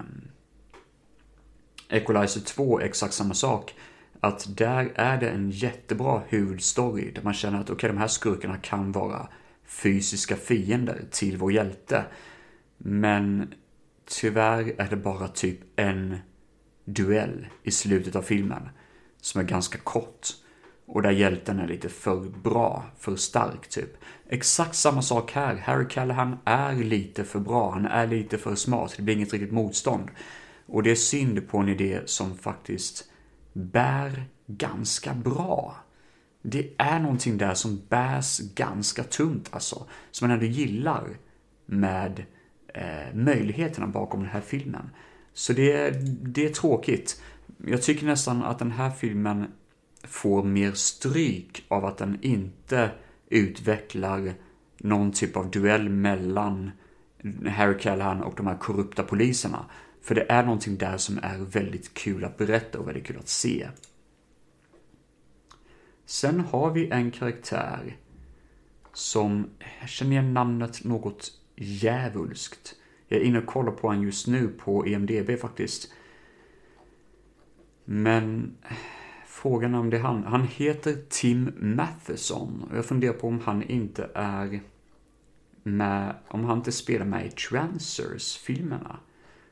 Equalizer 1.90 2.42
2 2.42 2.80
är 2.80 2.84
exakt 2.84 3.14
samma 3.14 3.34
sak. 3.34 3.76
Att 4.20 4.58
där 4.58 4.92
är 4.96 5.18
det 5.18 5.30
en 5.30 5.50
jättebra 5.50 6.22
huvudstory 6.28 7.12
där 7.12 7.22
man 7.22 7.34
känner 7.34 7.60
att 7.60 7.70
okej, 7.70 7.76
okay, 7.76 7.90
de 7.90 7.98
här 7.98 8.08
skurkarna 8.08 8.58
kan 8.58 8.92
vara 8.92 9.28
fysiska 9.66 10.36
fiender 10.36 11.04
till 11.12 11.38
vår 11.38 11.52
hjälte. 11.52 12.06
Men 12.78 13.54
tyvärr 14.06 14.74
är 14.78 14.90
det 14.90 14.96
bara 14.96 15.28
typ 15.28 15.60
en 15.76 16.18
duell 16.86 17.48
i 17.64 17.72
slutet 17.72 18.16
av 18.16 18.22
filmen 18.22 18.70
som 19.22 19.42
är 19.42 19.46
ganska 19.46 19.78
kort. 19.78 20.28
Och 20.88 21.02
där 21.02 21.12
hjälten 21.12 21.60
är 21.60 21.68
lite 21.68 21.90
för 21.90 22.20
bra, 22.20 22.86
för 22.98 23.16
stark 23.16 23.68
typ. 23.70 23.98
Exakt 24.30 24.76
samma 24.76 25.02
sak 25.02 25.32
här. 25.32 25.56
Harry 25.56 25.88
Callahan 25.90 26.38
är 26.46 26.76
lite 26.76 27.24
för 27.24 27.40
bra, 27.40 27.72
han 27.72 27.86
är 27.86 28.08
lite 28.08 28.38
för 28.38 28.56
smart. 28.56 28.94
Det 28.98 29.04
blir 29.04 29.16
inget 29.16 29.34
riktigt 29.34 29.52
motstånd. 29.52 30.10
Och 30.66 30.84
det 30.84 30.92
är 30.92 30.96
synd 30.96 31.48
på 31.50 31.58
en 31.58 31.70
idé 31.70 32.00
som 32.06 32.38
faktiskt 32.38 33.10
bär 33.54 34.26
ganska 34.48 35.14
bra. 35.14 35.76
Det 36.42 36.70
är 36.78 37.00
någonting 37.00 37.38
där 37.38 37.54
som 37.54 37.82
bärs 37.90 38.40
ganska 38.40 39.04
tungt 39.04 39.50
alltså. 39.52 39.86
Som 40.12 40.28
man 40.28 40.38
ändå 40.38 40.46
gillar 40.46 41.08
med 41.66 42.24
eh, 42.74 43.14
möjligheterna 43.14 43.88
bakom 43.88 44.20
den 44.20 44.30
här 44.30 44.42
filmen. 44.42 44.90
Så 45.34 45.54
det, 45.54 45.90
det 46.22 46.46
är 46.46 46.50
tråkigt. 46.50 47.22
Jag 47.66 47.82
tycker 47.82 48.06
nästan 48.06 48.44
att 48.44 48.60
den 48.60 48.72
här 48.72 48.92
filmen 48.92 49.48
får 50.08 50.44
mer 50.44 50.72
stryk 50.72 51.66
av 51.68 51.86
att 51.86 51.98
den 51.98 52.18
inte 52.22 52.92
utvecklar 53.30 54.34
någon 54.78 55.12
typ 55.12 55.38
av 55.38 55.52
duell 55.52 55.90
mellan 55.90 56.72
Harry 57.48 57.80
Callahan 57.80 58.24
och 58.24 58.34
de 58.38 58.48
här 58.48 58.58
korrupta 58.58 59.04
poliserna. 59.04 59.66
För 60.02 60.16
det 60.16 60.26
är 60.32 60.44
någonting 60.44 60.78
där 60.78 60.98
som 60.98 61.18
är 61.18 61.38
väldigt 61.38 61.94
kul 61.94 62.26
att 62.26 62.38
berätta 62.38 62.80
och 62.80 62.88
väldigt 62.88 63.06
kul 63.06 63.18
att 63.18 63.30
se. 63.30 63.68
Sen 66.06 66.40
har 66.40 66.72
vi 66.72 66.90
en 66.90 67.12
karaktär 67.12 67.98
som, 68.94 69.50
jag 69.80 69.90
känner 69.90 70.12
igen 70.12 70.34
namnet 70.34 70.84
något 70.84 71.32
djävulskt. 71.56 72.76
Jag 73.08 73.20
är 73.20 73.24
inne 73.24 73.40
och 73.40 73.46
kollar 73.46 73.72
på 73.72 73.88
honom 73.88 74.04
just 74.04 74.28
nu 74.28 74.48
på 74.48 74.86
EMDB 74.86 75.40
faktiskt. 75.42 75.94
Men 77.86 78.56
frågan 79.42 79.74
är 79.74 79.80
om 79.80 79.90
det 79.90 79.98
är 79.98 80.02
han. 80.02 80.24
Han 80.24 80.44
heter 80.44 80.98
Tim 81.10 81.52
Matheson. 81.58 82.68
Och 82.72 82.78
jag 82.78 82.86
funderar 82.86 83.14
på 83.14 83.28
om 83.28 83.40
han 83.40 83.64
inte 83.64 84.10
är 84.14 84.62
med, 85.64 86.16
om 86.28 86.44
han 86.44 86.58
inte 86.58 86.72
spelar 86.72 87.06
med 87.06 87.26
i 87.26 87.30
Transers-filmerna. 87.30 89.00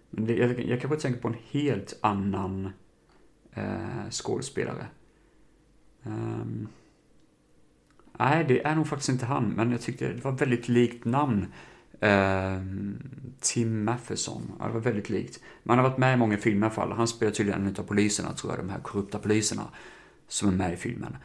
Men 0.10 0.26
det, 0.26 0.36
jag, 0.36 0.60
jag 0.60 0.82
kanske 0.82 1.00
tänker 1.00 1.22
på 1.22 1.28
en 1.28 1.38
helt 1.52 2.00
annan 2.02 2.70
eh, 3.54 4.10
skådespelare. 4.10 4.88
Um, 6.04 6.68
nej, 8.20 8.46
det 8.48 8.66
är 8.66 8.76
nog 8.76 8.88
faktiskt 8.88 9.10
inte 9.10 9.26
han, 9.26 9.50
men 9.50 9.72
jag 9.72 9.82
tyckte 9.82 10.14
det 10.14 10.24
var 10.24 10.32
väldigt 10.32 10.68
likt 10.68 11.06
namn. 11.06 11.46
Uh, 12.04 12.62
Tim 13.40 13.84
Matheson, 13.84 14.52
ja, 14.60 14.68
det 14.68 14.74
var 14.74 14.80
väldigt 14.80 15.10
likt. 15.10 15.40
Men 15.64 15.70
han 15.70 15.84
har 15.84 15.90
varit 15.90 16.00
med 16.00 16.14
i 16.14 16.18
många 16.18 16.38
filmer 16.38 16.62
i 16.62 16.66
alla 16.66 16.76
fall. 16.76 16.92
Han 16.92 17.08
spelar 17.08 17.34
tydligen 17.34 17.68
en 17.68 17.76
av 17.80 17.84
poliserna, 17.84 18.34
tror 18.34 18.54
jag, 18.54 18.66
de 18.66 18.70
här 18.70 18.80
korrupta 18.80 19.20
poliserna 19.20 19.64
som 20.28 20.50
är 20.50 20.54
med 20.54 20.74
i 20.74 20.78
filmen. 20.78 21.18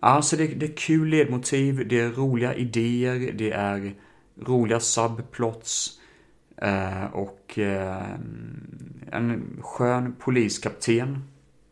Alltså 0.00 0.36
det, 0.36 0.46
det 0.46 0.66
är 0.66 0.76
kul 0.76 1.08
ledmotiv, 1.08 1.88
det 1.88 2.00
är 2.00 2.10
roliga 2.10 2.54
idéer, 2.54 3.32
det 3.32 3.50
är 3.50 3.94
roliga 4.36 4.80
subplots. 4.80 6.00
Uh, 6.62 7.04
och 7.04 7.58
uh, 7.58 8.10
en 9.12 9.58
skön 9.60 10.14
poliskapten 10.18 11.24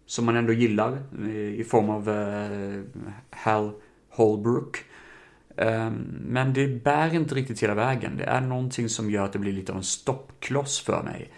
som 0.07 0.24
man 0.24 0.37
ändå 0.37 0.52
gillar 0.52 0.98
eh, 1.22 1.61
i 1.61 1.64
form 1.64 1.90
av 1.90 2.09
uh, 2.09 2.83
Hal 3.30 3.72
Holbrook. 4.09 4.85
Ehm, 5.56 5.92
men 6.20 6.52
det 6.52 6.66
bär 6.66 7.14
inte 7.14 7.34
riktigt 7.34 7.62
hela 7.62 7.74
vägen. 7.74 8.16
Det 8.16 8.24
är 8.24 8.40
någonting 8.40 8.88
som 8.88 9.10
gör 9.10 9.24
att 9.24 9.32
det 9.32 9.38
blir 9.38 9.52
lite 9.52 9.72
av 9.72 9.78
en 9.78 9.84
stoppkloss 9.84 10.80
för 10.80 11.02
mig. 11.02 11.32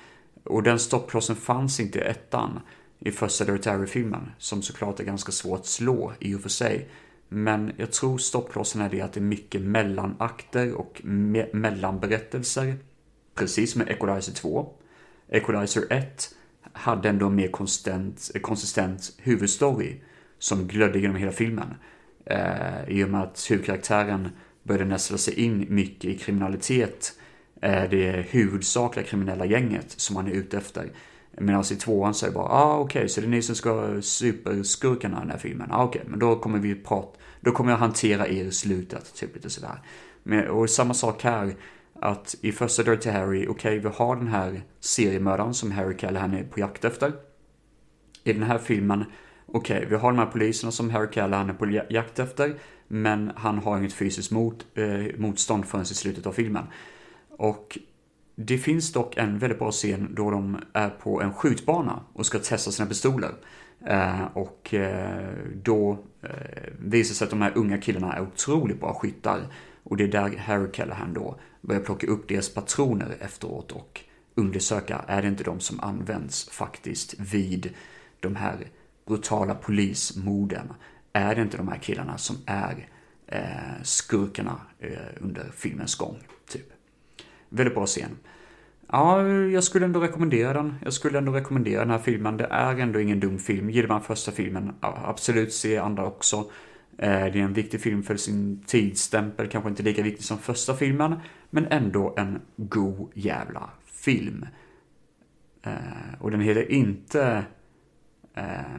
Och 0.44 0.62
den 0.62 0.78
stoppklossen 0.78 1.36
fanns 1.36 1.80
inte 1.80 1.98
i 1.98 2.02
ettan 2.02 2.60
i 2.98 3.10
första 3.10 3.44
Dirty-filmen, 3.44 4.30
som 4.38 4.62
såklart 4.62 5.00
är 5.00 5.04
ganska 5.04 5.32
svår 5.32 5.56
att 5.56 5.66
slå 5.66 6.12
i 6.20 6.34
och 6.34 6.40
för 6.40 6.48
sig. 6.48 6.88
Men 7.28 7.72
jag 7.76 7.92
tror 7.92 8.18
stoppklossen 8.18 8.80
är 8.80 8.90
det 8.90 9.00
att 9.00 9.12
det 9.12 9.20
är 9.20 9.22
mycket 9.22 9.60
mellanakter 9.60 10.74
och 10.74 11.00
me 11.04 11.46
mellanberättelser. 11.52 12.76
Precis 13.34 13.72
som 13.72 13.78
med 13.78 13.88
Equalizer 13.88 14.32
2. 14.32 14.72
Equalizer 15.28 15.92
1 15.92 16.34
hade 16.72 17.08
ändå 17.08 17.26
en 17.26 17.34
mer 17.34 17.48
konsistent, 17.48 18.30
konsistent 18.42 19.12
huvudstory 19.18 20.00
som 20.38 20.68
glödde 20.68 20.98
genom 20.98 21.16
hela 21.16 21.32
filmen. 21.32 21.74
Eh, 22.26 22.88
I 22.88 23.04
och 23.04 23.08
med 23.08 23.22
att 23.22 23.46
huvudkaraktären 23.50 24.28
började 24.62 24.84
nästla 24.84 25.18
sig 25.18 25.40
in 25.40 25.66
mycket 25.68 26.04
i 26.04 26.18
kriminalitet. 26.18 27.12
Eh, 27.60 27.90
det 27.90 28.26
huvudsakliga 28.30 29.06
kriminella 29.06 29.44
gänget 29.44 29.90
som 29.90 30.16
han 30.16 30.26
är 30.26 30.32
ute 30.32 30.56
efter. 30.56 30.90
Medan 31.38 31.64
i 31.72 31.76
tvåan 31.76 32.14
så 32.14 32.26
är 32.26 32.30
det 32.30 32.34
bara, 32.34 32.48
ah 32.48 32.78
okej, 32.78 33.00
okay, 33.00 33.08
så 33.08 33.20
det 33.20 33.26
är 33.26 33.28
ni 33.28 33.42
som 33.42 33.54
ska 33.54 33.74
vara 33.74 34.02
superskurkarna 34.02 35.16
i 35.16 35.20
den 35.20 35.30
här 35.30 35.38
filmen. 35.38 35.68
Ah 35.72 35.84
okej, 35.84 36.00
okay, 36.00 36.10
men 36.10 36.18
då 36.18 36.36
kommer 36.36 36.58
vi 36.58 36.74
prata, 36.74 37.18
då 37.40 37.52
kommer 37.52 37.70
jag 37.70 37.78
hantera 37.78 38.28
er 38.28 38.44
i 38.44 38.52
slutet, 38.52 39.14
typ 39.14 39.34
lite 39.34 39.50
sådär. 39.50 39.82
Men, 40.22 40.48
och 40.48 40.70
samma 40.70 40.94
sak 40.94 41.22
här, 41.22 41.54
att 42.00 42.34
i 42.40 42.52
första 42.52 42.82
Dirty 42.82 43.10
Harry, 43.10 43.46
okej, 43.46 43.50
okay, 43.50 43.78
vi 43.78 43.88
har 43.96 44.16
den 44.16 44.28
här 44.28 44.62
seriemördaren 44.80 45.54
som 45.54 45.70
Harry 45.72 45.96
Callahan 45.96 46.34
är 46.34 46.44
på 46.44 46.60
jakt 46.60 46.84
efter. 46.84 47.12
I 48.24 48.32
den 48.32 48.42
här 48.42 48.58
filmen, 48.58 49.04
okej, 49.56 49.76
okay, 49.76 49.88
vi 49.88 49.96
har 49.96 50.12
de 50.12 50.18
här 50.18 50.26
poliserna 50.26 50.72
som 50.72 50.90
Harry 50.90 51.10
Callahan 51.10 51.50
är 51.50 51.54
på 51.54 51.80
jakt 51.90 52.18
efter, 52.18 52.54
men 52.88 53.32
han 53.36 53.58
har 53.58 53.78
inget 53.78 53.92
fysiskt 53.92 54.30
mot, 54.30 54.66
eh, 54.74 55.18
motstånd 55.18 55.66
förrän 55.66 55.82
i 55.82 55.86
slutet 55.86 56.26
av 56.26 56.32
filmen. 56.32 56.64
Och 57.30 57.78
det 58.34 58.58
finns 58.58 58.92
dock 58.92 59.16
en 59.16 59.38
väldigt 59.38 59.58
bra 59.58 59.70
scen 59.70 60.08
då 60.16 60.30
de 60.30 60.58
är 60.72 60.90
på 60.90 61.22
en 61.22 61.32
skjutbana 61.32 62.00
och 62.12 62.26
ska 62.26 62.38
testa 62.38 62.70
sina 62.70 62.88
pistoler. 62.88 63.34
Eh, 63.86 64.24
och 64.32 64.74
eh, 64.74 65.28
då 65.62 65.98
eh, 66.22 66.30
visar 66.78 67.14
sig 67.14 67.24
att 67.24 67.30
de 67.30 67.42
här 67.42 67.52
unga 67.54 67.78
killarna 67.78 68.12
är 68.12 68.22
otroligt 68.22 68.80
bra 68.80 68.94
skyttar. 68.94 69.40
Och 69.82 69.96
det 69.96 70.04
är 70.04 70.08
där 70.08 70.36
Harry 70.36 70.72
Callahan 70.72 71.12
då 71.12 71.38
börjar 71.60 71.82
plocka 71.82 72.06
upp 72.06 72.28
deras 72.28 72.54
patroner 72.54 73.16
efteråt 73.20 73.72
och 73.72 74.00
undersöka, 74.34 75.04
är 75.06 75.22
det 75.22 75.28
inte 75.28 75.44
de 75.44 75.60
som 75.60 75.80
används 75.80 76.50
faktiskt 76.50 77.14
vid 77.18 77.74
de 78.20 78.36
här 78.36 78.56
brutala 79.06 79.54
polismorden? 79.54 80.72
Är 81.12 81.34
det 81.34 81.42
inte 81.42 81.56
de 81.56 81.68
här 81.68 81.78
killarna 81.78 82.18
som 82.18 82.36
är 82.46 82.88
eh, 83.26 83.82
skurkarna 83.82 84.60
eh, 84.78 84.90
under 85.20 85.50
filmens 85.54 85.94
gång? 85.94 86.18
Typ. 86.48 86.72
Väldigt 87.48 87.74
bra 87.74 87.86
scen. 87.86 88.18
Ja, 88.92 89.28
jag 89.28 89.64
skulle 89.64 89.86
ändå 89.86 90.00
rekommendera 90.00 90.52
den. 90.52 90.74
Jag 90.84 90.92
skulle 90.92 91.18
ändå 91.18 91.32
rekommendera 91.32 91.80
den 91.80 91.90
här 91.90 91.98
filmen. 91.98 92.36
Det 92.36 92.46
är 92.50 92.76
ändå 92.76 93.00
ingen 93.00 93.20
dum 93.20 93.38
film. 93.38 93.70
Gillar 93.70 93.88
man 93.88 94.02
första 94.02 94.32
filmen, 94.32 94.72
absolut 94.80 95.52
se 95.52 95.78
andra 95.78 96.06
också. 96.06 96.50
Eh, 96.98 97.08
det 97.08 97.38
är 97.38 97.44
en 97.44 97.52
viktig 97.52 97.80
film 97.80 98.02
för 98.02 98.16
sin 98.16 98.62
tidsstämpel, 98.66 99.48
kanske 99.48 99.70
inte 99.70 99.82
lika 99.82 100.02
viktig 100.02 100.24
som 100.24 100.38
första 100.38 100.74
filmen, 100.74 101.14
men 101.50 101.66
ändå 101.66 102.14
en 102.16 102.40
god 102.56 103.10
jävla 103.14 103.70
film. 103.86 104.46
Eh, 105.62 106.20
och 106.20 106.30
den 106.30 106.40
heter 106.40 106.72
inte 106.72 107.44
Eh, 108.36 108.74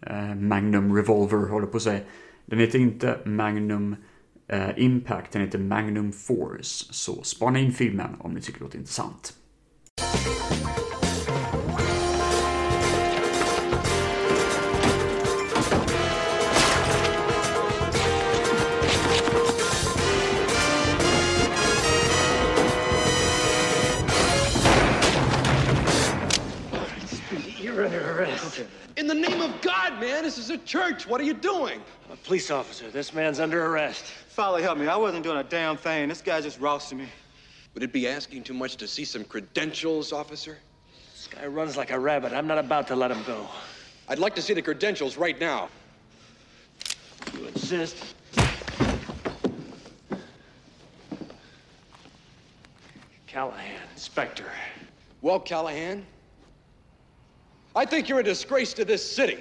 eh, 0.00 0.34
Magnum 0.34 0.96
Revolver, 0.96 1.48
håller 1.48 1.66
på 1.66 1.76
att 1.76 1.82
säga. 1.82 2.00
Den 2.46 2.58
heter 2.58 2.78
inte 2.78 3.18
Magnum 3.24 3.96
eh, 4.48 4.70
Impact, 4.76 5.32
den 5.32 5.42
heter 5.42 5.58
Magnum 5.58 6.12
Force. 6.12 6.86
Så 6.90 7.22
spana 7.22 7.58
in 7.58 7.72
filmen 7.72 8.16
om 8.18 8.34
ni 8.34 8.40
tycker 8.40 8.58
det 8.58 8.64
låter 8.64 8.78
intressant. 8.78 9.34
Church. 30.96 31.06
What 31.06 31.20
are 31.20 31.24
you 31.24 31.34
doing? 31.34 31.80
I'm 32.06 32.12
a 32.12 32.16
police 32.16 32.50
officer. 32.50 32.90
This 32.90 33.12
man's 33.12 33.40
under 33.40 33.66
arrest. 33.66 34.04
Follow, 34.04 34.58
help 34.58 34.78
me. 34.78 34.86
I 34.86 34.96
wasn't 34.96 35.24
doing 35.24 35.38
a 35.38 35.44
damn 35.44 35.76
thing. 35.76 36.08
This 36.08 36.22
guy 36.22 36.40
just 36.40 36.60
rousted 36.60 36.98
me. 36.98 37.06
Would 37.74 37.82
it 37.82 37.92
be 37.92 38.08
asking 38.08 38.44
too 38.44 38.54
much 38.54 38.76
to 38.76 38.88
see 38.88 39.04
some 39.04 39.24
credentials, 39.24 40.12
officer? 40.12 40.56
This 41.12 41.28
guy 41.28 41.46
runs 41.46 41.76
like 41.76 41.90
a 41.90 41.98
rabbit. 41.98 42.32
I'm 42.32 42.46
not 42.46 42.58
about 42.58 42.86
to 42.88 42.96
let 42.96 43.10
him 43.10 43.22
go. 43.24 43.46
I'd 44.08 44.18
like 44.18 44.34
to 44.36 44.42
see 44.42 44.54
the 44.54 44.62
credentials 44.62 45.16
right 45.16 45.38
now. 45.38 45.68
You 47.34 47.46
insist? 47.46 48.14
Callahan, 53.26 53.82
Inspector. 53.92 54.46
Well, 55.20 55.40
Callahan, 55.40 56.06
I 57.74 57.84
think 57.84 58.08
you're 58.08 58.20
a 58.20 58.24
disgrace 58.24 58.72
to 58.74 58.84
this 58.84 59.04
city. 59.04 59.38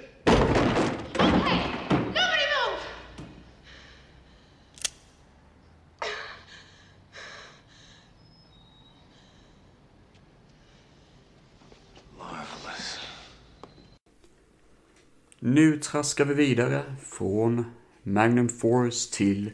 Nu 15.47 15.77
traskar 15.77 16.25
vi 16.25 16.33
vidare 16.33 16.83
från 17.03 17.65
Magnum 18.03 18.49
Force 18.49 19.13
till 19.13 19.51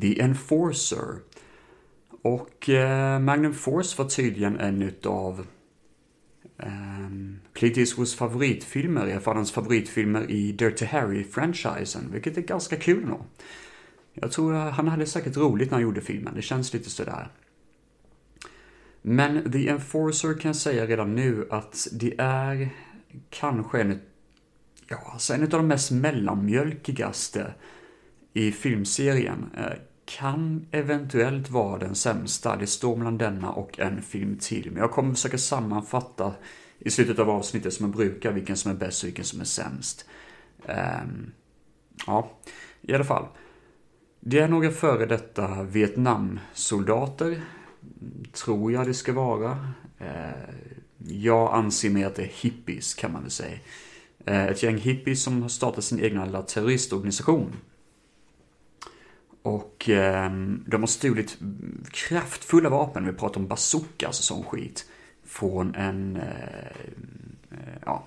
The 0.00 0.20
Enforcer. 0.20 1.18
Och 2.22 2.68
eh, 2.68 3.20
Magnum 3.20 3.54
Force 3.54 4.02
var 4.02 4.08
tydligen 4.08 4.60
en 4.60 4.82
utav 4.82 5.46
eh, 6.58 6.68
Clint 7.52 7.76
Eastwoods 7.76 8.14
favoritfilmer, 8.14 9.06
i 9.06 9.12
alla 9.12 9.20
fall 9.20 9.36
hans 9.36 9.52
favoritfilmer 9.52 10.30
i 10.30 10.52
Dirty 10.52 10.84
Harry-franchisen, 10.84 12.12
vilket 12.12 12.36
är 12.36 12.42
ganska 12.42 12.76
kul 12.76 13.04
nog. 13.06 13.22
Jag 14.14 14.32
tror 14.32 14.54
eh, 14.54 14.60
han 14.60 14.88
hade 14.88 15.06
säkert 15.06 15.36
roligt 15.36 15.70
när 15.70 15.74
han 15.74 15.82
gjorde 15.82 16.00
filmen, 16.00 16.34
det 16.34 16.42
känns 16.42 16.72
lite 16.72 16.90
sådär. 16.90 17.28
Men 19.02 19.52
The 19.52 19.68
Enforcer 19.68 20.34
kan 20.34 20.48
jag 20.48 20.56
säga 20.56 20.86
redan 20.86 21.14
nu 21.14 21.46
att 21.50 21.88
det 21.92 22.14
är 22.18 22.70
kanske 23.30 23.80
en, 23.80 24.00
ja, 24.88 25.10
alltså 25.12 25.34
en 25.34 25.42
av 25.42 25.48
de 25.48 25.66
mest 25.66 25.90
mellanmjölkigaste 25.90 27.54
i 28.32 28.52
filmserien. 28.52 29.50
Eh, 29.56 29.72
kan 30.04 30.66
eventuellt 30.70 31.50
vara 31.50 31.78
den 31.78 31.94
sämsta. 31.94 32.56
Det 32.56 32.66
står 32.66 32.96
mellan 32.96 33.18
denna 33.18 33.50
och 33.50 33.78
en 33.78 34.02
film 34.02 34.38
till. 34.40 34.70
Men 34.70 34.80
jag 34.80 34.90
kommer 34.90 35.14
försöka 35.14 35.38
sammanfatta 35.38 36.34
i 36.78 36.90
slutet 36.90 37.18
av 37.18 37.30
avsnittet 37.30 37.72
som 37.72 37.86
jag 37.86 37.96
brukar 37.96 38.32
vilken 38.32 38.56
som 38.56 38.70
är 38.70 38.74
bäst 38.74 39.02
och 39.02 39.06
vilken 39.06 39.24
som 39.24 39.40
är 39.40 39.44
sämst. 39.44 40.04
Um, 40.66 41.32
ja, 42.06 42.30
i 42.82 42.94
alla 42.94 43.04
fall. 43.04 43.26
Det 44.20 44.38
är 44.38 44.48
några 44.48 44.70
före 44.70 45.06
detta 45.06 45.62
Vietnamsoldater, 45.62 47.42
tror 48.32 48.72
jag 48.72 48.86
det 48.86 48.94
ska 48.94 49.12
vara. 49.12 49.50
Uh, 50.00 50.54
jag 50.98 51.54
anser 51.54 51.90
mig 51.90 52.04
att 52.04 52.14
det 52.14 52.22
är 52.22 52.32
hippies 52.42 52.94
kan 52.94 53.12
man 53.12 53.22
väl 53.22 53.30
säga. 53.30 53.58
Eh, 54.28 54.46
ett 54.46 54.62
gäng 54.62 54.78
hippies 54.78 55.22
som 55.22 55.42
har 55.42 55.48
startat 55.48 55.84
sin 55.84 56.00
egna 56.00 56.24
lilla 56.24 56.42
terroristorganisation. 56.42 57.56
Och 59.42 59.88
eh, 59.88 60.30
de 60.66 60.82
har 60.82 60.86
stulit 60.86 61.38
kraftfulla 61.90 62.68
vapen, 62.68 63.06
vi 63.06 63.12
pratar 63.12 63.40
om 63.40 63.46
bazookas 63.48 64.06
alltså 64.06 64.34
och 64.34 64.38
sån 64.38 64.44
skit. 64.44 64.86
Från 65.24 65.74
en, 65.74 66.16
eh, 66.16 66.66
eh, 67.50 67.78
ja, 67.84 68.04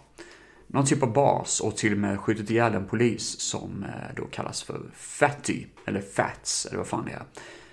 någon 0.68 0.86
typ 0.86 1.04
av 1.04 1.14
bas 1.14 1.60
och 1.60 1.78
till 1.78 1.92
och 1.92 1.98
med 1.98 2.20
skjutit 2.20 2.50
ihjäl 2.50 2.74
en 2.74 2.88
polis 2.88 3.40
som 3.40 3.84
eh, 3.84 4.16
då 4.16 4.26
kallas 4.26 4.64
för 4.64 4.82
Fatty, 4.94 5.66
eller 5.86 6.02
Fats, 6.02 6.66
eller 6.66 6.78
vad 6.78 6.88
fan 6.88 7.06
det 7.06 7.12
är. 7.12 7.24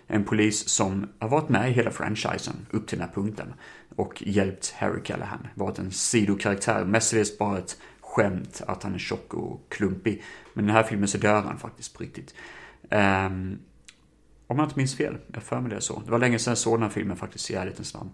En 0.06 0.24
polis 0.24 0.68
som 0.68 1.08
har 1.18 1.28
varit 1.28 1.48
med 1.48 1.70
i 1.70 1.72
hela 1.72 1.90
franchisen 1.90 2.66
upp 2.70 2.86
till 2.86 2.98
den 2.98 3.08
här 3.08 3.14
punkten 3.14 3.54
och 3.96 4.22
hjälpt 4.26 4.74
Harry 4.76 5.02
Callahan. 5.02 5.46
Varit 5.54 5.78
en 5.78 5.90
sidokaraktär, 5.90 6.84
mestadels 6.84 7.38
bara 7.38 7.58
ett 7.58 7.76
skämt 8.18 8.62
att 8.66 8.82
han 8.82 8.94
är 8.94 8.98
tjock 8.98 9.34
och 9.34 9.66
klumpig. 9.68 10.22
Men 10.52 10.64
i 10.64 10.68
den 10.68 10.76
här 10.76 10.82
filmen 10.82 11.08
så 11.08 11.18
dör 11.18 11.42
han 11.42 11.58
faktiskt 11.58 11.94
på 11.94 12.02
riktigt. 12.02 12.34
Um, 12.90 13.58
om 14.46 14.58
jag 14.58 14.66
inte 14.66 14.78
minns 14.78 14.96
fel, 14.96 15.16
jag 15.32 15.42
för 15.42 15.60
mig 15.60 15.70
det 15.70 15.80
så. 15.80 16.02
Det 16.04 16.10
var 16.10 16.18
länge 16.18 16.38
sedan 16.38 16.50
jag 16.50 16.58
såg 16.58 16.74
den 16.74 16.82
här 16.82 16.90
filmen 16.90 17.16
faktiskt 17.16 17.50
i 17.50 17.54
ärlighetens 17.54 17.94
namn. 17.94 18.10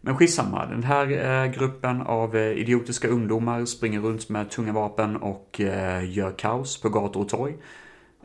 Men 0.00 0.16
skitsamma, 0.16 0.66
den 0.66 0.82
här 0.82 1.10
eh, 1.10 1.52
gruppen 1.52 2.00
av 2.02 2.36
eh, 2.36 2.52
idiotiska 2.52 3.08
ungdomar 3.08 3.64
springer 3.64 4.00
runt 4.00 4.28
med 4.28 4.50
tunga 4.50 4.72
vapen 4.72 5.16
och 5.16 5.60
eh, 5.60 6.10
gör 6.10 6.38
kaos 6.38 6.80
på 6.80 6.88
gator 6.88 7.20
och 7.20 7.28
torg. 7.28 7.54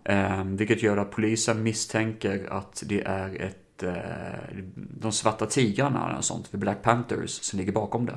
Eh, 0.04 0.44
vilket 0.44 0.84
gör 0.84 0.98
att 0.98 1.12
polisen 1.12 1.63
misstänker 1.63 2.48
att 2.50 2.84
det 2.86 3.02
är 3.02 3.42
ett, 3.42 3.84
eh, 3.84 4.58
de 4.76 5.12
svarta 5.12 5.46
tigrarna 5.46 6.10
eller 6.10 6.22
sånt 6.22 6.48
för 6.48 6.58
Black 6.58 6.82
Panthers 6.82 7.30
som 7.30 7.60
ligger 7.60 7.72
bakom 7.72 8.06
det. 8.06 8.16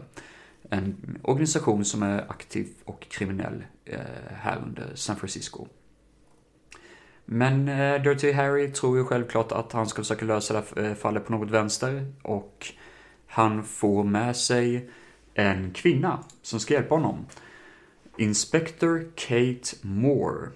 En 0.71 1.19
organisation 1.23 1.85
som 1.85 2.03
är 2.03 2.31
aktiv 2.31 2.69
och 2.85 3.07
kriminell 3.11 3.65
eh, 3.85 4.01
här 4.31 4.63
under 4.67 4.95
San 4.95 5.17
Francisco. 5.17 5.67
Men 7.25 7.69
eh, 7.69 8.03
Dirty 8.03 8.33
Harry 8.33 8.73
tror 8.73 8.99
ju 8.99 9.05
självklart 9.05 9.53
att 9.53 9.73
han 9.73 9.87
ska 9.87 10.03
försöka 10.03 10.25
lösa 10.25 10.55
det 10.55 10.65
här 10.77 10.91
eh, 10.91 10.95
fallet 10.95 11.27
på 11.27 11.33
något 11.33 11.51
vänster 11.51 12.13
och 12.23 12.67
han 13.27 13.65
får 13.65 14.05
med 14.05 14.37
sig 14.37 14.91
en 15.35 15.71
kvinna 15.73 16.25
som 16.43 16.61
ska 16.61 16.75
hjälpa 16.75 16.95
honom. 16.95 17.27
Inspector 18.17 19.11
Kate 19.15 19.77
Moore, 19.83 20.49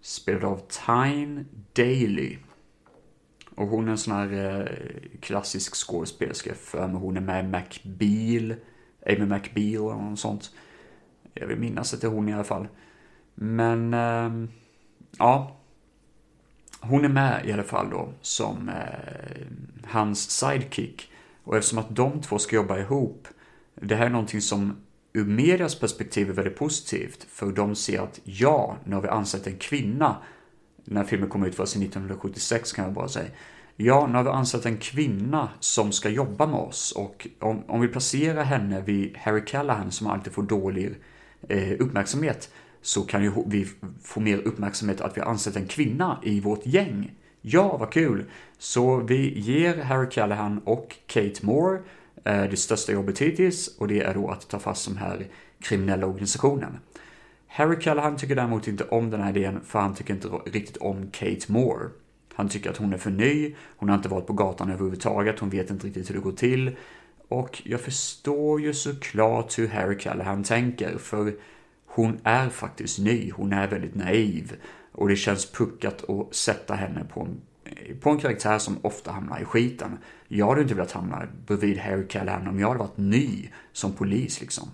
spelad 0.00 0.44
av 0.44 0.60
Tyne 0.86 1.44
Daly. 1.72 2.36
Och 3.54 3.66
hon 3.66 3.86
är 3.86 3.90
en 3.90 3.98
sån 3.98 4.14
här 4.14 4.60
eh, 4.60 4.66
klassisk 5.20 5.74
skådespelerska 5.74 6.54
för 6.54 6.88
mig. 6.88 7.00
Hon 7.00 7.16
är 7.16 7.20
med 7.20 7.44
i 7.44 7.48
McBeal, 7.48 8.54
Amy 9.06 9.26
McBeal 9.26 9.92
eller 9.92 10.10
något 10.10 10.18
sånt. 10.18 10.50
Jag 11.34 11.46
vill 11.46 11.58
minnas 11.58 11.94
att 11.94 12.00
det 12.00 12.06
är 12.06 12.10
hon 12.10 12.28
i 12.28 12.32
alla 12.32 12.44
fall. 12.44 12.68
Men, 13.34 13.94
eh, 13.94 14.48
ja. 15.18 15.56
Hon 16.80 17.04
är 17.04 17.08
med 17.08 17.46
i 17.46 17.52
alla 17.52 17.62
fall 17.62 17.90
då 17.90 18.12
som 18.20 18.68
eh, 18.68 19.46
hans 19.84 20.30
sidekick. 20.30 21.12
Och 21.44 21.56
eftersom 21.56 21.78
att 21.78 21.96
de 21.96 22.20
två 22.20 22.38
ska 22.38 22.56
jobba 22.56 22.78
ihop, 22.78 23.28
det 23.74 23.94
här 23.94 24.06
är 24.06 24.10
någonting 24.10 24.40
som 24.40 24.76
ur 25.12 25.24
medias 25.24 25.80
perspektiv 25.80 26.28
är 26.28 26.32
väldigt 26.32 26.56
positivt. 26.56 27.24
För 27.24 27.52
de 27.52 27.74
ser 27.74 28.00
att 28.00 28.20
ja, 28.24 28.76
nu 28.84 28.94
har 28.94 29.02
vi 29.02 29.08
ansett 29.08 29.46
en 29.46 29.56
kvinna. 29.56 30.16
När 30.84 31.04
filmen 31.04 31.28
kom 31.28 31.44
ut 31.44 31.58
var 31.58 31.64
1976 31.64 32.72
kan 32.72 32.84
jag 32.84 32.94
bara 32.94 33.08
säga. 33.08 33.30
Ja, 33.82 34.06
nu 34.06 34.14
har 34.14 34.24
vi 34.24 34.30
ansett 34.30 34.66
en 34.66 34.76
kvinna 34.76 35.48
som 35.60 35.92
ska 35.92 36.08
jobba 36.08 36.46
med 36.46 36.60
oss. 36.60 36.92
Och 36.92 37.28
om, 37.38 37.62
om 37.66 37.80
vi 37.80 37.88
placerar 37.88 38.44
henne 38.44 38.80
vid 38.80 39.16
Harry 39.16 39.44
Callahan 39.44 39.90
som 39.90 40.06
alltid 40.06 40.32
får 40.32 40.42
dålig 40.42 40.94
eh, 41.48 41.72
uppmärksamhet 41.78 42.50
så 42.82 43.02
kan 43.02 43.22
ju 43.22 43.32
vi 43.46 43.66
få 44.02 44.20
mer 44.20 44.38
uppmärksamhet 44.38 45.00
att 45.00 45.16
vi 45.16 45.20
har 45.20 45.28
ansett 45.28 45.56
en 45.56 45.66
kvinna 45.66 46.18
i 46.22 46.40
vårt 46.40 46.66
gäng. 46.66 47.12
Ja, 47.40 47.76
vad 47.76 47.92
kul! 47.92 48.24
Så 48.58 48.96
vi 48.96 49.40
ger 49.40 49.82
Harry 49.82 50.08
Callahan 50.10 50.60
och 50.64 50.96
Kate 51.06 51.46
Moore 51.46 51.80
eh, 52.24 52.42
det 52.42 52.56
största 52.56 52.92
jobbet 52.92 53.18
hittills 53.18 53.78
och 53.78 53.88
det 53.88 54.00
är 54.00 54.14
då 54.14 54.28
att 54.28 54.48
ta 54.48 54.58
fast 54.58 54.88
den 54.88 54.96
här 54.96 55.26
kriminella 55.60 56.06
organisationen. 56.06 56.78
Harry 57.46 57.80
Callahan 57.80 58.16
tycker 58.16 58.36
däremot 58.36 58.68
inte 58.68 58.84
om 58.84 59.10
den 59.10 59.20
här 59.20 59.36
idén 59.36 59.60
för 59.64 59.78
han 59.78 59.94
tycker 59.94 60.14
inte 60.14 60.28
riktigt 60.28 60.76
om 60.76 61.10
Kate 61.10 61.52
Moore. 61.52 61.88
Han 62.34 62.48
tycker 62.48 62.70
att 62.70 62.76
hon 62.76 62.92
är 62.92 62.98
för 62.98 63.10
ny, 63.10 63.54
hon 63.76 63.88
har 63.88 63.96
inte 63.96 64.08
varit 64.08 64.26
på 64.26 64.32
gatan 64.32 64.70
överhuvudtaget, 64.70 65.38
hon 65.38 65.50
vet 65.50 65.70
inte 65.70 65.86
riktigt 65.86 66.10
hur 66.10 66.14
det 66.14 66.20
går 66.20 66.32
till. 66.32 66.76
Och 67.28 67.62
jag 67.64 67.80
förstår 67.80 68.60
ju 68.60 68.74
såklart 68.74 69.58
hur 69.58 69.68
Harry 69.68 69.98
Callahan 69.98 70.44
tänker, 70.44 70.98
för 70.98 71.34
hon 71.86 72.18
är 72.24 72.48
faktiskt 72.48 72.98
ny, 72.98 73.30
hon 73.30 73.52
är 73.52 73.68
väldigt 73.68 73.94
naiv. 73.94 74.56
Och 74.92 75.08
det 75.08 75.16
känns 75.16 75.52
puckat 75.52 76.10
att 76.10 76.34
sätta 76.34 76.74
henne 76.74 77.04
på 77.04 77.20
en, 77.20 77.40
på 78.00 78.10
en 78.10 78.18
karaktär 78.18 78.58
som 78.58 78.78
ofta 78.82 79.12
hamnar 79.12 79.40
i 79.40 79.44
skiten. 79.44 79.98
Jag 80.28 80.48
hade 80.48 80.62
inte 80.62 80.74
velat 80.74 80.92
hamna 80.92 81.28
bredvid 81.46 81.78
Harry 81.78 82.08
Callahan 82.08 82.48
om 82.48 82.60
jag 82.60 82.68
hade 82.68 82.78
varit 82.78 82.96
ny 82.96 83.50
som 83.72 83.92
polis 83.92 84.40
liksom. 84.40 84.68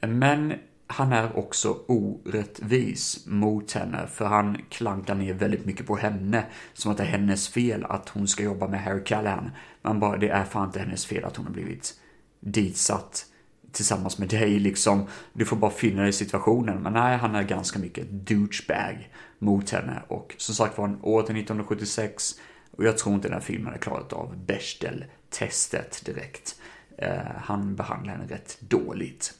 Men 0.00 0.54
han 0.86 1.12
är 1.12 1.38
också 1.38 1.78
orättvis 1.86 3.26
mot 3.26 3.72
henne 3.72 4.06
för 4.06 4.24
han 4.24 4.58
klankar 4.68 5.14
ner 5.14 5.34
väldigt 5.34 5.64
mycket 5.64 5.86
på 5.86 5.96
henne 5.96 6.44
som 6.72 6.90
att 6.90 6.96
det 6.96 7.02
är 7.02 7.06
hennes 7.06 7.48
fel 7.48 7.84
att 7.84 8.08
hon 8.08 8.28
ska 8.28 8.42
jobba 8.42 8.68
med 8.68 8.82
Harry 8.82 9.04
Callahan. 9.04 9.50
Men 9.82 10.00
bara 10.00 10.16
det 10.16 10.28
är 10.28 10.44
fan 10.44 10.66
inte 10.66 10.80
hennes 10.80 11.06
fel 11.06 11.24
att 11.24 11.36
hon 11.36 11.46
har 11.46 11.52
blivit 11.52 11.94
ditsatt 12.40 13.26
tillsammans 13.72 14.18
med 14.18 14.28
dig 14.28 14.58
liksom. 14.58 15.06
Du 15.32 15.44
får 15.44 15.56
bara 15.56 15.70
finna 15.70 16.00
dig 16.00 16.10
i 16.10 16.12
situationen. 16.12 16.82
Men 16.82 16.92
nej, 16.92 17.16
han 17.16 17.34
är 17.34 17.42
ganska 17.42 17.78
mycket 17.78 18.10
douchebag 18.10 19.10
mot 19.38 19.70
henne. 19.70 20.02
Och 20.08 20.34
som 20.38 20.54
sagt 20.54 20.78
var, 20.78 20.96
året 21.02 21.30
är 21.30 21.34
1976 21.34 22.34
och 22.70 22.84
jag 22.84 22.98
tror 22.98 23.14
inte 23.14 23.28
den 23.28 23.34
här 23.34 23.40
filmen 23.40 23.74
är 23.74 23.78
klarat 23.78 24.12
av 24.12 24.36
Bechdel-testet 24.46 26.02
direkt. 26.04 26.60
Eh, 26.98 27.10
han 27.36 27.76
behandlar 27.76 28.12
henne 28.12 28.34
rätt 28.34 28.60
dåligt. 28.60 29.34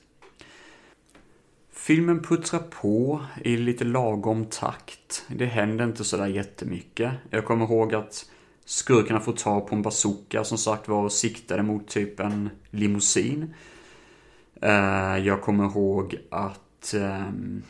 Filmen 1.85 2.23
puttrar 2.23 2.61
på 2.61 3.21
i 3.45 3.57
lite 3.57 3.85
lagom 3.85 4.45
takt. 4.45 5.25
Det 5.29 5.47
händer 5.47 5.85
inte 5.85 6.05
sådär 6.05 6.27
jättemycket. 6.27 7.13
Jag 7.31 7.45
kommer 7.45 7.65
ihåg 7.65 7.95
att 7.95 8.31
Skurkarna 8.65 9.21
får 9.21 9.33
ta 9.33 9.61
på 9.61 9.75
en 9.75 9.83
bazooka 9.83 10.45
som 10.45 10.59
sagt 10.59 10.89
var 10.89 11.05
och 11.05 11.13
siktade 11.13 11.63
mot 11.63 11.89
typ 11.89 12.21
en 12.21 12.51
limousin. 12.71 13.55
Eh, 14.63 15.19
jag 15.19 15.43
kommer 15.43 15.65
ihåg 15.65 16.19
att 16.31 16.95
ehm, 16.95 17.63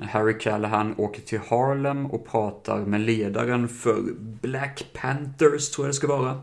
Harry 0.00 0.38
Callahan 0.38 0.94
åker 0.98 1.22
till 1.22 1.40
Harlem 1.40 2.06
och 2.06 2.26
pratar 2.26 2.78
med 2.78 3.00
ledaren 3.00 3.68
för 3.68 4.02
Black 4.18 4.86
Panthers, 4.92 5.70
tror 5.70 5.86
jag 5.86 5.90
det 5.90 5.96
ska 5.96 6.06
vara. 6.06 6.42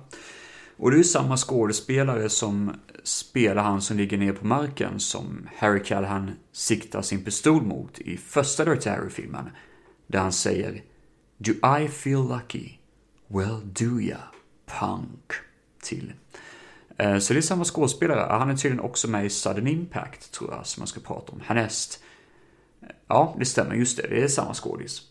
Och 0.78 0.92
det 0.92 1.00
är 1.00 1.04
samma 1.04 1.38
skådespelare 1.38 2.30
som 2.30 2.74
spelar 3.04 3.64
han 3.64 3.82
som 3.82 3.98
ligger 3.98 4.18
ner 4.18 4.34
på 4.34 4.48
marken 4.48 5.00
som 5.00 5.50
Harry 5.58 5.84
Callahan 5.84 6.32
siktar 6.52 7.02
sin 7.02 7.24
pistol 7.24 7.64
mot 7.64 8.00
i 8.00 8.18
första 8.18 8.66
Dirty 8.66 8.90
Harry-filmen. 8.90 9.50
Där 10.08 10.20
han 10.20 10.32
säger 10.32 10.84
Do 11.38 11.52
I 11.52 11.88
feel 11.88 12.28
lucky? 12.28 12.72
Well 13.28 13.62
do 13.64 14.02
ya, 14.02 14.18
punk. 14.80 15.34
Till. 15.82 16.14
Eh, 16.98 17.18
så 17.20 17.34
det 17.34 17.40
är 17.40 17.42
samma 17.42 17.64
skådespelare. 17.64 18.38
Han 18.40 18.50
är 18.50 18.56
tydligen 18.56 18.86
också 18.86 19.08
med 19.08 19.26
i 19.26 19.30
Sudden 19.30 19.68
Impact, 19.68 20.32
tror 20.32 20.54
jag, 20.54 20.68
som 20.68 20.82
jag 20.82 20.90
ska 20.90 21.00
prata 21.00 21.32
om 21.32 21.42
härnäst. 21.46 22.04
Eh, 22.82 22.88
ja, 23.08 23.36
det 23.40 23.46
stämmer. 23.46 23.76
Just 23.76 23.98
det, 23.98 24.08
det 24.08 24.24
är 24.24 24.28
samma 24.28 24.54
skådis. 24.54 25.02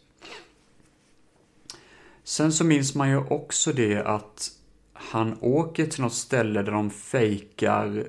Sen 2.25 2.53
så 2.53 2.65
minns 2.65 2.95
man 2.95 3.09
ju 3.09 3.17
också 3.17 3.73
det 3.73 4.03
att 4.03 4.51
han 4.99 5.37
åker 5.41 5.87
till 5.87 6.03
något 6.03 6.15
ställe 6.15 6.63
där 6.63 6.73
de 6.73 6.91
fejkar 6.91 8.07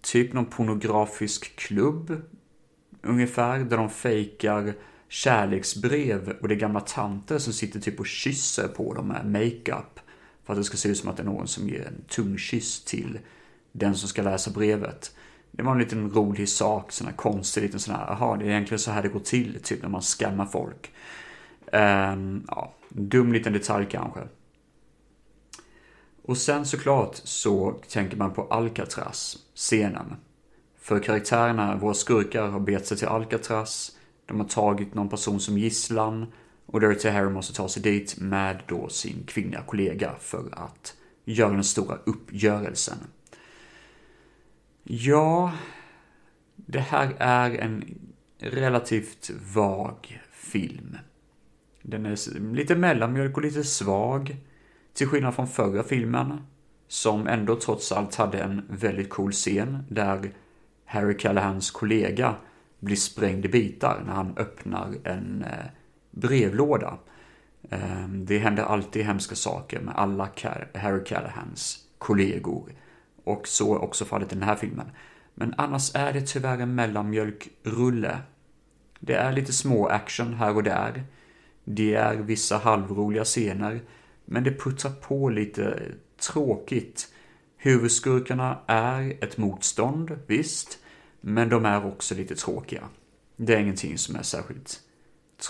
typ 0.00 0.32
någon 0.32 0.46
pornografisk 0.46 1.56
klubb. 1.56 2.22
Ungefär, 3.02 3.58
där 3.58 3.76
de 3.76 3.90
fejkar 3.90 4.74
kärleksbrev 5.08 6.36
och 6.40 6.48
det 6.48 6.54
är 6.54 6.58
gamla 6.58 6.80
tanter 6.80 7.38
som 7.38 7.52
sitter 7.52 7.80
typ 7.80 8.00
och 8.00 8.06
kysser 8.06 8.68
på 8.68 8.94
dem 8.94 9.08
med 9.08 9.26
makeup. 9.26 10.00
För 10.44 10.52
att 10.52 10.58
det 10.58 10.64
ska 10.64 10.76
se 10.76 10.88
ut 10.88 10.98
som 10.98 11.10
att 11.10 11.16
det 11.16 11.22
är 11.22 11.26
någon 11.26 11.48
som 11.48 11.68
ger 11.68 11.86
en 11.86 12.04
tung 12.08 12.38
kyss 12.38 12.84
till 12.84 13.18
den 13.72 13.94
som 13.94 14.08
ska 14.08 14.22
läsa 14.22 14.50
brevet. 14.50 15.14
Det 15.50 15.62
var 15.62 15.72
en 15.72 15.78
liten 15.78 16.10
rolig 16.10 16.48
sak, 16.48 16.92
sån 16.92 17.06
här 17.06 17.14
konstig 17.14 17.62
liten 17.62 17.80
sån 17.80 17.94
här, 17.94 18.06
Jaha, 18.06 18.36
det 18.36 18.44
är 18.44 18.50
egentligen 18.50 18.78
så 18.78 18.90
här 18.90 19.02
det 19.02 19.08
går 19.08 19.20
till, 19.20 19.58
typ 19.62 19.82
när 19.82 19.88
man 19.88 20.02
scammar 20.02 20.46
folk. 20.46 20.92
Um, 21.72 22.44
ja, 22.48 22.74
dum 22.88 23.32
liten 23.32 23.52
detalj 23.52 23.86
kanske. 23.90 24.20
Och 26.30 26.38
sen 26.38 26.66
såklart 26.66 27.20
så 27.24 27.80
tänker 27.88 28.16
man 28.16 28.32
på 28.32 28.42
Alcatraz, 28.42 29.38
scenen. 29.54 30.16
För 30.78 31.00
karaktärerna, 31.00 31.76
våra 31.76 31.94
skurkar, 31.94 32.48
har 32.48 32.60
bet 32.60 32.86
sig 32.86 32.96
till 32.96 33.08
Alcatraz. 33.08 33.96
De 34.26 34.40
har 34.40 34.46
tagit 34.48 34.94
någon 34.94 35.08
person 35.08 35.40
som 35.40 35.58
gisslan. 35.58 36.32
Och 36.66 36.80
Dirty 36.80 37.08
Harry 37.08 37.30
måste 37.30 37.54
ta 37.54 37.68
sig 37.68 37.82
dit 37.82 38.16
med 38.18 38.62
då 38.66 38.88
sin 38.88 39.24
kvinnliga 39.26 39.62
kollega 39.62 40.14
för 40.20 40.48
att 40.52 40.94
göra 41.24 41.52
den 41.52 41.64
stora 41.64 41.98
uppgörelsen. 42.04 42.98
Ja, 44.84 45.52
det 46.56 46.80
här 46.80 47.16
är 47.18 47.50
en 47.50 47.84
relativt 48.38 49.30
vag 49.54 50.20
film. 50.32 50.96
Den 51.82 52.06
är 52.06 52.40
lite 52.54 52.76
mellanmjölk 52.76 53.36
och 53.36 53.42
lite 53.42 53.64
svag. 53.64 54.36
Till 55.00 55.08
skillnad 55.08 55.34
från 55.34 55.46
förra 55.46 55.82
filmen, 55.82 56.40
som 56.88 57.26
ändå 57.26 57.56
trots 57.56 57.92
allt 57.92 58.14
hade 58.14 58.38
en 58.38 58.66
väldigt 58.68 59.10
cool 59.10 59.32
scen 59.32 59.84
där 59.88 60.32
Harry 60.84 61.16
Callahans 61.16 61.70
kollega 61.70 62.34
blir 62.80 62.96
sprängd 62.96 63.44
i 63.44 63.48
bitar 63.48 64.02
när 64.06 64.12
han 64.12 64.36
öppnar 64.36 64.94
en 65.04 65.44
eh, 65.44 65.66
brevlåda. 66.10 66.98
Ehm, 67.70 68.26
det 68.26 68.38
händer 68.38 68.62
alltid 68.62 69.04
hemska 69.04 69.34
saker 69.34 69.80
med 69.80 69.94
alla 69.96 70.28
Harry 70.74 71.04
Callahans 71.04 71.78
kollegor. 71.98 72.72
Och 73.24 73.48
så 73.48 73.74
är 73.74 73.82
också 73.82 74.04
fallet 74.04 74.32
i 74.32 74.34
den 74.34 74.48
här 74.48 74.56
filmen. 74.56 74.90
Men 75.34 75.54
annars 75.58 75.94
är 75.94 76.12
det 76.12 76.26
tyvärr 76.26 76.58
en 76.58 76.74
mellanmjölkrulle. 76.74 78.18
Det 79.00 79.14
är 79.14 79.32
lite 79.32 79.52
små 79.52 79.86
action 79.86 80.34
här 80.34 80.56
och 80.56 80.62
där. 80.62 81.04
Det 81.64 81.94
är 81.94 82.16
vissa 82.16 82.58
halvroliga 82.58 83.24
scener. 83.24 83.80
Men 84.32 84.44
det 84.44 84.60
puttrar 84.60 84.92
på 84.92 85.28
lite 85.28 85.82
tråkigt. 86.20 87.08
Huvudskurkarna 87.56 88.58
är 88.66 89.24
ett 89.24 89.36
motstånd, 89.36 90.18
visst. 90.26 90.78
Men 91.20 91.48
de 91.48 91.64
är 91.64 91.86
också 91.86 92.14
lite 92.14 92.34
tråkiga. 92.34 92.82
Det 93.36 93.54
är 93.54 93.58
ingenting 93.58 93.98
som 93.98 94.16
är 94.16 94.22
särskilt 94.22 94.80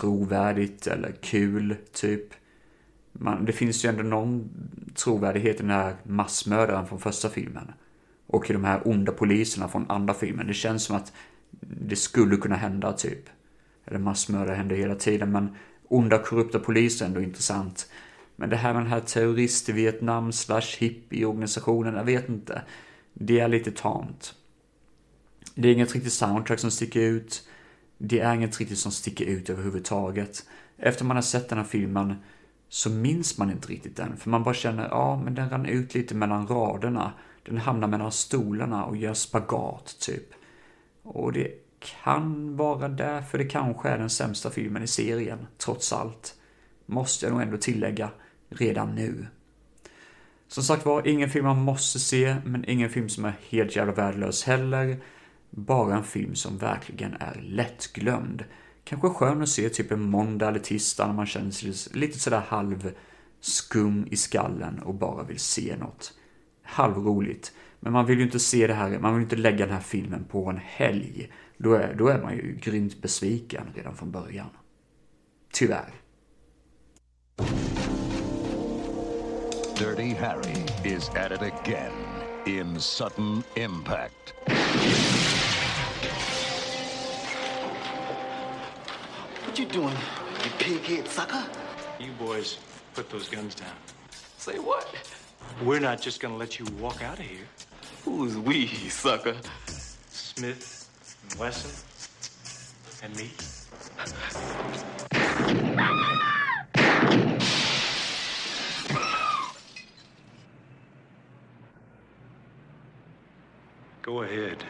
trovärdigt 0.00 0.86
eller 0.86 1.12
kul, 1.20 1.76
typ. 1.92 2.34
Man, 3.12 3.44
det 3.44 3.52
finns 3.52 3.84
ju 3.84 3.88
ändå 3.88 4.02
någon 4.02 4.50
trovärdighet 4.94 5.56
i 5.56 5.58
den 5.58 5.70
här 5.70 5.96
massmördaren 6.02 6.86
från 6.86 7.00
första 7.00 7.28
filmen. 7.28 7.72
Och 8.26 8.50
i 8.50 8.52
de 8.52 8.64
här 8.64 8.88
onda 8.88 9.12
poliserna 9.12 9.68
från 9.68 9.90
andra 9.90 10.14
filmen. 10.14 10.46
Det 10.46 10.54
känns 10.54 10.84
som 10.84 10.96
att 10.96 11.12
det 11.60 11.96
skulle 11.96 12.36
kunna 12.36 12.56
hända, 12.56 12.92
typ. 12.92 13.24
Eller 13.84 13.98
massmördare 13.98 14.56
händer 14.56 14.76
hela 14.76 14.94
tiden, 14.94 15.32
men 15.32 15.56
onda 15.88 16.18
korrupta 16.18 16.58
poliser 16.58 17.04
är 17.04 17.08
ändå 17.08 17.20
intressant. 17.20 17.89
Men 18.40 18.50
det 18.50 18.56
här 18.56 18.72
med 18.72 18.82
den 18.82 18.90
här 18.90 19.00
terrorist 19.00 19.68
i 19.68 19.72
Vietnam 19.72 20.32
slash 20.32 20.76
hippie-organisationen, 20.78 21.94
jag 21.94 22.04
vet 22.04 22.28
inte. 22.28 22.62
Det 23.12 23.40
är 23.40 23.48
lite 23.48 23.70
tamt. 23.70 24.34
Det 25.54 25.68
är 25.68 25.72
inget 25.72 25.94
riktigt 25.94 26.12
soundtrack 26.12 26.58
som 26.58 26.70
sticker 26.70 27.00
ut. 27.00 27.48
Det 27.98 28.20
är 28.20 28.34
inget 28.34 28.58
riktigt 28.58 28.78
som 28.78 28.92
sticker 28.92 29.24
ut 29.24 29.50
överhuvudtaget. 29.50 30.46
Efter 30.78 31.04
man 31.04 31.16
har 31.16 31.22
sett 31.22 31.48
den 31.48 31.58
här 31.58 31.64
filmen 31.64 32.14
så 32.68 32.90
minns 32.90 33.38
man 33.38 33.50
inte 33.50 33.68
riktigt 33.68 33.96
den. 33.96 34.16
För 34.16 34.30
man 34.30 34.42
bara 34.42 34.54
känner, 34.54 34.88
ja 34.88 35.22
men 35.24 35.34
den 35.34 35.50
rann 35.50 35.66
ut 35.66 35.94
lite 35.94 36.14
mellan 36.14 36.46
raderna. 36.46 37.12
Den 37.42 37.58
hamnar 37.58 37.88
mellan 37.88 38.12
stolarna 38.12 38.84
och 38.84 38.96
gör 38.96 39.14
spagat 39.14 39.96
typ. 40.00 40.32
Och 41.02 41.32
det 41.32 41.50
kan 42.02 42.56
vara 42.56 42.88
därför 42.88 43.38
det 43.38 43.44
kanske 43.44 43.88
är 43.88 43.98
den 43.98 44.10
sämsta 44.10 44.50
filmen 44.50 44.82
i 44.82 44.86
serien, 44.86 45.46
trots 45.58 45.92
allt. 45.92 46.34
Måste 46.86 47.26
jag 47.26 47.32
nog 47.32 47.42
ändå 47.42 47.56
tillägga 47.56 48.10
redan 48.50 48.94
nu. 48.94 49.26
Som 50.48 50.62
sagt 50.62 50.86
var, 50.86 51.06
ingen 51.06 51.30
film 51.30 51.44
man 51.44 51.62
måste 51.62 51.98
se, 51.98 52.36
men 52.44 52.64
ingen 52.64 52.90
film 52.90 53.08
som 53.08 53.24
är 53.24 53.34
helt 53.48 53.76
jävla 53.76 53.92
värdelös 53.92 54.44
heller. 54.44 55.00
Bara 55.50 55.96
en 55.96 56.04
film 56.04 56.34
som 56.34 56.58
verkligen 56.58 57.14
är 57.20 57.40
lättglömd. 57.42 58.44
Kanske 58.84 59.08
skön 59.08 59.42
att 59.42 59.48
se 59.48 59.68
typ 59.68 59.92
en 59.92 60.02
måndag 60.02 60.48
eller 60.48 60.58
tisdag 60.58 61.06
när 61.06 61.14
man 61.14 61.26
känner 61.26 61.50
sig 61.50 62.00
lite 62.00 62.18
sådär 62.18 62.42
halv 62.48 62.92
skum 63.40 64.06
i 64.10 64.16
skallen 64.16 64.78
och 64.78 64.94
bara 64.94 65.22
vill 65.22 65.38
se 65.38 65.76
något 65.76 66.12
halvroligt. 66.62 67.52
Men 67.80 67.92
man 67.92 68.06
vill 68.06 68.18
ju 68.18 68.24
inte 68.24 68.38
se 68.38 68.66
det 68.66 68.74
här, 68.74 68.98
man 68.98 69.14
vill 69.14 69.22
inte 69.22 69.36
lägga 69.36 69.66
den 69.66 69.74
här 69.74 69.82
filmen 69.82 70.24
på 70.24 70.50
en 70.50 70.60
helg. 70.64 71.32
Då 71.56 71.74
är, 71.74 71.94
då 71.94 72.08
är 72.08 72.22
man 72.22 72.36
ju 72.36 72.58
grymt 72.60 73.02
besviken 73.02 73.64
redan 73.74 73.96
från 73.96 74.10
början. 74.10 74.50
Tyvärr. 75.52 75.94
Dirty 79.80 80.12
Harry 80.12 80.66
is 80.84 81.08
at 81.16 81.32
it 81.32 81.40
again 81.40 81.94
in 82.44 82.78
sudden 82.78 83.42
impact. 83.56 84.34
What 89.46 89.58
you 89.58 89.64
doing, 89.64 89.88
you 90.44 90.50
pighead 90.58 91.08
sucker? 91.08 91.46
You 91.98 92.12
boys, 92.18 92.58
put 92.92 93.08
those 93.08 93.30
guns 93.30 93.54
down. 93.54 93.72
Say 94.36 94.58
what? 94.58 94.86
We're 95.64 95.80
not 95.80 96.02
just 96.02 96.20
gonna 96.20 96.36
let 96.36 96.58
you 96.58 96.66
walk 96.78 97.02
out 97.02 97.18
of 97.18 97.24
here. 97.24 97.48
Who's 98.04 98.36
we, 98.36 98.66
sucker? 98.66 99.36
Smith, 100.10 100.90
and 101.30 101.40
Wesson, 101.40 101.70
and 103.02 103.16
me. 103.16 103.30
Go 114.02 114.22
ahead. 114.22 114.64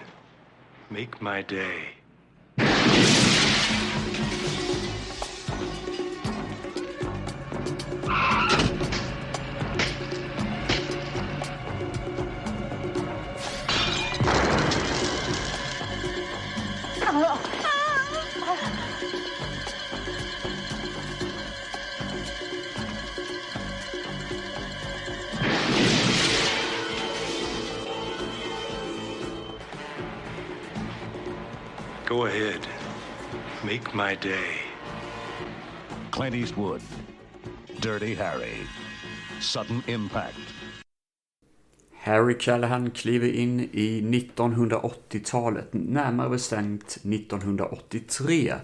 Make 0.91 1.23
my 1.23 1.43
day. 1.43 2.00
Go 32.11 32.27
ahead. 32.27 32.67
Make 33.65 33.95
my 33.95 34.17
day. 34.17 34.51
Clint 36.11 36.35
Eastwood, 36.35 36.81
Dirty 37.81 38.15
Harry. 38.15 38.67
Sudden 39.41 39.83
Impact. 39.87 40.55
Harry 41.95 42.35
Callahan 42.39 42.91
kliver 42.91 43.29
in 43.29 43.61
i 43.61 44.01
1980-talet, 44.01 45.69
närmare 45.73 46.29
bestämt 46.29 46.83
1983, 46.83 48.55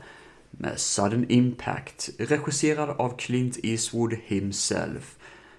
med 0.50 0.80
Sudden 0.80 1.30
Impact, 1.30 2.10
regisserad 2.18 2.90
av 2.90 3.16
Clint 3.16 3.58
Eastwood 3.62 4.14
himself. 4.24 5.18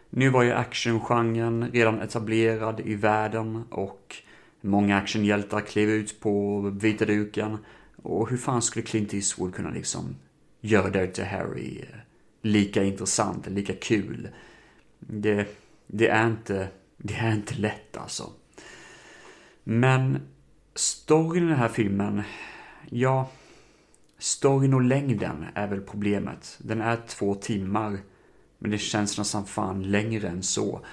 Nu 0.10 0.30
var 0.30 0.44
ju 0.44 0.52
actiongenren 0.52 1.72
redan 1.72 2.02
etablerad 2.02 2.80
i 2.80 2.96
världen 2.96 3.64
och 3.70 4.16
många 4.62 4.98
actionhjältar 4.98 5.62
klev 5.62 5.90
ut 5.90 6.20
på 6.20 6.62
vita 6.82 7.06
duken. 7.06 7.58
Och 7.96 8.30
hur 8.30 8.38
fan 8.38 8.62
skulle 8.62 8.86
Clint 8.86 9.14
Eastwood 9.14 9.56
kunna 9.56 9.70
liksom 9.70 10.16
göra 10.62 10.90
Dirty 10.90 11.24
Harry 11.24 11.80
eh, 11.80 12.00
lika 12.42 12.84
intressant, 12.84 13.48
lika 13.48 13.74
kul? 13.74 14.30
Det, 15.00 15.48
det 15.88 16.08
är 16.08 16.28
inte 16.28 16.70
det 16.98 17.14
är 17.14 17.34
inte 17.34 17.56
lätt 17.56 17.98
alltså. 17.98 18.30
Men 19.64 20.20
storyn 20.76 21.44
i 21.44 21.48
den 21.48 21.58
här 21.58 21.70
filmen, 21.70 22.22
ja, 22.90 23.30
storyn 24.18 24.74
och 24.74 24.82
längden 24.82 25.46
är 25.54 25.68
väl 25.68 25.82
problemet. 25.82 26.58
Den 26.62 26.82
är 26.82 26.98
två 27.08 27.36
timmar, 27.36 28.00
men 28.60 28.72
det 28.72 28.78
känns 28.78 29.18
nästan 29.18 29.46
fan 29.46 29.84
längre 29.84 30.28
än 30.28 30.44
så. 30.44 30.86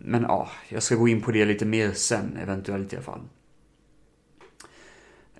Men 0.00 0.22
ja, 0.22 0.48
jag 0.68 0.82
ska 0.82 0.94
gå 0.94 1.08
in 1.08 1.22
på 1.22 1.30
det 1.30 1.44
lite 1.44 1.64
mer 1.64 1.92
sen, 1.92 2.36
eventuellt 2.42 2.92
i 2.92 2.96
alla 2.96 3.04
fall. 3.04 3.20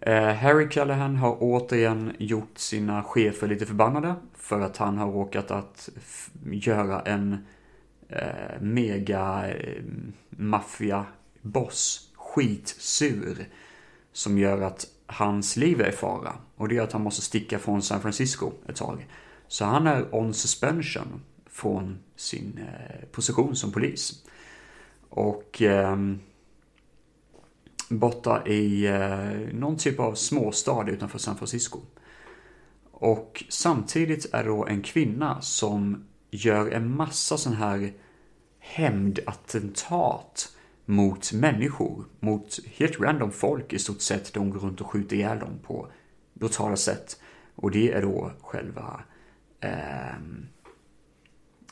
Eh, 0.01 0.33
Harry 0.33 0.69
Callahan 0.69 1.17
har 1.17 1.37
återigen 1.41 2.13
gjort 2.19 2.59
sina 2.59 3.03
chefer 3.03 3.49
lite 3.49 3.67
förbannade 3.67 4.15
för 4.35 4.61
att 4.61 4.77
han 4.77 4.99
har 4.99 5.13
råkat 5.13 5.51
att 5.51 5.89
göra 6.45 7.01
en 7.01 7.47
eh, 8.09 8.61
mega 8.61 9.51
eh, 9.55 9.83
maffia-boss 10.31 12.11
skitsur 12.15 13.49
som 14.13 14.39
gör 14.39 14.63
att 14.63 14.87
hans 15.07 15.57
liv 15.57 15.81
är 15.81 15.89
i 15.89 15.93
fara 15.93 16.33
och 16.57 16.69
det 16.69 16.75
gör 16.75 16.85
att 16.85 16.93
han 16.93 17.03
måste 17.03 17.23
sticka 17.23 17.59
från 17.59 17.83
San 17.83 18.01
Francisco 18.01 18.53
ett 18.69 18.77
tag. 18.77 19.07
Så 19.49 19.65
han 19.65 19.87
är 19.87 20.15
on 20.15 20.35
suspension 20.35 21.21
från 21.51 21.99
sin 22.17 22.59
eh, 22.59 23.07
position 23.13 23.57
som 23.57 23.73
polis. 23.73 24.25
Och 25.09 25.63
eh, 25.63 25.97
borta 27.89 28.47
i 28.47 28.87
eh, 28.87 29.55
någon 29.55 29.77
typ 29.77 30.01
av 30.01 30.15
småstad 30.15 30.91
utanför 30.91 31.19
San 31.19 31.37
Francisco. 31.37 31.81
Och 32.91 33.45
samtidigt 33.49 34.35
är 34.35 34.43
det 34.43 34.49
då 34.49 34.67
en 34.67 34.83
kvinna 34.83 35.41
som 35.41 36.07
gör 36.31 36.71
en 36.71 36.97
massa 36.97 37.37
sån 37.37 37.53
här 37.53 37.93
hämndattentat 38.59 40.57
mot 40.85 41.33
människor, 41.33 42.05
mot 42.21 42.59
helt 42.67 43.01
random 43.01 43.33
folk 43.33 43.73
i 43.73 43.79
stort 43.79 44.01
sett. 44.01 44.35
De 44.35 44.51
går 44.51 44.61
runt 44.61 44.81
och 44.81 44.87
skjuter 44.87 45.17
ihjäl 45.17 45.39
dem 45.39 45.59
på 45.63 45.89
brutala 46.35 46.77
sätt. 46.77 47.21
Och 47.55 47.71
det 47.71 47.93
är 47.93 48.03
då 48.03 48.33
själva 48.41 49.01
eh, 49.61 50.17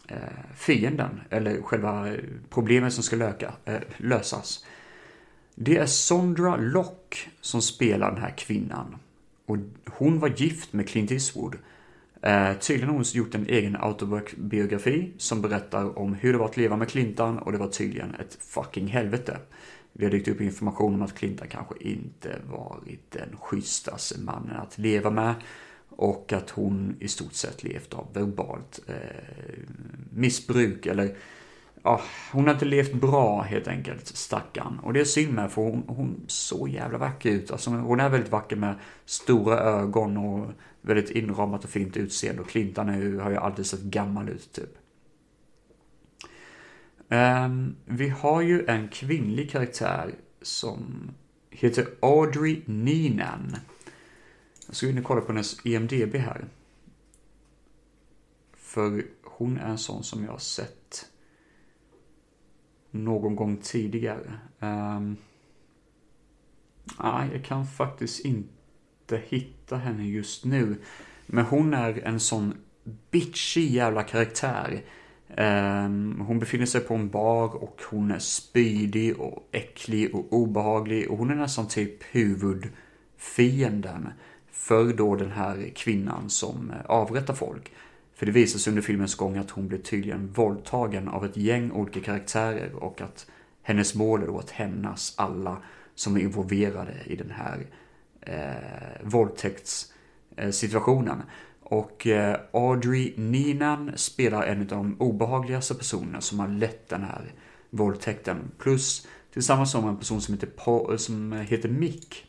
Eh, 0.09 0.17
fienden, 0.57 1.21
eller 1.31 1.63
själva 1.63 2.17
problemet 2.51 2.93
som 2.93 3.03
ska 3.03 3.17
löka, 3.17 3.55
eh, 3.65 3.81
lösas. 3.97 4.65
Det 5.55 5.77
är 5.77 5.87
Sondra 5.87 6.57
Lock 6.57 7.29
som 7.41 7.63
spelar 7.63 8.11
den 8.11 8.21
här 8.21 8.35
kvinnan. 8.37 8.97
Och 9.47 9.57
hon 9.87 10.19
var 10.19 10.29
gift 10.29 10.73
med 10.73 10.89
Clint 10.89 11.11
Eastwood. 11.11 11.57
Eh, 12.23 12.53
tydligen 12.53 12.89
har 12.89 12.97
hon 12.97 13.05
gjort 13.13 13.35
en 13.35 13.47
egen 13.47 13.77
autobiografi 13.77 15.13
som 15.19 15.43
berättar 15.43 15.99
om 15.99 16.15
hur 16.15 16.33
det 16.33 16.39
var 16.39 16.47
att 16.47 16.57
leva 16.57 16.77
med 16.77 16.89
Clintan 16.89 17.39
och 17.39 17.53
det 17.53 17.59
var 17.59 17.69
tydligen 17.69 18.15
ett 18.15 18.39
fucking 18.41 18.87
helvete. 18.87 19.39
Vi 19.93 20.05
har 20.05 20.13
dykt 20.13 20.29
upp 20.29 20.41
information 20.41 20.95
om 20.95 21.03
att 21.03 21.15
Clintan 21.15 21.49
kanske 21.49 21.75
inte 21.81 22.39
varit 22.51 23.11
den 23.11 23.37
schysstaste 23.41 24.21
mannen 24.21 24.57
att 24.57 24.79
leva 24.79 25.11
med 25.11 25.35
och 25.97 26.33
att 26.33 26.51
hon 26.51 26.97
i 27.01 27.09
stort 27.09 27.33
sett 27.33 27.65
levt 27.65 27.95
av 27.95 28.07
verbalt 28.13 28.81
eh, 28.87 28.95
missbruk 30.15 30.87
eller 30.87 31.17
ja, 31.83 32.01
hon 32.33 32.47
har 32.47 32.55
inte 32.55 32.65
levt 32.65 32.93
bra 32.93 33.43
helt 33.43 33.69
enkelt, 33.69 34.07
stackarn. 34.07 34.79
Och 34.83 34.93
det 34.93 35.01
är 35.01 35.05
synd 35.05 35.35
med 35.35 35.53
för 35.53 35.62
hon, 35.62 35.85
hon 35.87 36.25
så 36.27 36.69
jävla 36.69 36.99
vacker 36.99 37.31
ut. 37.31 37.51
Alltså, 37.51 37.71
hon 37.71 38.01
är 38.01 38.09
väldigt 38.09 38.33
vacker 38.33 38.57
med 38.57 38.75
stora 39.05 39.59
ögon 39.59 40.17
och 40.17 40.51
väldigt 40.81 41.11
inramat 41.11 41.65
och 41.65 41.71
fint 41.71 41.97
utseende. 41.97 42.43
Och 42.43 42.49
Clintan 42.49 42.89
är, 42.89 43.21
har 43.21 43.31
ju 43.31 43.37
alltid 43.37 43.67
sett 43.67 43.83
gammal 43.83 44.29
ut 44.29 44.53
typ. 44.53 44.79
Um, 47.09 47.77
vi 47.85 48.09
har 48.09 48.41
ju 48.41 48.67
en 48.67 48.89
kvinnlig 48.89 49.51
karaktär 49.51 50.15
som 50.43 51.11
heter 51.51 51.87
Audrey 52.01 52.62
Neenan. 52.67 53.57
Jag 54.67 54.77
ska 54.77 54.89
in 54.89 54.99
och 54.99 55.05
kolla 55.05 55.21
på 55.21 55.33
hennes 55.33 55.67
EMDB 55.67 56.15
här. 56.17 56.45
För 58.57 59.05
hon 59.45 59.59
är 59.59 59.68
en 59.68 59.78
sån 59.78 60.05
som 60.05 60.24
jag 60.24 60.30
har 60.30 60.38
sett 60.38 61.07
någon 62.90 63.36
gång 63.36 63.57
tidigare. 63.57 64.38
Um, 64.61 65.16
nej, 67.03 67.28
jag 67.32 67.45
kan 67.45 67.66
faktiskt 67.66 68.24
inte 68.24 69.22
hitta 69.28 69.76
henne 69.76 70.07
just 70.07 70.45
nu. 70.45 70.76
Men 71.26 71.45
hon 71.45 71.74
är 71.74 72.01
en 72.05 72.20
sån 72.20 72.55
bitchig 73.11 73.70
jävla 73.70 74.03
karaktär. 74.03 74.82
Um, 75.36 76.20
hon 76.20 76.38
befinner 76.38 76.66
sig 76.66 76.80
på 76.80 76.95
en 76.95 77.11
bar 77.11 77.55
och 77.55 77.80
hon 77.90 78.11
är 78.11 78.18
spydig 78.18 79.20
och 79.20 79.49
äcklig 79.53 80.14
och 80.14 80.32
obehaglig. 80.32 81.11
Och 81.11 81.18
hon 81.18 81.30
är 81.30 81.34
nästan 81.34 81.68
typ 81.68 82.03
huvudfienden 82.03 84.09
för 84.51 84.92
då 84.92 85.16
den 85.16 85.30
här 85.30 85.72
kvinnan 85.74 86.30
som 86.30 86.70
eh, 86.70 86.76
avrättar 86.86 87.34
folk. 87.34 87.72
För 88.15 88.27
det 88.27 88.33
visar 88.33 88.59
sig 88.59 88.71
under 88.71 88.83
filmens 88.83 89.15
gång 89.15 89.37
att 89.37 89.51
hon 89.51 89.69
blir 89.69 89.79
tydligen 89.79 90.33
våldtagen 90.33 91.09
av 91.09 91.25
ett 91.25 91.37
gäng 91.37 91.71
olika 91.71 92.01
karaktärer 92.01 92.75
och 92.75 93.01
att 93.01 93.27
hennes 93.62 93.95
mål 93.95 94.23
är 94.23 94.27
då 94.27 94.39
att 94.39 94.51
hämnas 94.51 95.15
alla 95.17 95.62
som 95.95 96.17
är 96.17 96.21
involverade 96.21 96.95
i 97.07 97.17
den 97.17 97.31
här 97.31 97.67
eh, 98.21 98.55
våldtäktssituationen. 99.03 101.23
Och 101.61 102.07
eh, 102.07 102.41
Audrey 102.53 103.15
Ninan 103.17 103.93
spelar 103.97 104.43
en 104.43 104.61
av 104.61 104.67
de 104.67 105.01
obehagligaste 105.01 105.75
personerna 105.75 106.21
som 106.21 106.39
har 106.39 106.49
lett 106.49 106.89
den 106.89 107.03
här 107.03 107.33
våldtäkten. 107.71 108.51
Plus 108.59 109.07
tillsammans 109.33 109.75
med 109.75 109.85
en 109.85 109.97
person 109.97 110.21
som 110.21 110.35
heter, 110.35 110.47
Paul, 110.47 110.93
eh, 110.93 110.97
som 110.97 111.33
heter 111.33 111.69
Mick. 111.69 112.27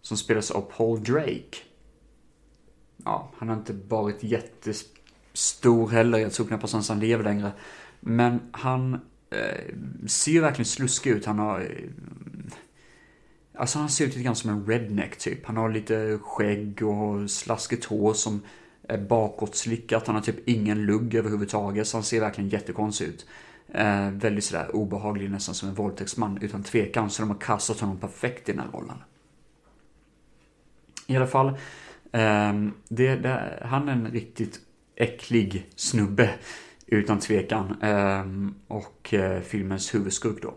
Som 0.00 0.16
spelas 0.16 0.50
av 0.50 0.60
Paul 0.60 1.04
Drake. 1.04 1.56
Ja, 3.04 3.32
han 3.36 3.48
har 3.48 3.56
inte 3.56 3.76
varit 3.88 4.22
jättes 4.22 4.84
stor 5.38 5.88
heller. 5.88 6.18
Jag 6.18 6.32
tror 6.32 6.46
knappast 6.46 6.74
att 6.74 6.88
han 6.88 7.00
lever 7.00 7.24
längre. 7.24 7.52
Men 8.00 8.40
han 8.50 8.94
eh, 9.30 9.74
ser 10.06 10.40
verkligen 10.40 10.66
sluskig 10.66 11.10
ut. 11.10 11.26
Han 11.26 11.38
har... 11.38 11.60
Eh, 11.60 11.66
alltså 13.54 13.78
han 13.78 13.88
ser 13.88 14.04
ut 14.04 14.10
lite 14.10 14.22
grann 14.22 14.36
som 14.36 14.50
en 14.50 14.66
redneck 14.66 15.18
typ. 15.18 15.46
Han 15.46 15.56
har 15.56 15.70
lite 15.70 16.18
skägg 16.22 16.82
och 16.82 17.30
slaskigt 17.30 17.84
hår 17.84 18.14
som 18.14 18.42
är 18.82 18.98
bakåtslickat. 18.98 20.06
Han 20.06 20.16
har 20.16 20.22
typ 20.22 20.48
ingen 20.48 20.86
lugg 20.86 21.14
överhuvudtaget. 21.14 21.88
Så 21.88 21.96
han 21.96 22.04
ser 22.04 22.20
verkligen 22.20 22.50
jättekonstig 22.50 23.06
ut. 23.06 23.26
Eh, 23.68 24.10
väldigt 24.10 24.44
sådär 24.44 24.76
obehaglig, 24.76 25.30
nästan 25.30 25.54
som 25.54 25.68
en 25.68 25.74
våldtäktsman 25.74 26.38
utan 26.40 26.62
tvekan. 26.62 27.10
Så 27.10 27.22
de 27.22 27.30
har 27.30 27.38
kastat 27.38 27.80
honom 27.80 27.96
perfekt 27.98 28.48
i 28.48 28.52
den 28.52 28.60
här 28.60 28.70
rollen. 28.72 28.96
I 31.06 31.16
alla 31.16 31.26
fall, 31.26 31.48
eh, 32.12 32.52
det, 32.88 33.16
det, 33.16 33.62
han 33.62 33.88
är 33.88 33.92
en 33.92 34.10
riktigt 34.10 34.60
äcklig 34.98 35.66
snubbe 35.76 36.30
utan 36.86 37.18
tvekan. 37.18 37.76
Ehm, 37.82 38.54
och 38.68 39.14
eh, 39.14 39.40
filmens 39.40 39.94
huvudskurk 39.94 40.42
då. 40.42 40.54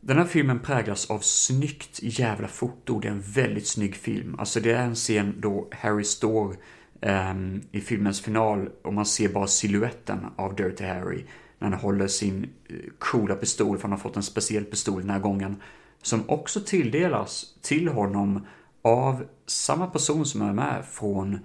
Den 0.00 0.18
här 0.18 0.24
filmen 0.24 0.58
präglas 0.58 1.10
av 1.10 1.18
snyggt 1.18 2.00
jävla 2.02 2.48
foto. 2.48 3.00
Det 3.00 3.08
är 3.08 3.12
en 3.12 3.20
väldigt 3.20 3.66
snygg 3.66 3.94
film. 3.94 4.36
Alltså 4.38 4.60
det 4.60 4.72
är 4.72 4.82
en 4.82 4.94
scen 4.94 5.34
då 5.38 5.68
Harry 5.72 6.04
står 6.04 6.56
um, 7.00 7.62
i 7.72 7.80
filmens 7.80 8.20
final 8.20 8.68
och 8.82 8.94
man 8.94 9.06
ser 9.06 9.28
bara 9.28 9.46
siluetten 9.46 10.26
av 10.36 10.56
Dirty 10.56 10.84
Harry. 10.84 11.24
När 11.58 11.70
han 11.70 11.80
håller 11.80 12.06
sin 12.06 12.44
eh, 12.68 12.76
coola 12.98 13.34
pistol, 13.34 13.76
för 13.76 13.82
han 13.82 13.90
har 13.90 13.98
fått 13.98 14.16
en 14.16 14.22
speciell 14.22 14.64
pistol 14.64 15.00
den 15.00 15.10
här 15.10 15.20
gången. 15.20 15.56
Som 16.02 16.30
också 16.30 16.60
tilldelas 16.60 17.44
till 17.62 17.88
honom 17.88 18.46
av 18.82 19.24
samma 19.46 19.86
person 19.86 20.26
som 20.26 20.42
är 20.42 20.52
med 20.52 20.84
från 20.90 21.38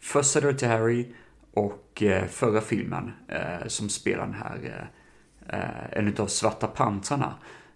första 0.00 0.40
Dirty 0.40 0.66
Harry 0.66 1.12
och 1.54 2.02
eh, 2.02 2.26
förra 2.26 2.60
filmen 2.60 3.12
eh, 3.28 3.66
som 3.66 3.88
spelar 3.88 4.24
den 4.24 4.34
här, 4.34 4.58
eh, 4.64 5.58
eh 5.58 5.98
en 5.98 6.08
utav 6.08 6.26
Svarta 6.26 6.66
Pantrarna, 6.66 7.34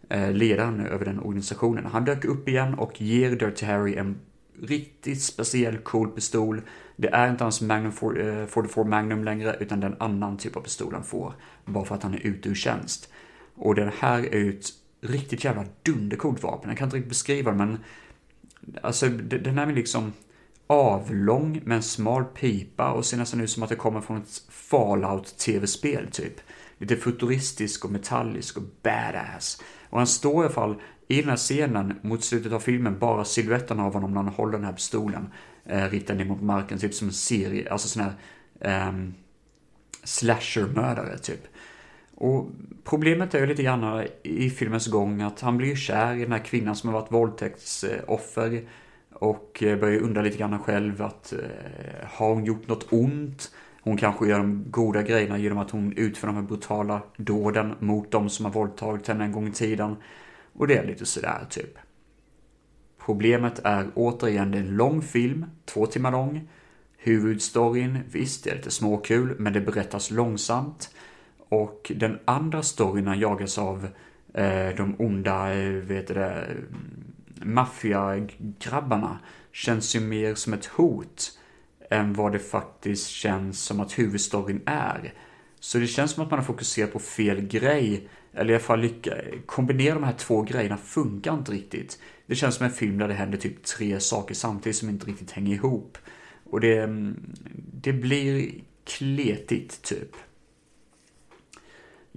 eh, 0.09 0.33
ledaren 0.33 0.87
över 0.87 1.05
den 1.05 1.21
organisationen. 1.21 1.87
Han 1.87 2.05
dök 2.05 2.25
upp 2.25 2.49
igen 2.49 2.75
och 2.75 3.01
ger 3.01 3.31
Dirty 3.31 3.67
Harry 3.67 3.97
en 3.97 4.21
riktigt 4.63 5.23
speciell 5.23 5.79
cool 5.79 6.09
pistol. 6.09 6.63
Det 6.97 7.09
är 7.09 7.31
inte 7.31 7.45
hans 7.45 7.61
Magnum 7.61 7.93
44 7.93 8.83
eh, 8.83 8.87
Magnum 8.87 9.25
längre, 9.25 9.57
utan 9.61 9.81
den 9.81 9.97
annan 9.99 10.37
typ 10.37 10.57
av 10.57 10.61
pistol 10.61 10.95
han 10.95 11.05
får. 11.05 11.35
Bara 11.65 11.85
för 11.85 11.95
att 11.95 12.03
han 12.03 12.15
är 12.15 12.27
ute 12.27 12.49
ur 12.49 12.55
tjänst. 12.55 13.13
Och 13.55 13.75
den 13.75 13.91
här 13.99 14.35
är 14.35 14.49
ett 14.49 14.67
riktigt 15.01 15.45
jävla 15.45 15.65
dundercoolt 15.83 16.43
vapen. 16.43 16.71
Jag 16.71 16.79
kan 16.79 16.87
inte 16.87 16.97
riktigt 16.97 17.09
beskriva 17.09 17.51
det, 17.51 17.57
men 17.57 17.79
alltså 18.83 19.09
den 19.09 19.59
är 19.59 19.73
liksom 19.73 20.13
avlång 20.69 21.61
med 21.65 21.77
en 21.77 21.83
smal 21.83 22.25
pipa 22.25 22.93
och 22.93 23.07
ser 23.07 23.17
nästan 23.17 23.41
ut 23.41 23.51
som 23.51 23.63
att 23.63 23.69
det 23.69 23.77
kommer 23.77 24.01
från 24.01 24.17
ett 24.17 24.43
Fallout-tv-spel 24.49 26.09
typ. 26.13 26.41
Lite 26.79 26.97
futuristisk 26.97 27.85
och 27.85 27.91
metallisk 27.91 28.57
och 28.57 28.63
badass. 28.83 29.63
Och 29.91 29.99
han 29.99 30.07
står 30.07 30.35
i 30.35 30.47
alla 30.47 30.55
fall 30.55 30.77
i 31.09 31.21
den 31.21 31.31
här 31.31 31.37
scenen 31.37 31.99
mot 32.03 32.25
slutet 32.25 32.53
av 32.53 32.61
filmen, 32.61 32.99
bara 32.99 33.25
siluetten 33.25 33.81
av 33.81 33.93
honom 33.93 34.15
när 34.15 34.23
han 34.23 34.33
håller 34.33 34.53
den 34.53 34.65
här 34.65 34.73
pistolen 34.73 35.33
eh, 35.65 35.91
riktad 35.91 36.15
ner 36.15 36.25
mot 36.25 36.43
marken, 36.43 36.79
typ 36.79 36.95
som 36.95 37.09
en 37.09 37.15
serie, 37.15 37.71
alltså 37.73 37.89
sån 37.89 38.03
här 38.03 38.15
eh, 38.61 38.93
slasher-mördare 40.05 41.19
typ. 41.19 41.47
Och 42.15 42.51
problemet 42.85 43.35
är 43.35 43.41
ju 43.41 43.47
lite 43.47 43.63
grann 43.63 44.07
i 44.23 44.51
filmens 44.51 44.87
gång 44.87 45.21
att 45.21 45.41
han 45.41 45.57
blir 45.57 45.77
kär 45.77 46.15
i 46.15 46.23
den 46.23 46.33
här 46.33 46.45
kvinnan 46.45 46.77
som 46.77 46.89
har 46.89 47.01
varit 47.01 47.13
våldtäktsoffer 47.13 48.69
och 49.19 49.63
eh, 49.63 49.79
börjar 49.79 50.01
undra 50.01 50.23
lite 50.23 50.39
grann 50.39 50.59
själv 50.59 51.03
att 51.03 51.33
eh, 51.33 52.09
har 52.09 52.35
hon 52.35 52.45
gjort 52.45 52.69
något 52.69 52.93
ont? 52.93 53.51
Hon 53.83 53.97
kanske 53.97 54.29
gör 54.29 54.39
de 54.39 54.65
goda 54.71 55.03
grejerna 55.03 55.39
genom 55.39 55.59
att 55.59 55.71
hon 55.71 55.93
utför 55.93 56.27
de 56.27 56.37
här 56.37 56.43
brutala 56.43 57.03
dåden 57.17 57.75
mot 57.79 58.11
de 58.11 58.31
som 58.31 58.45
har 58.45 58.53
våldtagit 58.53 59.09
henne 59.09 59.25
en 59.25 59.33
gång 59.33 59.49
i 59.49 59.53
tiden. 59.53 59.97
Och 60.53 60.67
det 60.67 60.77
är 60.77 60.87
lite 60.87 61.07
sådär 61.07 61.47
typ. 61.51 61.79
Problemet 62.99 63.61
är 63.65 63.87
återigen, 63.95 64.51
det 64.51 64.59
är 64.59 64.63
en 64.63 64.77
lång 64.77 65.03
film, 65.03 65.47
två 65.65 65.87
timmar 65.87 66.13
lång. 66.13 66.49
Huvudstoryn, 66.99 67.99
visst, 68.11 68.45
det 68.45 68.51
är 68.51 68.57
lite 68.57 68.71
småkul, 68.71 69.35
men 69.39 69.53
det 69.53 69.61
berättas 69.61 70.11
långsamt. 70.11 70.95
Och 71.49 71.93
den 71.97 72.19
andra 72.25 72.63
storyn 72.63 73.21
jagas 73.21 73.59
av 73.59 73.89
eh, 74.35 74.69
de 74.77 74.95
onda, 74.99 75.55
eh, 75.55 75.71
vet 75.71 76.07
du 76.07 76.15
det, 76.15 76.47
maffiagrabbarna 77.43 79.19
känns 79.53 79.97
ju 79.97 80.01
mer 80.01 80.35
som 80.35 80.53
ett 80.53 80.67
hot 80.67 81.39
än 81.91 82.13
vad 82.13 82.33
det 82.33 82.39
faktiskt 82.39 83.09
känns 83.09 83.63
som 83.63 83.81
att 83.81 83.99
huvudstoryn 83.99 84.63
är. 84.67 85.15
Så 85.61 85.79
det 85.79 85.87
känns 85.87 86.11
som 86.11 86.25
att 86.25 86.31
man 86.31 86.39
har 86.39 86.47
fokuserat 86.47 86.93
på 86.93 86.99
fel 86.99 87.41
grej, 87.41 88.09
eller 88.33 88.51
i 88.51 88.55
alla 88.55 88.65
fall 88.65 88.81
lycka, 88.81 89.15
kombinera 89.47 89.95
de 89.95 90.05
här 90.05 90.15
två 90.19 90.43
grejerna 90.43 90.77
funkar 90.77 91.35
inte 91.35 91.53
riktigt. 91.53 91.99
Det 92.27 92.35
känns 92.35 92.55
som 92.55 92.67
en 92.67 92.73
film 92.73 92.99
där 92.99 93.09
det 93.09 93.15
händer 93.15 93.39
typ 93.39 93.65
tre 93.65 94.01
saker 94.01 94.35
samtidigt 94.35 94.77
som 94.77 94.89
inte 94.89 95.07
riktigt 95.07 95.31
hänger 95.31 95.55
ihop. 95.55 95.99
Och 96.51 96.61
det, 96.61 96.79
mm, 96.79 97.35
det 97.73 97.93
blir 97.93 98.51
kletigt 98.85 99.83
typ. 99.83 100.17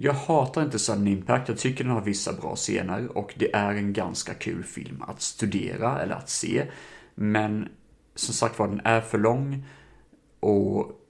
Jag 0.04 0.12
hatar 0.12 0.62
inte 0.62 0.78
Sudden 0.78 1.06
Impact, 1.06 1.48
jag 1.48 1.58
tycker 1.58 1.84
den 1.84 1.92
har 1.92 2.00
vissa 2.00 2.32
bra 2.32 2.56
scener 2.56 3.16
och 3.18 3.34
det 3.36 3.54
är 3.54 3.74
en 3.74 3.92
ganska 3.92 4.34
kul 4.34 4.64
film 4.64 5.02
att 5.02 5.22
studera 5.22 6.02
eller 6.02 6.14
att 6.14 6.30
se. 6.30 6.66
Men 7.14 7.68
som 8.14 8.34
sagt 8.34 8.58
var, 8.58 8.68
den 8.68 8.80
är 8.84 9.00
för 9.00 9.18
lång 9.18 9.64
och 10.40 11.00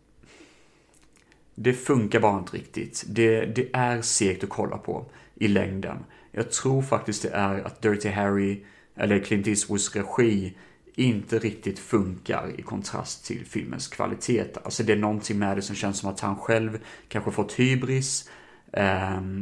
det 1.55 1.73
funkar 1.73 2.21
bara 2.21 2.39
inte 2.39 2.57
riktigt. 2.57 3.05
Det, 3.09 3.45
det 3.45 3.71
är 3.73 4.03
segt 4.03 4.45
att 4.45 4.51
kolla 4.51 4.79
på 4.79 5.07
i 5.35 5.49
längden. 5.49 5.99
Jag 6.33 6.51
tror 6.53 6.83
faktiskt 6.83 7.23
det 7.23 7.31
är 7.31 7.59
att 7.59 7.83
Dirty 7.83 8.09
Harry, 8.09 8.65
eller 8.95 9.19
Clint 9.19 9.47
Eastwoods 9.47 9.97
regi, 9.97 10.57
inte 10.95 11.39
riktigt 11.39 11.79
funkar 11.79 12.51
i 12.59 12.63
kontrast 12.63 13.25
till 13.25 13.47
filmens 13.47 13.89
kvalitet. 13.89 14.45
Alltså 14.65 14.83
det 14.83 14.93
är 14.93 14.97
någonting 14.97 15.39
med 15.39 15.57
det 15.57 15.63
som 15.63 15.77
känns 15.77 15.99
som 15.99 16.11
att 16.11 16.21
han 16.21 16.37
själv 16.37 16.79
kanske 17.09 17.31
fått 17.31 17.53
hybris 17.53 18.29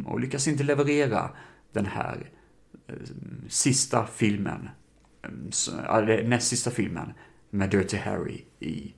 och 0.07 0.20
lyckas 0.20 0.49
inte 0.49 0.62
leverera 0.62 1.31
den 1.72 1.87
här 1.87 2.31
uh, 2.91 2.97
sista 3.49 4.07
filmen, 4.07 4.68
eller 5.89 6.24
näst 6.28 6.49
sista 6.49 6.70
filmen 6.70 7.12
med 7.51 7.70
Dirty 7.70 7.97
Harry 7.97 8.45
i 8.61 8.95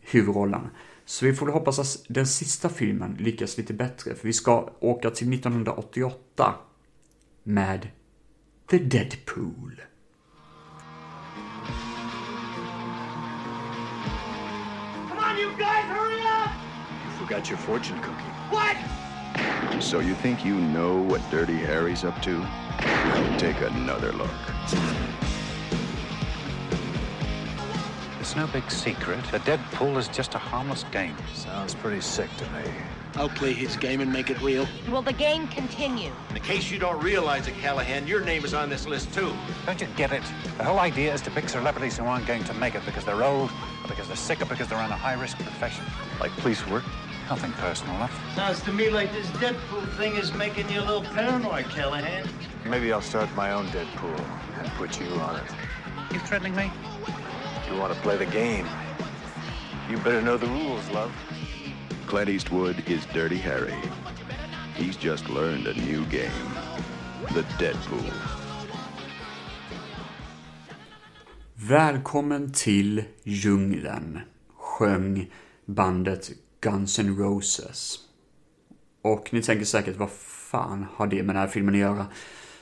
huvudrollen. 0.00 0.68
Så 1.04 1.26
vi 1.26 1.34
får 1.34 1.46
hoppas 1.46 1.78
att 1.78 2.04
den 2.08 2.26
sista 2.26 2.68
filmen 2.68 3.16
lyckas 3.18 3.58
lite 3.58 3.74
bättre, 3.74 4.14
för 4.14 4.26
vi 4.26 4.32
ska 4.32 4.70
åka 4.80 5.10
till 5.10 5.32
1988 5.34 6.54
med 7.42 7.88
The 8.70 8.78
Deadpool. 8.78 9.82
Come 15.08 15.20
on, 15.20 15.38
you 15.38 15.50
guys, 15.58 15.84
hurry 15.84 16.22
up! 16.22 16.50
You 17.04 17.26
forgot 17.26 17.50
your 17.50 17.58
fortune 17.58 18.00
cookie. 18.00 18.32
What? 18.50 19.01
So 19.80 20.00
you 20.00 20.14
think 20.14 20.44
you 20.44 20.54
know 20.54 20.96
what 20.96 21.20
Dirty 21.30 21.56
Harry's 21.56 22.04
up 22.04 22.20
to? 22.22 22.38
Well, 22.38 23.38
take 23.38 23.60
another 23.60 24.12
look. 24.12 24.30
It's 28.20 28.36
no 28.36 28.46
big 28.46 28.70
secret. 28.70 29.22
The 29.30 29.40
Deadpool 29.40 29.98
is 29.98 30.08
just 30.08 30.34
a 30.34 30.38
harmless 30.38 30.84
game. 30.84 31.16
Sounds 31.34 31.74
pretty 31.74 32.00
sick 32.00 32.30
to 32.38 32.44
me. 32.52 32.70
I'll 33.16 33.28
play 33.28 33.52
his 33.52 33.76
game 33.76 34.00
and 34.00 34.10
make 34.10 34.30
it 34.30 34.40
real. 34.40 34.66
Will 34.90 35.02
the 35.02 35.12
game 35.12 35.46
continue? 35.48 36.10
In 36.28 36.34
the 36.34 36.40
case 36.40 36.70
you 36.70 36.78
don't 36.78 37.02
realize 37.02 37.46
it, 37.46 37.54
Callahan, 37.60 38.06
your 38.06 38.22
name 38.24 38.44
is 38.44 38.54
on 38.54 38.70
this 38.70 38.86
list 38.86 39.12
too. 39.12 39.34
Don't 39.66 39.80
you 39.80 39.86
get 39.96 40.12
it? 40.12 40.22
The 40.56 40.64
whole 40.64 40.78
idea 40.78 41.12
is 41.12 41.20
to 41.22 41.30
pick 41.30 41.48
celebrities 41.48 41.98
who 41.98 42.04
aren't 42.04 42.26
going 42.26 42.44
to 42.44 42.54
make 42.54 42.74
it 42.74 42.86
because 42.86 43.04
they're 43.04 43.22
old, 43.22 43.50
or 43.50 43.88
because 43.88 44.06
they're 44.06 44.16
sick, 44.16 44.40
or 44.40 44.46
because 44.46 44.68
they're 44.68 44.82
in 44.82 44.90
a 44.90 44.96
high-risk 44.96 45.36
profession. 45.38 45.84
Like 46.20 46.30
police 46.38 46.66
work? 46.68 46.84
Nothing 47.32 47.52
personal 47.52 47.94
enough. 47.96 48.34
Sounds 48.34 48.60
to 48.64 48.72
me 48.74 48.90
like 48.90 49.10
this 49.14 49.26
Deadpool 49.40 49.86
thing 49.96 50.16
is 50.16 50.34
making 50.34 50.68
you 50.68 50.80
a 50.80 50.84
little 50.84 51.00
paranoid, 51.00 51.64
Callahan. 51.70 52.28
Maybe 52.66 52.92
I'll 52.92 53.00
start 53.00 53.34
my 53.34 53.52
own 53.52 53.64
Deadpool 53.68 54.20
and 54.58 54.68
put 54.72 55.00
you 55.00 55.06
on 55.14 55.36
it. 55.36 55.50
You 56.12 56.18
threatening 56.18 56.54
me? 56.54 56.70
You 57.70 57.78
want 57.78 57.94
to 57.94 57.98
play 58.02 58.18
the 58.18 58.26
game? 58.26 58.66
You 59.88 59.96
better 59.96 60.20
know 60.20 60.36
the 60.36 60.46
rules, 60.46 60.86
love. 60.90 61.10
Clint 62.06 62.28
Eastwood 62.28 62.86
is 62.86 63.06
Dirty 63.14 63.38
Harry. 63.38 63.80
He's 64.74 64.98
just 64.98 65.30
learned 65.30 65.66
a 65.66 65.72
new 65.72 66.04
game. 66.10 66.30
The 67.32 67.44
Deadpool. 67.58 68.12
Välkommen 71.54 72.52
till 72.52 73.04
djungeln, 73.24 74.20
sjöng 74.58 75.30
bandet 75.64 76.41
Guns 76.62 76.98
N' 76.98 77.16
Roses. 77.16 77.98
Och 79.02 79.28
ni 79.32 79.42
tänker 79.42 79.64
säkert, 79.64 79.96
vad 79.96 80.10
fan 80.10 80.86
har 80.94 81.06
det 81.06 81.22
med 81.22 81.34
den 81.34 81.42
här 81.42 81.48
filmen 81.48 81.74
att 81.74 81.80
göra? 81.80 82.06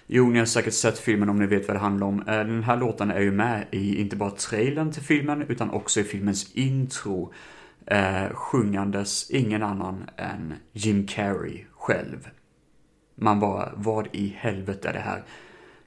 Jo, 0.07 0.31
ni 0.31 0.39
har 0.39 0.47
säkert 0.47 0.75
sett 0.75 0.99
filmen 0.99 1.29
om 1.29 1.39
ni 1.39 1.47
vet 1.47 1.69
vad 1.69 1.77
det 1.77 1.81
handlar 1.81 2.07
om. 2.07 2.21
Eh, 2.21 2.37
den 2.37 2.63
här 2.63 2.77
låten 2.77 3.11
är 3.11 3.21
ju 3.21 3.33
med 3.33 3.67
i 3.71 4.01
inte 4.01 4.17
bara 4.17 4.31
trailern 4.31 4.93
till 4.93 5.03
filmen, 5.03 5.43
utan 5.49 5.71
också 5.71 6.01
i 6.01 6.05
filmens 6.05 6.53
intro. 6.53 7.33
Eh, 7.87 8.29
sjungandes 8.33 9.31
ingen 9.31 9.63
annan 9.63 10.11
än 10.17 10.55
Jim 10.73 11.07
Carrey 11.07 11.65
själv. 11.73 12.29
Man 13.15 13.41
bara, 13.41 13.73
vad 13.77 14.09
i 14.13 14.37
helvete 14.39 14.89
är 14.89 14.93
det 14.93 14.99
här? 14.99 15.23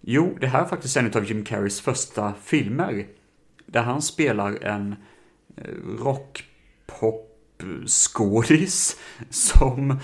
Jo, 0.02 0.38
det 0.42 0.48
här 0.48 0.62
är 0.62 0.66
faktiskt 0.66 0.98
en 0.98 1.12
av 1.14 1.26
Jim 1.26 1.46
Carreys 1.46 1.82
första 1.82 2.34
filmer. 2.44 3.06
Där 3.66 3.82
han 3.82 4.02
spelar 4.02 4.64
en 4.64 4.96
eh, 5.58 5.74
skådis 7.88 8.98
som 9.30 10.00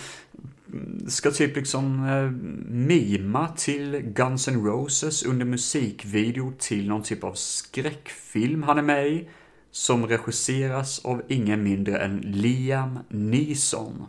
ska 1.07 1.32
typ 1.32 1.55
liksom 1.55 2.05
eh, 2.07 2.32
mima 2.72 3.47
till 3.47 3.99
Guns 3.99 4.47
N' 4.47 4.66
Roses 4.66 5.24
under 5.24 5.45
musikvideo 5.45 6.53
till 6.57 6.88
någon 6.88 7.03
typ 7.03 7.24
av 7.24 7.34
skräckfilm 7.34 8.64
han 8.64 8.78
är 8.78 8.82
med 8.82 9.07
i. 9.07 9.30
Som 9.72 10.07
regisseras 10.07 11.05
av 11.05 11.22
ingen 11.28 11.64
mindre 11.64 11.97
än 11.97 12.18
Liam 12.18 12.99
Neeson. 13.10 14.05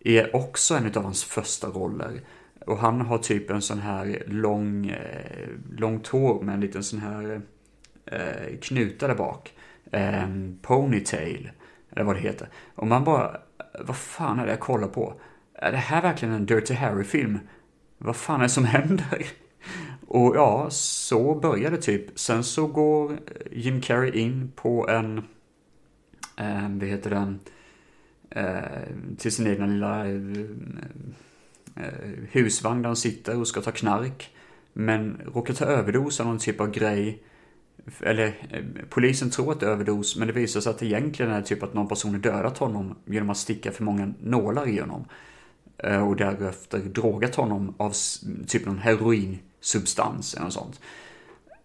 Är 0.00 0.36
också 0.36 0.74
en 0.74 0.86
av 0.86 1.02
hans 1.02 1.24
första 1.24 1.68
roller. 1.68 2.20
Och 2.66 2.78
han 2.78 3.00
har 3.00 3.18
typ 3.18 3.50
en 3.50 3.62
sån 3.62 3.78
här 3.78 4.22
lång, 4.26 4.86
eh, 4.86 5.48
långt 5.76 6.06
hår 6.06 6.42
med 6.42 6.54
en 6.54 6.60
liten 6.60 6.84
sån 6.84 7.00
här 7.00 7.42
eh, 8.06 8.18
eh 8.20 8.58
knuta 8.60 9.08
där 9.08 9.14
bak. 9.14 9.54
Eh, 9.92 10.28
ponytail, 10.62 11.50
eller 11.90 12.04
vad 12.04 12.16
det 12.16 12.20
heter. 12.20 12.48
Och 12.74 12.86
man 12.86 13.04
bara, 13.04 13.36
vad 13.80 13.96
fan 13.96 14.38
är 14.38 14.44
det 14.44 14.52
jag 14.52 14.60
kollar 14.60 14.88
på? 14.88 15.20
Är 15.54 15.72
det 15.72 15.78
här 15.78 16.02
verkligen 16.02 16.34
en 16.34 16.46
Dirty 16.46 16.74
Harry-film? 16.74 17.38
Vad 17.98 18.16
fan 18.16 18.40
är 18.40 18.42
det 18.42 18.48
som 18.48 18.64
händer? 18.76 19.26
Och 20.06 20.36
ja, 20.36 20.66
så 20.70 21.34
börjar 21.34 21.70
det 21.70 21.76
typ. 21.76 22.18
Sen 22.18 22.44
så 22.44 22.66
går 22.66 23.18
Jim 23.50 23.80
Carrey 23.80 24.10
in 24.10 24.52
på 24.56 24.88
en, 24.88 25.18
eh, 26.36 26.68
vad 26.68 26.88
heter 26.88 27.10
den, 27.10 27.40
eh, 28.30 29.16
till 29.18 29.32
sin 29.32 29.46
egna 29.46 29.66
lilla 29.66 30.06
eh, 30.06 30.20
eh, 31.76 32.18
husvagn 32.30 32.82
där 32.82 32.88
han 32.88 32.96
sitter 32.96 33.38
och 33.38 33.48
ska 33.48 33.60
ta 33.60 33.70
knark. 33.70 34.34
Men 34.72 35.20
råkar 35.34 35.54
ta 35.54 35.64
överdos 35.64 36.20
av 36.20 36.26
någon 36.26 36.38
typ 36.38 36.60
av 36.60 36.70
grej 36.70 37.22
eller 38.00 38.26
eh, 38.50 38.62
polisen 38.88 39.30
tror 39.30 39.52
att 39.52 39.60
det 39.60 39.66
är 39.66 39.70
överdos, 39.70 40.16
men 40.16 40.28
det 40.28 40.34
visar 40.34 40.60
sig 40.60 40.70
att 40.70 40.78
det 40.78 40.86
egentligen 40.86 41.32
är 41.32 41.42
typ 41.42 41.62
att 41.62 41.74
någon 41.74 41.88
person 41.88 42.10
har 42.10 42.18
dödat 42.18 42.58
honom 42.58 42.94
genom 43.04 43.30
att 43.30 43.36
sticka 43.36 43.72
för 43.72 43.84
många 43.84 44.14
nålar 44.22 44.68
i 44.68 44.80
honom. 44.80 45.04
Eh, 45.78 46.08
och 46.08 46.16
därefter 46.16 46.78
drogat 46.78 47.34
honom 47.34 47.74
av 47.78 47.94
typ 48.46 48.66
någon 48.66 48.78
heroinsubstans 48.78 50.34
eller 50.34 50.44
något 50.44 50.52
sånt. 50.52 50.80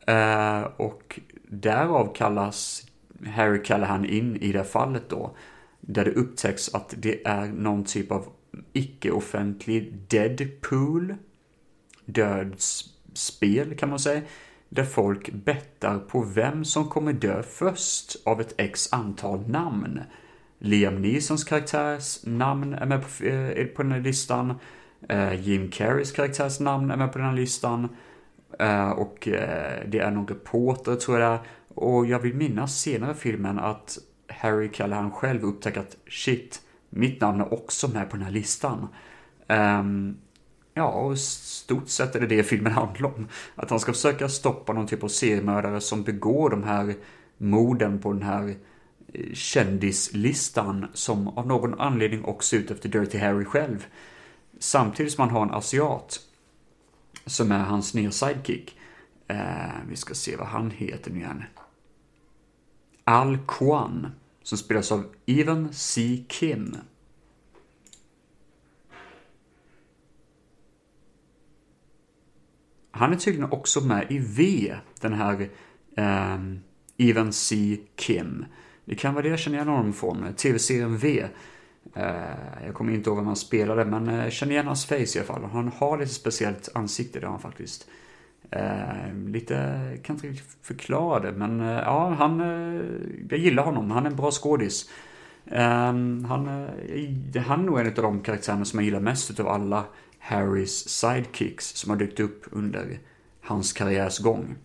Eh, 0.07 0.61
och 0.61 1.19
därav 1.47 2.13
kallas 2.15 2.87
Harry 3.25 3.63
Callahan 3.63 4.05
in 4.05 4.35
i 4.35 4.51
det 4.51 4.63
fallet 4.63 5.09
då. 5.09 5.35
Där 5.81 6.05
det 6.05 6.11
upptäcks 6.11 6.73
att 6.75 6.93
det 6.97 7.27
är 7.27 7.47
någon 7.47 7.83
typ 7.83 8.11
av 8.11 8.25
icke-offentlig 8.73 9.93
Deadpool. 10.07 11.15
Dödsspel 12.05 13.77
kan 13.77 13.89
man 13.89 13.99
säga. 13.99 14.21
Där 14.75 14.83
folk 14.83 15.31
bettar 15.31 15.99
på 15.99 16.21
vem 16.21 16.65
som 16.65 16.89
kommer 16.89 17.13
dö 17.13 17.43
först 17.43 18.15
av 18.25 18.41
ett 18.41 18.53
x 18.57 18.89
antal 18.91 19.49
namn. 19.49 20.01
Liam 20.59 21.01
Neesons 21.01 21.43
karaktärs 21.43 22.25
namn 22.25 22.73
är 22.73 22.85
med 22.85 23.01
på, 23.01 23.25
eh, 23.25 23.65
på 23.65 23.83
den 23.83 23.91
här 23.91 23.99
listan. 23.99 24.53
Eh, 25.09 25.33
Jim 25.33 25.71
Carreys 25.71 26.11
karaktärs 26.11 26.59
namn 26.59 26.91
är 26.91 26.97
med 26.97 27.11
på 27.11 27.17
den 27.17 27.27
här 27.27 27.35
listan. 27.35 27.89
Eh, 28.59 28.89
och 28.89 29.17
det 29.85 29.99
är 29.99 30.11
någon 30.11 30.27
reporter 30.27 30.95
tror 30.95 31.19
jag 31.19 31.31
det 31.31 31.35
är. 31.35 31.39
Och 31.75 32.05
jag 32.05 32.19
vill 32.19 32.33
minnas 32.33 32.79
senare 32.79 33.11
i 33.11 33.15
filmen 33.15 33.59
att 33.59 33.97
Harry 34.27 34.69
Callahan 34.71 35.11
själv 35.11 35.43
upptäcker 35.43 35.79
att 35.79 35.97
shit, 36.07 36.61
mitt 36.89 37.21
namn 37.21 37.41
är 37.41 37.53
också 37.53 37.87
med 37.87 38.09
på 38.09 38.15
den 38.15 38.25
här 38.25 38.31
listan. 38.31 38.87
Um, 39.47 40.17
ja, 40.73 40.87
och 40.87 41.19
stort 41.19 41.89
sett 41.89 42.15
är 42.15 42.19
det 42.19 42.27
det 42.27 42.43
filmen 42.43 42.71
handlar 42.73 43.15
om. 43.15 43.27
Att 43.55 43.69
han 43.69 43.79
ska 43.79 43.93
försöka 43.93 44.29
stoppa 44.29 44.73
någon 44.73 44.87
typ 44.87 45.03
av 45.03 45.07
seriemördare 45.07 45.81
som 45.81 46.03
begår 46.03 46.49
de 46.49 46.63
här 46.63 46.95
morden 47.37 47.99
på 47.99 48.13
den 48.13 48.23
här 48.23 48.55
eh, 49.13 49.33
kändislistan 49.33 50.85
som 50.93 51.27
av 51.27 51.47
någon 51.47 51.79
anledning 51.79 52.25
också 52.25 52.55
är 52.55 52.59
ute 52.59 52.73
efter 52.73 52.89
Dirty 52.89 53.17
Harry 53.17 53.45
själv. 53.45 53.85
Samtidigt 54.59 55.13
som 55.13 55.21
han 55.21 55.35
har 55.35 55.43
en 55.43 55.53
asiat 55.53 56.19
som 57.25 57.51
är 57.51 57.59
hans 57.59 57.93
nya 57.93 58.11
sidekick. 58.11 58.77
Eh, 59.27 59.37
vi 59.89 59.95
ska 59.95 60.13
se 60.13 60.35
vad 60.35 60.47
han 60.47 60.71
heter 60.71 61.11
nu 61.11 61.17
igen. 61.19 61.43
Al 63.03 63.37
Kwan, 63.47 64.07
som 64.43 64.57
spelas 64.57 64.91
av 64.91 65.05
Even 65.25 65.73
C. 65.73 66.23
Kim. 66.27 66.77
Han 72.95 73.11
är 73.13 73.15
tydligen 73.15 73.51
också 73.51 73.81
med 73.81 74.05
i 74.09 74.19
V, 74.19 74.75
den 75.01 75.13
här 75.13 75.49
eh, 75.97 76.37
Even 76.97 77.33
C. 77.33 77.77
Kim. 77.95 78.45
Det 78.85 78.95
kan 78.95 79.13
vara 79.13 79.23
det 79.23 79.29
jag 79.29 79.39
känner 79.39 79.57
igen 79.57 79.67
honom 79.67 79.93
från, 79.93 80.33
tv-serien 80.33 80.97
V. 80.97 81.25
Eh, 81.95 82.65
jag 82.65 82.73
kommer 82.73 82.93
inte 82.93 83.09
ihåg 83.09 83.17
vem 83.17 83.27
han 83.27 83.35
spelade, 83.35 83.85
men 83.85 84.07
eh, 84.07 84.15
jag 84.15 84.25
eh, 84.25 84.29
känner 84.29 84.53
igen 84.53 84.67
hans 84.67 84.85
face 84.85 84.95
i 84.95 85.17
alla 85.17 85.25
fall. 85.25 85.43
Han 85.43 85.71
har 85.77 85.97
lite 85.97 86.13
speciellt 86.13 86.69
ansikte, 86.75 87.19
det 87.19 87.25
har 87.25 87.31
han 87.31 87.41
faktiskt. 87.41 87.87
Eh, 88.51 89.13
lite, 89.27 89.55
kan 90.03 90.15
inte 90.15 90.27
riktigt 90.27 90.57
förklara 90.61 91.19
det, 91.19 91.31
men 91.31 91.61
eh, 91.61 91.67
ja, 91.67 92.15
han, 92.19 92.41
eh, 92.41 92.81
jag 93.29 93.39
gillar 93.39 93.63
honom. 93.63 93.91
Han 93.91 94.05
är 94.05 94.09
en 94.09 94.15
bra 94.15 94.31
skådis. 94.31 94.89
Um, 95.45 96.25
han, 96.25 96.47
eh, 96.47 97.41
han 97.41 97.59
är 97.59 97.63
nog 97.63 97.79
en 97.79 97.87
av 97.87 97.93
de 97.93 98.21
karaktärerna 98.21 98.65
som 98.65 98.79
jag 98.79 98.85
gillar 98.85 98.99
mest 98.99 99.39
av 99.39 99.47
alla 99.47 99.85
Harrys 100.23 100.89
sidekicks 100.89 101.75
som 101.75 101.89
har 101.89 101.97
dykt 101.97 102.19
upp 102.19 102.43
under 102.51 102.99
hans 103.41 103.73
karriärs 103.73 104.19
gång. 104.19 104.55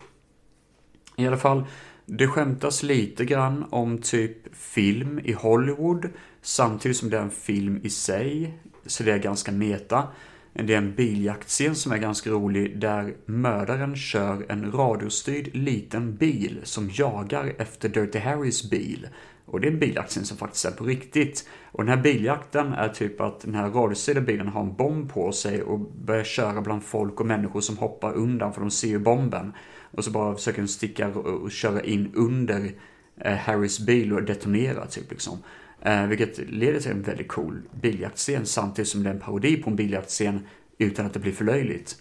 I 1.17 1.27
alla 1.27 1.37
fall, 1.37 1.65
det 2.05 2.27
skämtas 2.27 2.83
lite 2.83 3.25
grann 3.25 3.65
om 3.69 3.97
typ 3.97 4.55
film 4.55 5.19
i 5.23 5.33
Hollywood 5.33 6.09
samtidigt 6.41 6.97
som 6.97 7.09
det 7.09 7.17
är 7.17 7.21
en 7.21 7.31
film 7.31 7.79
i 7.83 7.89
sig. 7.89 8.59
Så 8.85 9.03
det 9.03 9.11
är 9.11 9.17
ganska 9.17 9.51
meta. 9.51 10.07
Det 10.53 10.73
är 10.73 10.77
en 10.77 10.95
biljaktscen 10.95 11.75
som 11.75 11.91
är 11.91 11.97
ganska 11.97 12.29
rolig 12.29 12.79
där 12.79 13.15
mördaren 13.25 13.95
kör 13.95 14.45
en 14.49 14.71
radiostyrd 14.71 15.55
liten 15.55 16.15
bil 16.15 16.59
som 16.63 16.89
jagar 16.93 17.53
efter 17.57 17.89
Dirty 17.89 18.19
Harrys 18.19 18.69
bil. 18.69 19.07
Och 19.51 19.61
det 19.61 19.67
är 19.67 20.17
en 20.17 20.25
som 20.25 20.37
faktiskt 20.37 20.65
är 20.65 20.71
på 20.71 20.83
riktigt. 20.83 21.47
Och 21.71 21.85
den 21.85 21.95
här 21.95 22.03
biljakten 22.03 22.73
är 22.73 22.89
typ 22.89 23.21
att 23.21 23.39
den 23.39 23.55
här 23.55 23.69
radiostyrda 23.69 24.21
bilen 24.21 24.47
har 24.47 24.61
en 24.61 24.75
bomb 24.75 25.13
på 25.13 25.31
sig 25.31 25.63
och 25.63 25.79
börjar 25.79 26.23
köra 26.23 26.61
bland 26.61 26.83
folk 26.83 27.19
och 27.19 27.25
människor 27.25 27.61
som 27.61 27.77
hoppar 27.77 28.13
undan 28.13 28.53
för 28.53 28.61
de 28.61 28.71
ser 28.71 28.87
ju 28.87 28.99
bomben. 28.99 29.53
Och 29.91 30.05
så 30.05 30.11
bara 30.11 30.35
försöker 30.35 30.57
den 30.57 30.67
sticka 30.67 31.07
och 31.07 31.51
köra 31.51 31.81
in 31.81 32.11
under 32.15 32.71
eh, 33.17 33.35
Harrys 33.35 33.79
bil 33.79 34.13
och 34.13 34.23
detonera 34.23 34.85
typ 34.85 35.11
liksom. 35.11 35.37
Eh, 35.81 36.05
vilket 36.05 36.37
leder 36.49 36.79
till 36.79 36.91
en 36.91 37.01
väldigt 37.01 37.27
cool 37.27 37.61
biljaktscen 37.81 38.45
samtidigt 38.45 38.89
som 38.89 39.03
det 39.03 39.09
är 39.09 39.13
en 39.13 39.19
parodi 39.19 39.55
på 39.55 39.69
en 39.69 39.75
biljaktscen 39.75 40.47
utan 40.77 41.05
att 41.05 41.13
det 41.13 41.19
blir 41.19 41.31
för 41.31 41.45
löjligt. 41.45 41.95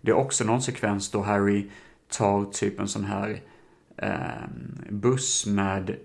Det 0.00 0.10
är 0.10 0.16
också 0.16 0.44
någon 0.44 0.62
sekvens 0.62 1.10
då 1.10 1.20
Harry 1.20 1.66
tar 2.08 2.44
typ 2.44 2.80
en 2.80 2.88
sån 2.88 3.04
här 3.04 3.30
eh, 3.30 3.38
Eh, 4.02 4.48
buss 4.88 5.46
med 5.46 5.96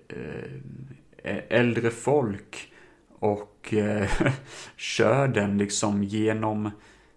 eh, 1.18 1.38
äldre 1.48 1.90
folk 1.90 2.72
och 3.18 3.74
eh, 3.74 4.10
kör 4.76 5.28
den 5.28 5.58
liksom 5.58 6.04
genom 6.04 6.70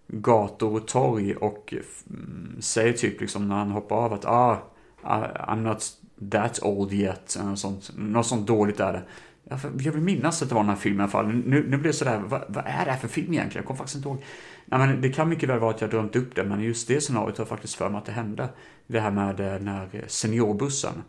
gator 0.06 0.74
och 0.74 0.88
torg 0.88 1.36
och 1.36 1.74
mm, 2.10 2.56
säger 2.60 2.92
typ 2.92 3.20
liksom 3.20 3.48
när 3.48 3.54
han 3.54 3.70
hoppar 3.70 3.96
av 3.96 4.12
att 4.12 4.24
ah, 4.24 4.58
ah, 5.02 5.26
I'm 5.26 5.62
not 5.62 5.82
that 6.30 6.62
old 6.62 6.92
yet. 6.92 7.36
Något 7.44 7.58
sånt, 7.58 7.90
något 7.96 8.26
sånt 8.26 8.46
dåligt 8.46 8.80
är 8.80 8.92
det. 8.92 9.02
Jag 9.44 9.92
vill 9.92 10.02
minnas 10.02 10.42
att 10.42 10.48
det 10.48 10.54
var 10.54 10.62
den 10.62 10.68
här 10.68 10.76
filmen 10.76 11.00
i 11.00 11.02
alla 11.02 11.10
fall. 11.10 11.28
Nu, 11.28 11.66
nu 11.68 11.76
blir 11.76 11.92
det 11.92 11.92
sådär, 11.92 12.18
vad, 12.18 12.44
vad 12.48 12.64
är 12.66 12.84
det 12.84 12.90
här 12.90 12.98
för 12.98 13.08
film 13.08 13.32
egentligen? 13.32 13.62
Jag 13.62 13.66
kommer 13.66 13.78
faktiskt 13.78 13.96
inte 13.96 14.08
ihåg. 14.08 14.22
Nej, 14.64 14.78
men 14.78 15.00
det 15.00 15.08
kan 15.08 15.28
mycket 15.28 15.48
väl 15.48 15.58
vara 15.58 15.74
att 15.74 15.80
jag 15.80 15.90
drömt 15.90 16.16
upp 16.16 16.34
det, 16.34 16.44
men 16.44 16.60
just 16.60 16.88
det 16.88 17.00
scenariot 17.00 17.38
har 17.38 17.42
jag 17.42 17.48
faktiskt 17.48 17.74
för 17.74 17.88
mig 17.88 17.98
att 17.98 18.04
det 18.04 18.12
hände. 18.12 18.48
Det 18.86 19.00
här 19.00 19.10
med 19.10 19.40
eh, 19.40 19.52
den 19.52 19.68
här 19.68 20.04
seniorbussen. 20.06 21.02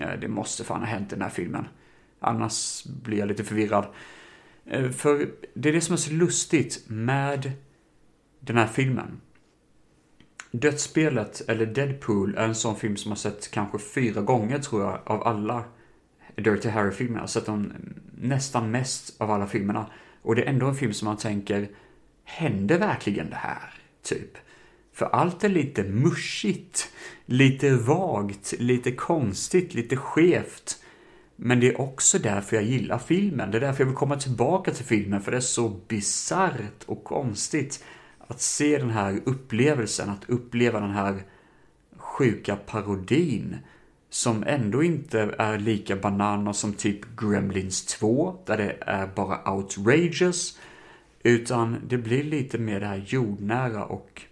Eh, 0.00 0.20
det 0.20 0.28
måste 0.28 0.64
fan 0.64 0.80
ha 0.80 0.86
hänt 0.86 1.12
i 1.12 1.14
den 1.14 1.22
här 1.22 1.30
filmen. 1.30 1.68
Annars 2.20 2.84
blir 2.84 3.18
jag 3.18 3.28
lite 3.28 3.44
förvirrad. 3.44 3.86
Eh, 4.66 4.90
för 4.90 5.28
det 5.54 5.68
är 5.68 5.72
det 5.72 5.80
som 5.80 5.92
är 5.92 5.96
så 5.96 6.12
lustigt 6.12 6.84
med 6.86 7.52
den 8.40 8.56
här 8.56 8.66
filmen. 8.66 9.20
Dödsspelet, 10.50 11.42
eller 11.48 11.66
Deadpool, 11.66 12.34
är 12.36 12.44
en 12.44 12.54
sån 12.54 12.76
film 12.76 12.96
som 12.96 13.10
jag 13.10 13.18
sett 13.18 13.50
kanske 13.50 13.78
fyra 13.78 14.20
gånger 14.20 14.58
tror 14.58 14.82
jag, 14.82 15.00
av 15.04 15.22
alla 15.22 15.64
Dirty 16.36 16.68
Harry-filmerna. 16.68 17.18
Jag 17.18 17.22
har 17.22 17.28
sett 17.28 17.46
dem 17.46 17.72
nästan 18.20 18.70
mest 18.70 19.20
av 19.20 19.30
alla 19.30 19.46
filmerna. 19.46 19.86
Och 20.22 20.34
det 20.34 20.42
är 20.42 20.46
ändå 20.48 20.66
en 20.66 20.74
film 20.74 20.92
som 20.92 21.06
man 21.06 21.16
tänker, 21.16 21.68
hände 22.24 22.78
verkligen 22.78 23.30
det 23.30 23.36
här? 23.36 23.74
Typ. 24.02 24.38
För 24.92 25.06
allt 25.06 25.44
är 25.44 25.48
lite 25.48 25.82
muschigt, 25.82 26.92
lite 27.26 27.76
vagt, 27.76 28.54
lite 28.58 28.92
konstigt, 28.92 29.74
lite 29.74 29.96
skevt. 29.96 30.82
Men 31.36 31.60
det 31.60 31.68
är 31.68 31.80
också 31.80 32.18
därför 32.18 32.56
jag 32.56 32.64
gillar 32.64 32.98
filmen. 32.98 33.50
Det 33.50 33.58
är 33.58 33.60
därför 33.60 33.80
jag 33.80 33.86
vill 33.86 33.96
komma 33.96 34.16
tillbaka 34.16 34.70
till 34.70 34.84
filmen, 34.84 35.20
för 35.20 35.30
det 35.30 35.36
är 35.36 35.40
så 35.40 35.68
bisarrt 35.88 36.84
och 36.86 37.04
konstigt 37.04 37.84
att 38.18 38.40
se 38.40 38.78
den 38.78 38.90
här 38.90 39.20
upplevelsen, 39.24 40.10
att 40.10 40.30
uppleva 40.30 40.80
den 40.80 40.90
här 40.90 41.22
sjuka 41.96 42.56
parodin 42.56 43.56
som 44.16 44.44
ändå 44.46 44.82
inte 44.82 45.34
är 45.38 45.58
lika 45.58 45.96
bananer 45.96 46.52
som 46.52 46.72
typ 46.72 47.16
Gremlins 47.16 47.84
2, 47.84 48.38
där 48.46 48.56
det 48.56 48.76
är 48.80 49.06
bara 49.06 49.52
outrageous, 49.52 50.58
utan 51.22 51.76
det 51.88 51.98
blir 51.98 52.24
lite 52.24 52.58
mer 52.58 52.80
det 52.80 52.86
här 52.86 53.04
jordnära 53.06 53.84
och 53.84 54.22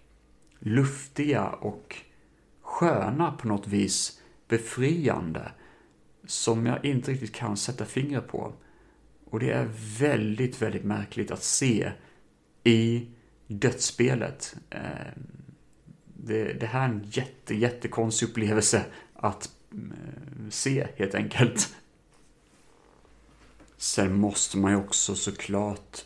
luftiga 0.59 1.47
och 1.47 1.97
sköna 2.63 3.33
på 3.33 3.49
något 3.49 3.67
vis, 3.67 4.21
befriande, 4.49 5.53
som 6.27 6.67
jag 6.67 6.85
inte 6.85 7.13
riktigt 7.13 7.35
kan 7.35 7.57
sätta 7.57 7.85
fingret 7.85 8.29
på. 8.29 8.53
Och 9.25 9.41
det 9.41 9.51
är 9.51 9.69
väldigt, 9.99 10.63
väldigt 10.63 10.85
märkligt 10.85 11.31
att 11.31 11.43
se 11.43 11.93
i 12.63 13.09
dödsspelet. 13.47 14.57
Ehm, 14.71 15.27
det, 16.15 16.53
det 16.53 16.67
här 16.67 16.89
är 16.89 16.93
en 16.93 17.07
jätte, 17.11 17.55
jättekonstig 17.55 18.29
upplevelse 18.29 18.85
att 19.15 19.54
Eh, 19.75 20.49
se 20.51 20.87
helt 20.97 21.15
enkelt. 21.15 21.75
Sen 23.77 24.15
måste 24.15 24.59
man 24.59 24.71
ju 24.73 24.79
också 24.79 25.15
såklart 25.15 26.05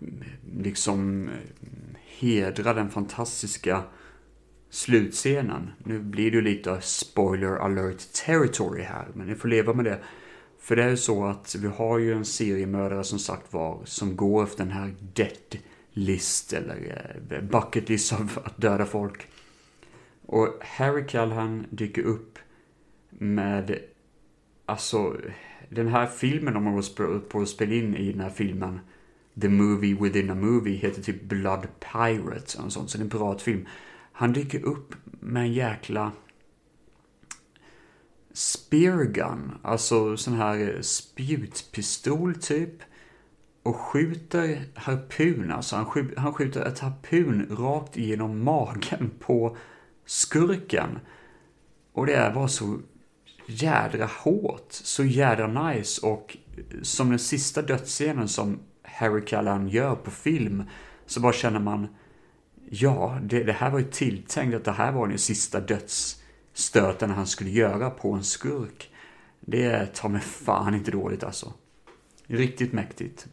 mm, 0.00 0.24
liksom 0.58 1.28
eh, 1.28 1.34
hedra 2.04 2.74
den 2.74 2.90
fantastiska 2.90 3.82
slutscenen. 4.70 5.70
Nu 5.84 5.98
blir 5.98 6.30
det 6.30 6.36
ju 6.36 6.42
lite 6.42 6.80
spoiler 6.80 7.56
alert 7.56 8.12
territory 8.12 8.82
här, 8.82 9.08
men 9.14 9.26
ni 9.26 9.34
får 9.34 9.48
leva 9.48 9.72
med 9.72 9.84
det. 9.84 9.98
För 10.58 10.76
det 10.76 10.84
är 10.84 10.88
ju 10.88 10.96
så 10.96 11.24
att 11.24 11.54
vi 11.54 11.68
har 11.68 11.98
ju 11.98 12.12
en 12.12 12.24
seriemördare 12.24 13.04
som 13.04 13.18
sagt 13.18 13.52
var 13.52 13.80
som 13.84 14.16
går 14.16 14.42
efter 14.42 14.64
den 14.64 14.72
här 14.72 14.94
dead 15.14 15.58
list 15.92 16.52
eller 16.52 17.04
eh, 17.30 17.40
bucket 17.40 17.88
list 17.88 18.12
av 18.12 18.38
att 18.44 18.56
döda 18.56 18.86
folk. 18.86 19.26
Och 20.26 20.48
Harry 20.60 21.06
Callahan 21.06 21.66
dyker 21.70 22.02
upp 22.02 22.38
med, 23.18 23.78
alltså, 24.66 25.16
den 25.68 25.88
här 25.88 26.06
filmen 26.06 26.54
de 26.54 26.66
håller 26.66 27.18
på 27.18 27.40
att 27.40 27.48
spela 27.48 27.74
in 27.74 27.96
i 27.96 28.12
den 28.12 28.20
här 28.20 28.30
filmen, 28.30 28.80
The 29.40 29.48
Movie 29.48 29.94
Within 29.94 30.30
a 30.30 30.34
Movie, 30.34 30.76
heter 30.76 31.02
typ 31.02 31.22
Blood 31.22 31.66
Pirate 31.80 32.62
och 32.62 32.72
sånt, 32.72 32.90
så 32.90 32.98
det 32.98 33.02
är 33.02 33.04
en 33.04 33.10
piratfilm. 33.10 33.66
Han 34.12 34.32
dyker 34.32 34.64
upp 34.64 34.94
med 35.20 35.42
en 35.42 35.52
jäkla 35.52 36.12
speargun, 38.32 39.52
alltså 39.62 40.16
sån 40.16 40.34
här 40.34 40.78
spjutpistol 40.82 42.34
typ. 42.34 42.74
Och 43.62 43.76
skjuter 43.76 44.64
harpun, 44.74 45.50
alltså 45.50 45.76
han, 45.76 45.86
skjuter, 45.86 46.16
han 46.16 46.32
skjuter 46.32 46.64
ett 46.64 46.78
harpun 46.78 47.46
rakt 47.50 47.96
genom 47.96 48.44
magen 48.44 49.10
på 49.18 49.56
skurken. 50.06 50.98
Och 51.92 52.06
det 52.06 52.32
var 52.34 52.48
så 52.48 52.78
jädra 53.54 54.06
hårt, 54.06 54.66
så 54.68 55.04
jädra 55.04 55.46
nice 55.70 56.06
och 56.06 56.36
eh, 56.56 56.82
som 56.82 57.10
den 57.10 57.18
sista 57.18 57.62
dödsscenen 57.62 58.28
som 58.28 58.58
Harry 58.82 59.24
Callan 59.24 59.68
gör 59.68 59.94
på 59.94 60.10
film 60.10 60.64
så 61.06 61.20
bara 61.20 61.32
känner 61.32 61.60
man 61.60 61.88
ja, 62.70 63.18
det, 63.22 63.42
det 63.44 63.52
här 63.52 63.70
var 63.70 63.78
ju 63.78 63.84
tilltänkt 63.84 64.54
att 64.54 64.64
det 64.64 64.72
här 64.72 64.92
var 64.92 65.08
den 65.08 65.18
sista 65.18 65.60
dödsstöten 65.60 67.10
han 67.10 67.26
skulle 67.26 67.50
göra 67.50 67.90
på 67.90 68.12
en 68.12 68.24
skurk. 68.24 68.90
Det 69.40 69.94
tar 69.94 70.08
mig 70.08 70.20
fan 70.20 70.74
inte 70.74 70.90
dåligt 70.90 71.24
alltså. 71.24 71.52
Riktigt 72.26 72.72
mäktigt. 72.72 73.26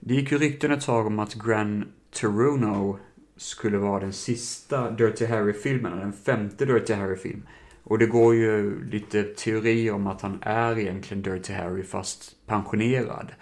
Det 0.00 0.14
gick 0.14 0.32
ju 0.32 0.38
rykten 0.38 0.70
ett 0.70 0.84
tag 0.84 1.06
om 1.06 1.18
att 1.18 1.34
Gran 1.34 1.92
Torino 2.10 2.98
skulle 3.36 3.78
vara 3.78 4.00
den 4.00 4.12
sista 4.12 4.90
Dirty 4.90 5.26
Harry-filmen, 5.26 5.98
den 5.98 6.12
femte 6.12 6.64
Dirty 6.64 6.92
Harry-film. 6.92 7.42
Och 7.90 7.98
det 7.98 8.06
går 8.06 8.34
ju 8.34 8.84
lite 8.84 9.22
teori 9.22 9.90
om 9.90 10.06
att 10.06 10.20
han 10.20 10.38
är 10.42 10.78
egentligen 10.78 11.22
Dirty 11.22 11.52
Harry 11.52 11.82
fast 11.82 12.36
pensionerad. 12.46 13.32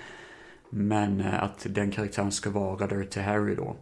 Men 0.71 1.21
eh, 1.21 1.43
att 1.43 1.67
den 1.71 1.91
karaktären 1.91 2.33
ska 2.33 2.51
vara 2.51 2.87
Dirty 2.87 3.21
Harry 3.21 3.55
då. 3.55 3.77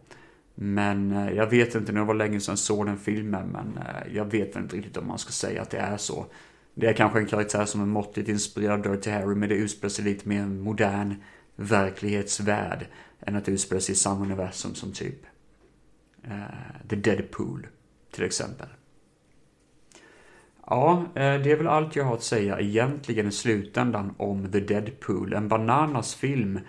Men 0.55 1.11
eh, 1.11 1.31
jag 1.31 1.47
vet 1.47 1.75
inte, 1.75 1.91
nu 1.91 2.03
var 2.03 2.13
det 2.13 2.17
länge 2.17 2.39
sedan 2.39 2.51
jag 2.51 2.59
såg 2.59 2.85
den 2.85 2.97
filmen, 2.97 3.47
men 3.47 3.77
eh, 3.77 4.15
jag 4.15 4.25
vet 4.25 4.55
inte 4.55 4.75
riktigt 4.75 4.97
om 4.97 5.07
man 5.07 5.17
ska 5.17 5.31
säga 5.31 5.61
att 5.61 5.69
det 5.69 5.77
är 5.77 5.97
så. 5.97 6.25
Det 6.73 6.87
är 6.87 6.93
kanske 6.93 7.19
en 7.19 7.27
karaktär 7.27 7.65
som 7.65 7.81
är 7.81 7.85
måttligt 7.85 8.29
inspirerad 8.29 8.87
av 8.87 8.93
Dirty 8.93 9.09
Harry, 9.09 9.35
men 9.35 9.49
det 9.49 9.55
utspelar 9.55 9.89
sig 9.89 10.05
lite 10.05 10.29
mer 10.29 10.41
en 10.41 10.61
modern 10.61 11.15
verklighetsvärld 11.55 12.87
än 13.19 13.35
att 13.35 13.45
det 13.45 13.51
utspelar 13.51 13.81
sig 13.81 13.93
i 13.93 13.95
samma 13.95 14.25
universum 14.25 14.75
som 14.75 14.91
typ 14.91 15.25
uh, 16.27 16.87
The 16.89 16.95
Deadpool 16.95 17.67
till 18.11 18.23
exempel. 18.23 18.67
Ja, 20.69 21.05
eh, 21.15 21.41
det 21.41 21.51
är 21.51 21.57
väl 21.57 21.67
allt 21.67 21.95
jag 21.95 22.03
har 22.03 22.13
att 22.13 22.23
säga 22.23 22.59
egentligen 22.59 23.27
i 23.27 23.31
slutändan 23.31 24.15
om 24.17 24.51
The 24.51 24.59
Deadpool. 24.59 25.33
En 25.33 25.47
bananas 25.47 26.15
film 26.15 26.59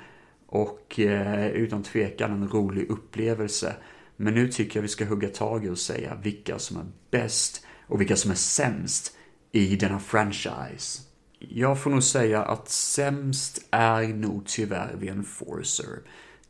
och 0.47 1.01
eh, 1.01 1.47
utan 1.47 1.83
tvekan 1.83 2.31
en 2.33 2.49
rolig 2.49 2.91
upplevelse. 2.91 3.77
Men 4.17 4.35
nu 4.35 4.49
tycker 4.49 4.79
jag 4.79 4.83
vi 4.83 4.89
ska 4.89 5.05
hugga 5.05 5.29
tag 5.29 5.65
i 5.65 5.69
och 5.69 5.79
säga 5.79 6.19
vilka 6.23 6.59
som 6.59 6.77
är 6.77 6.87
bäst 7.11 7.67
och 7.87 8.01
vilka 8.01 8.17
som 8.17 8.31
är 8.31 8.35
sämst 8.35 9.17
i 9.53 9.77
denna 9.77 9.99
franchise. 9.99 11.03
Jag 11.39 11.83
får 11.83 11.91
nog 11.91 12.03
säga 12.03 12.43
att 12.43 12.69
sämst 12.69 13.67
är 13.71 14.09
nog 14.09 14.47
tyvärr 14.47 14.97
The 15.01 15.09
Enforcer. 15.09 15.99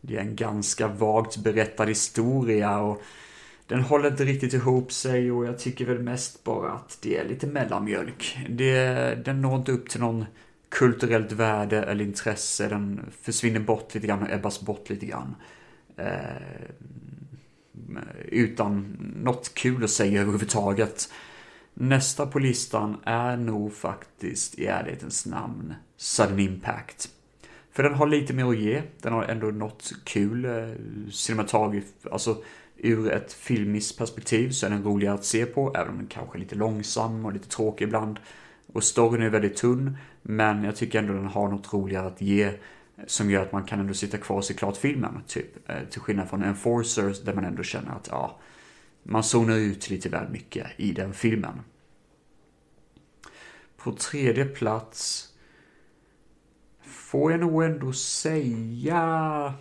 Det 0.01 0.16
är 0.16 0.20
en 0.20 0.36
ganska 0.36 0.88
vagt 0.88 1.36
berättad 1.36 1.86
historia 1.86 2.78
och 2.78 3.03
den 3.68 3.80
håller 3.80 4.10
inte 4.10 4.24
riktigt 4.24 4.52
ihop 4.52 4.92
sig 4.92 5.32
och 5.32 5.46
jag 5.46 5.58
tycker 5.58 5.84
väl 5.84 5.98
mest 5.98 6.44
bara 6.44 6.72
att 6.72 6.98
det 7.02 7.16
är 7.16 7.28
lite 7.28 7.46
mellanmjölk. 7.46 8.38
Det, 8.48 8.84
den 9.24 9.42
når 9.42 9.56
inte 9.56 9.72
upp 9.72 9.88
till 9.88 10.00
någon 10.00 10.24
kulturellt 10.68 11.32
värde 11.32 11.82
eller 11.82 12.04
intresse. 12.04 12.68
Den 12.68 13.00
försvinner 13.22 13.60
bort 13.60 13.94
lite 13.94 14.06
grann 14.06 14.22
och 14.22 14.30
ebbas 14.30 14.60
bort 14.60 14.90
lite 14.90 15.06
grann. 15.06 15.34
Eh, 15.96 16.12
utan 18.28 18.96
något 19.16 19.54
kul 19.54 19.84
att 19.84 19.90
säga 19.90 20.20
överhuvudtaget. 20.20 21.12
Nästa 21.74 22.26
på 22.26 22.38
listan 22.38 22.96
är 23.04 23.36
nog 23.36 23.72
faktiskt 23.74 24.58
i 24.58 24.66
ärlighetens 24.66 25.26
namn 25.26 25.74
Sudden 25.96 26.38
Impact. 26.38 27.08
För 27.72 27.82
den 27.82 27.94
har 27.94 28.06
lite 28.06 28.34
mer 28.34 28.44
att 28.44 28.58
ge. 28.58 28.82
Den 29.02 29.12
har 29.12 29.24
ändå 29.24 29.46
något 29.46 29.92
kul 30.04 30.44
eh, 30.44 32.12
alltså 32.12 32.42
ur 32.79 33.12
ett 33.12 33.33
filmiskt 33.33 33.99
perspektiv 33.99 34.51
så 34.51 34.66
är 34.66 34.70
den 34.70 34.85
roligare 34.85 35.14
att 35.14 35.24
se 35.24 35.47
på, 35.47 35.74
även 35.74 35.89
om 35.89 35.99
den 35.99 36.07
kanske 36.07 36.39
är 36.39 36.41
lite 36.41 36.55
långsam 36.55 37.24
och 37.24 37.33
lite 37.33 37.49
tråkig 37.49 37.85
ibland. 37.85 38.18
Och 38.72 38.85
storyn 38.85 39.22
är 39.22 39.31
väldigt 39.31 39.57
tunn, 39.57 39.97
men 40.22 40.64
jag 40.64 40.76
tycker 40.76 40.99
ändå 40.99 41.12
den 41.12 41.26
har 41.26 41.49
något 41.49 41.72
roligare 41.72 42.07
att 42.07 42.20
ge 42.20 42.53
som 43.07 43.31
gör 43.31 43.43
att 43.43 43.53
man 43.53 43.64
kan 43.64 43.81
ändå 43.81 43.95
sitta 43.95 44.18
kvar 44.18 44.37
och 44.37 44.45
se 44.45 44.55
klart 44.55 44.76
filmen, 44.76 45.22
typ. 45.26 45.70
Eh, 45.70 45.83
till 45.91 46.01
skillnad 46.01 46.29
från 46.29 46.43
Enforcers 46.43 47.20
där 47.20 47.35
man 47.35 47.45
ändå 47.45 47.62
känner 47.62 47.91
att, 47.91 48.09
ja, 48.11 48.39
man 49.03 49.24
zonar 49.24 49.57
ut 49.57 49.91
lite 49.91 50.09
väl 50.09 50.29
mycket 50.29 50.66
i 50.76 50.93
den 50.93 51.14
filmen. 51.14 51.61
På 53.76 53.93
tredje 53.93 54.45
plats 54.45 55.29
får 56.83 57.31
jag 57.31 57.41
nog 57.41 57.64
ändå 57.64 57.93
säga 57.93 59.55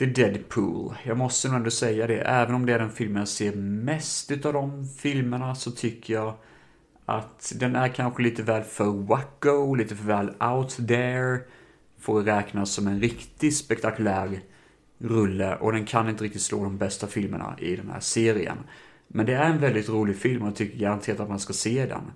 det 0.00 0.06
är 0.06 0.30
Deadpool. 0.30 0.94
Jag 1.04 1.16
måste 1.16 1.48
nog 1.48 1.56
ändå 1.56 1.70
säga 1.70 2.06
det. 2.06 2.20
Även 2.20 2.54
om 2.54 2.66
det 2.66 2.72
är 2.72 2.78
den 2.78 2.90
filmen 2.90 3.18
jag 3.20 3.28
ser 3.28 3.52
mest 3.56 4.30
utav 4.30 4.52
de 4.52 4.88
filmerna 4.88 5.54
så 5.54 5.70
tycker 5.70 6.14
jag 6.14 6.34
att 7.06 7.52
den 7.56 7.76
är 7.76 7.88
kanske 7.88 8.22
lite 8.22 8.42
väl 8.42 8.62
för 8.62 8.84
wacko, 8.84 9.74
lite 9.74 9.96
för 9.96 10.04
väl 10.04 10.30
out 10.40 10.88
there. 10.88 11.38
Får 11.98 12.22
räknas 12.22 12.70
som 12.70 12.86
en 12.86 13.00
riktigt 13.00 13.56
spektakulär 13.56 14.40
rulle 14.98 15.56
och 15.56 15.72
den 15.72 15.86
kan 15.86 16.08
inte 16.08 16.24
riktigt 16.24 16.42
slå 16.42 16.64
de 16.64 16.78
bästa 16.78 17.06
filmerna 17.06 17.56
i 17.58 17.76
den 17.76 17.90
här 17.90 18.00
serien. 18.00 18.58
Men 19.08 19.26
det 19.26 19.34
är 19.34 19.50
en 19.50 19.60
väldigt 19.60 19.88
rolig 19.88 20.16
film 20.16 20.42
och 20.42 20.48
jag 20.48 20.56
tycker 20.56 20.78
garanterat 20.78 21.20
att 21.20 21.28
man 21.28 21.40
ska 21.40 21.52
se 21.52 21.86
den. 21.86 22.12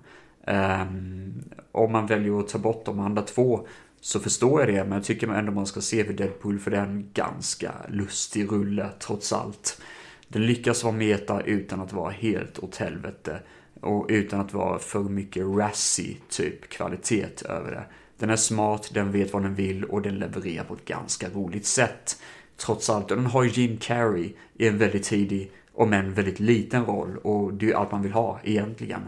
Um, 0.47 1.43
om 1.71 1.91
man 1.91 2.07
väljer 2.07 2.39
att 2.39 2.47
ta 2.47 2.57
bort 2.57 2.85
de 2.85 2.99
andra 2.99 3.21
två 3.21 3.67
så 4.05 4.19
förstår 4.19 4.59
jag 4.59 4.69
det, 4.69 4.83
men 4.83 4.91
jag 4.91 5.03
tycker 5.03 5.27
ändå 5.27 5.51
man 5.51 5.65
ska 5.65 5.81
se 5.81 6.05
för 6.05 6.13
Deadpool 6.13 6.59
för 6.59 6.71
det 6.71 6.77
är 6.77 6.85
en 6.85 7.09
ganska 7.13 7.71
lustig 7.89 8.51
rulle 8.51 8.89
trots 8.99 9.33
allt. 9.33 9.81
Den 10.27 10.45
lyckas 10.45 10.83
vara 10.83 10.93
meta 10.93 11.41
utan 11.41 11.81
att 11.81 11.93
vara 11.93 12.11
helt 12.11 12.59
åt 12.59 12.75
helvete 12.75 13.39
och 13.81 14.05
utan 14.09 14.39
att 14.39 14.53
vara 14.53 14.79
för 14.79 15.03
mycket 15.03 15.45
rassy 15.45 16.15
typ 16.29 16.69
kvalitet 16.69 17.45
över 17.45 17.71
det. 17.71 17.85
Den 18.17 18.29
är 18.29 18.35
smart, 18.35 18.91
den 18.93 19.11
vet 19.11 19.33
vad 19.33 19.43
den 19.43 19.55
vill 19.55 19.83
och 19.83 20.01
den 20.01 20.19
levererar 20.19 20.63
på 20.63 20.73
ett 20.73 20.85
ganska 20.85 21.29
roligt 21.29 21.65
sätt. 21.65 22.21
Trots 22.57 22.89
allt, 22.89 23.11
och 23.11 23.17
den 23.17 23.25
har 23.25 23.43
ju 23.43 23.49
Jim 23.49 23.77
Carrey 23.77 24.33
i 24.53 24.67
en 24.67 24.77
väldigt 24.77 25.03
tidig, 25.03 25.51
om 25.73 25.93
en 25.93 26.13
väldigt 26.13 26.39
liten 26.39 26.85
roll 26.85 27.17
och 27.17 27.53
det 27.53 27.65
är 27.65 27.67
ju 27.67 27.75
allt 27.75 27.91
man 27.91 28.01
vill 28.01 28.13
ha 28.13 28.39
egentligen. 28.43 29.01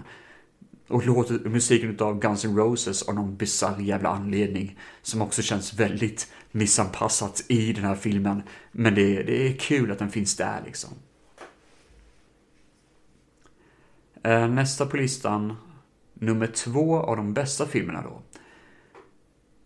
Och 0.88 1.06
låter 1.06 1.50
musiken 1.50 2.00
av 2.00 2.20
Guns 2.20 2.46
N' 2.46 2.58
Roses 2.58 3.04
av 3.04 3.16
någon 3.16 3.38
bisarr 3.38 3.80
jävla 3.80 4.10
anledning. 4.10 4.80
Som 5.02 5.22
också 5.22 5.42
känns 5.42 5.74
väldigt 5.74 6.32
missanpassat 6.52 7.46
i 7.48 7.74
den 7.74 7.84
här 7.84 7.96
filmen. 7.96 8.44
Men 8.72 8.96
det, 8.96 9.24
det 9.24 9.48
är 9.48 9.54
kul 9.54 9.92
att 9.92 10.00
den 10.00 10.10
finns 10.10 10.36
där 10.36 10.62
liksom. 10.66 10.90
Eh, 14.24 14.48
nästa 14.48 14.86
på 14.86 14.98
listan, 14.98 15.56
nummer 16.14 16.48
två 16.48 16.98
av 16.98 17.18
de 17.18 17.34
bästa 17.34 17.66
filmerna 17.66 18.02
då. 18.02 18.22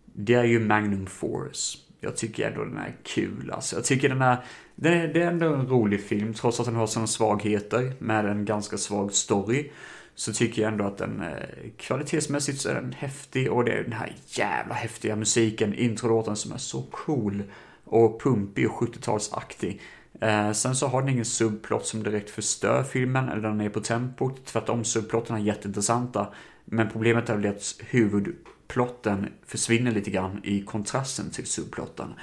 Det 0.04 0.34
är 0.34 0.44
ju 0.44 0.60
Magnum 0.60 1.06
Force. 1.06 1.78
Jag 2.00 2.16
tycker 2.16 2.48
ändå 2.48 2.64
den 2.64 2.76
är 2.76 2.96
kul 3.02 3.50
alltså. 3.50 3.76
Jag 3.76 3.84
tycker 3.84 4.08
den 4.08 4.22
är, 4.22 4.44
den 4.74 4.92
är, 4.92 5.08
det 5.08 5.22
är 5.22 5.26
ändå 5.26 5.54
en 5.54 5.66
rolig 5.66 6.04
film 6.04 6.34
trots 6.34 6.60
att 6.60 6.66
den 6.66 6.76
har 6.76 6.86
sina 6.86 7.06
svagheter 7.06 7.92
med 7.98 8.26
en 8.26 8.44
ganska 8.44 8.78
svag 8.78 9.12
story 9.12 9.70
så 10.14 10.32
tycker 10.32 10.62
jag 10.62 10.72
ändå 10.72 10.84
att 10.84 10.98
den 10.98 11.22
eh, 11.22 11.70
kvalitetsmässigt 11.76 12.60
så 12.60 12.68
är 12.68 12.74
den 12.74 12.92
häftig 12.92 13.52
och 13.52 13.64
det 13.64 13.72
är 13.72 13.82
den 13.82 13.92
här 13.92 14.16
jävla 14.26 14.74
häftiga 14.74 15.16
musiken, 15.16 15.74
introlåten 15.74 16.36
som 16.36 16.52
är 16.52 16.58
så 16.58 16.82
cool 16.82 17.42
och 17.84 18.22
pumpig 18.22 18.70
och 18.70 18.80
70-talsaktig. 18.80 19.80
Eh, 20.20 20.52
sen 20.52 20.76
så 20.76 20.86
har 20.86 21.02
den 21.02 21.10
ingen 21.10 21.24
subplot 21.24 21.86
som 21.86 22.02
direkt 22.02 22.30
förstör 22.30 22.82
filmen 22.82 23.28
eller 23.28 23.48
den 23.48 23.60
är 23.60 23.68
på 23.68 23.80
tempot. 23.80 24.44
Tvärtom, 24.44 24.84
subplotterna 24.84 25.38
är 25.38 25.42
jätteintressanta. 25.42 26.26
Men 26.64 26.90
problemet 26.90 27.30
är 27.30 27.36
väl 27.36 27.50
att 27.50 27.74
huvudplotten 27.78 29.28
försvinner 29.46 29.90
lite 29.90 30.10
grann 30.10 30.40
i 30.44 30.62
kontrasten 30.62 31.30
till 31.30 31.46
subplotten. 31.46 32.14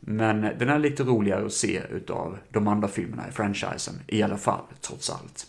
Men 0.00 0.40
den 0.40 0.68
är 0.68 0.78
lite 0.78 1.02
roligare 1.02 1.46
att 1.46 1.52
se 1.52 1.82
utav 1.90 2.38
de 2.50 2.68
andra 2.68 2.88
filmerna 2.88 3.28
i 3.28 3.32
franchisen, 3.32 3.94
i 4.06 4.22
alla 4.22 4.38
fall, 4.38 4.64
trots 4.80 5.10
allt. 5.10 5.46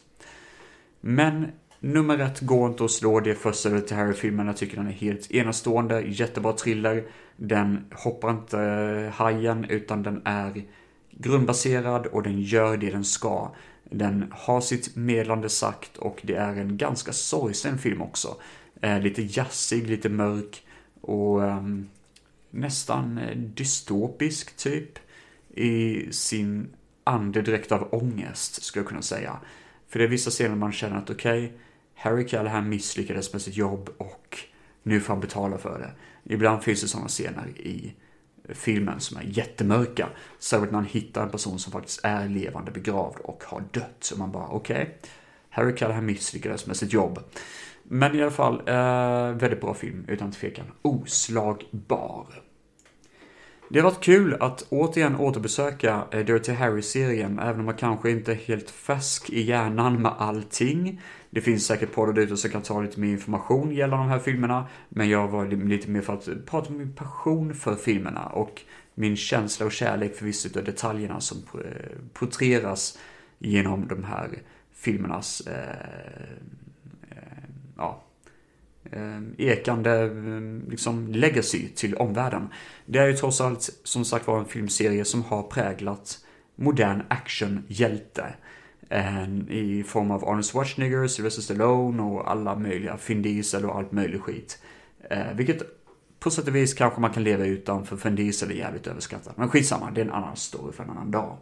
Men 1.01 1.51
Nummer 1.79 2.19
ett 2.19 2.41
går 2.41 2.69
inte 2.69 2.85
att 2.85 2.91
slå 2.91 3.19
det 3.19 3.35
första 3.35 3.69
Dirty 3.69 3.95
Harry-filmen. 3.95 4.47
Jag 4.47 4.57
tycker 4.57 4.77
den 4.77 4.87
är 4.87 4.91
helt 4.91 5.31
enastående, 5.31 6.01
jättebra 6.01 6.53
thriller. 6.53 7.03
Den 7.37 7.85
hoppar 7.91 8.31
inte 8.31 8.59
eh, 8.59 9.13
hajen 9.13 9.65
utan 9.65 10.03
den 10.03 10.21
är 10.25 10.63
grundbaserad 11.11 12.05
och 12.05 12.23
den 12.23 12.41
gör 12.41 12.77
det 12.77 12.91
den 12.91 13.03
ska. 13.03 13.51
Den 13.83 14.25
har 14.31 14.61
sitt 14.61 14.95
medlande 14.95 15.49
sagt 15.49 15.97
och 15.97 16.21
det 16.23 16.35
är 16.35 16.55
en 16.55 16.77
ganska 16.77 17.13
sorgsen 17.13 17.77
film 17.77 18.01
också. 18.01 18.35
Eh, 18.81 18.99
lite 18.99 19.21
jazzig, 19.21 19.89
lite 19.89 20.09
mörk 20.09 20.63
och 21.01 21.43
ehm, 21.43 21.79
eh, 21.79 22.59
nästan 22.59 23.19
dystopisk 23.35 24.57
typ 24.57 24.99
i 25.53 26.07
sin 26.11 26.67
andedräkt 27.03 27.71
av 27.71 27.87
ångest, 27.91 28.63
skulle 28.63 28.81
jag 28.83 28.89
kunna 28.89 29.01
säga. 29.01 29.39
För 29.87 29.99
det 29.99 30.05
är 30.05 30.09
vissa 30.09 30.29
scener 30.29 30.55
man 30.55 30.71
känner 30.71 30.97
att 30.97 31.09
okej, 31.09 31.45
okay, 31.45 31.57
Harry 31.95 32.27
Callahan 32.27 32.69
misslyckades 32.69 33.33
med 33.33 33.41
sitt 33.41 33.55
jobb 33.55 33.89
och 33.97 34.39
nu 34.83 34.99
får 34.99 35.13
han 35.13 35.21
betala 35.21 35.57
för 35.57 35.79
det. 35.79 35.91
Ibland 36.33 36.63
finns 36.63 36.81
det 36.81 36.87
sådana 36.87 37.07
scener 37.07 37.47
i 37.47 37.93
filmen 38.49 38.99
som 38.99 39.17
är 39.17 39.23
jättemörka. 39.23 40.09
Särskilt 40.39 40.71
när 40.71 40.79
man 40.79 40.89
hittar 40.89 41.23
en 41.23 41.29
person 41.29 41.59
som 41.59 41.71
faktiskt 41.71 41.99
är 42.03 42.29
levande 42.29 42.71
begravd 42.71 43.19
och 43.19 43.43
har 43.43 43.63
dött. 43.71 43.97
Så 43.99 44.17
man 44.17 44.31
bara, 44.31 44.47
okej, 44.47 44.81
okay, 44.81 44.93
Harry 45.49 45.75
Callahan 45.75 46.05
misslyckades 46.05 46.67
med 46.67 46.77
sitt 46.77 46.93
jobb. 46.93 47.19
Men 47.83 48.15
i 48.15 48.21
alla 48.21 48.31
fall, 48.31 48.59
eh, 48.65 49.31
väldigt 49.31 49.61
bra 49.61 49.73
film, 49.73 50.05
utan 50.07 50.31
tvekan. 50.31 50.65
Oslagbar. 50.81 52.44
Det 53.75 53.81
har 53.81 53.91
varit 53.91 54.03
kul 54.03 54.37
att 54.39 54.67
återigen 54.69 55.15
återbesöka 55.15 56.03
eh, 56.11 56.25
Dirty 56.25 56.51
Harry-serien, 56.51 57.39
även 57.39 57.59
om 57.59 57.65
man 57.65 57.75
kanske 57.75 58.11
inte 58.11 58.31
är 58.31 58.35
helt 58.35 58.69
färsk 58.69 59.29
i 59.29 59.41
hjärnan 59.41 60.01
med 60.01 60.11
allting. 60.17 61.01
Det 61.29 61.41
finns 61.41 61.65
säkert 61.65 61.91
poddar 61.91 62.21
ute 62.21 62.37
som 62.37 62.51
kan 62.51 62.61
ta 62.61 62.81
lite 62.81 62.99
mer 62.99 63.11
information 63.11 63.71
gällande 63.71 64.05
de 64.05 64.09
här 64.09 64.19
filmerna, 64.19 64.67
men 64.89 65.09
jag 65.09 65.27
var 65.27 65.45
lite 65.45 65.89
mer 65.89 66.01
för 66.01 66.13
att 66.13 66.45
prata 66.45 66.69
om 66.69 66.77
min 66.77 66.93
passion 66.93 67.53
för 67.53 67.75
filmerna 67.75 68.25
och 68.25 68.61
min 68.93 69.15
känsla 69.15 69.65
och 69.65 69.71
kärlek 69.71 70.15
för 70.15 70.25
vissa 70.25 70.59
av 70.59 70.65
detaljerna 70.65 71.19
som 71.19 71.37
eh, 71.37 71.97
porträtteras 72.13 72.97
genom 73.39 73.87
de 73.87 74.03
här 74.03 74.29
filmernas 74.73 75.41
eh, 75.47 76.19
eh, 77.11 77.17
ja, 77.77 78.04
Eh, 78.91 79.21
ekande 79.37 80.01
eh, 80.03 80.69
liksom 80.69 81.07
legacy 81.07 81.67
till 81.75 81.95
omvärlden. 81.95 82.47
Det 82.85 82.99
är 82.99 83.07
ju 83.07 83.13
trots 83.13 83.41
allt 83.41 83.69
som 83.83 84.05
sagt 84.05 84.27
var 84.27 84.39
en 84.39 84.45
filmserie 84.45 85.05
som 85.05 85.23
har 85.23 85.43
präglat 85.43 86.19
modern 86.55 87.01
actionhjälte 87.07 88.25
eh, 88.89 89.29
i 89.49 89.83
form 89.87 90.11
av 90.11 90.25
Arnold 90.25 90.45
Schwarzenegger, 90.45 91.07
Sylvester 91.07 91.41
Stallone 91.41 92.03
och 92.03 92.31
alla 92.31 92.55
möjliga, 92.55 92.97
Finn 92.97 93.21
Diesel 93.21 93.65
och 93.65 93.75
allt 93.75 93.91
möjligt 93.91 94.21
skit. 94.21 94.61
Vilket 95.33 95.61
på 96.19 96.31
sätt 96.31 96.47
och 96.47 96.55
vis 96.55 96.73
kanske 96.73 97.01
man 97.01 97.13
kan 97.13 97.23
leva 97.23 97.45
utan 97.45 97.85
för 97.85 97.97
Finn 97.97 98.15
Diesel 98.15 98.51
är 98.51 98.55
jävligt 98.55 98.87
överskattad. 98.87 99.33
Men 99.37 99.49
skitsamma, 99.49 99.91
det 99.91 100.01
är 100.01 100.05
en 100.05 100.11
annan 100.11 100.35
story 100.35 100.73
för 100.73 100.83
en 100.83 100.89
annan 100.89 101.11
dag. 101.11 101.37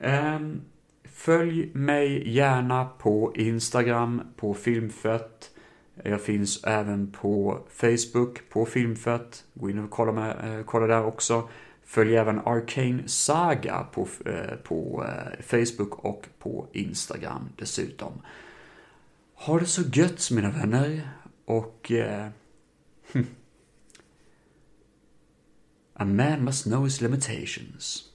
Ehm, 0.00 0.60
följ 1.04 1.70
mig 1.74 2.34
gärna 2.34 2.84
på 2.84 3.32
Instagram, 3.36 4.22
på 4.36 4.54
Filmfett. 4.54 5.51
Jag 5.94 6.22
finns 6.22 6.64
även 6.64 7.10
på 7.10 7.60
Facebook, 7.70 8.48
på 8.48 8.66
Filmfett. 8.66 9.44
Gå 9.54 9.70
in 9.70 9.78
och 9.78 9.90
kolla, 9.90 10.12
med, 10.12 10.58
eh, 10.58 10.64
kolla 10.64 10.86
där 10.86 11.04
också. 11.04 11.48
Följ 11.84 12.16
även 12.16 12.38
Arcane 12.38 13.08
Saga 13.08 13.86
på, 13.92 14.08
eh, 14.26 14.56
på 14.62 15.04
eh, 15.08 15.42
Facebook 15.42 16.04
och 16.04 16.28
på 16.38 16.68
Instagram 16.72 17.48
dessutom. 17.58 18.12
Ha 19.34 19.58
det 19.58 19.66
så 19.66 19.82
gött 19.92 20.30
mina 20.30 20.50
vänner 20.50 21.08
och... 21.44 21.92
Eh. 21.92 22.28
A 25.94 26.04
man 26.04 26.44
must 26.44 26.64
know 26.64 26.84
his 26.84 27.00
limitations. 27.00 28.11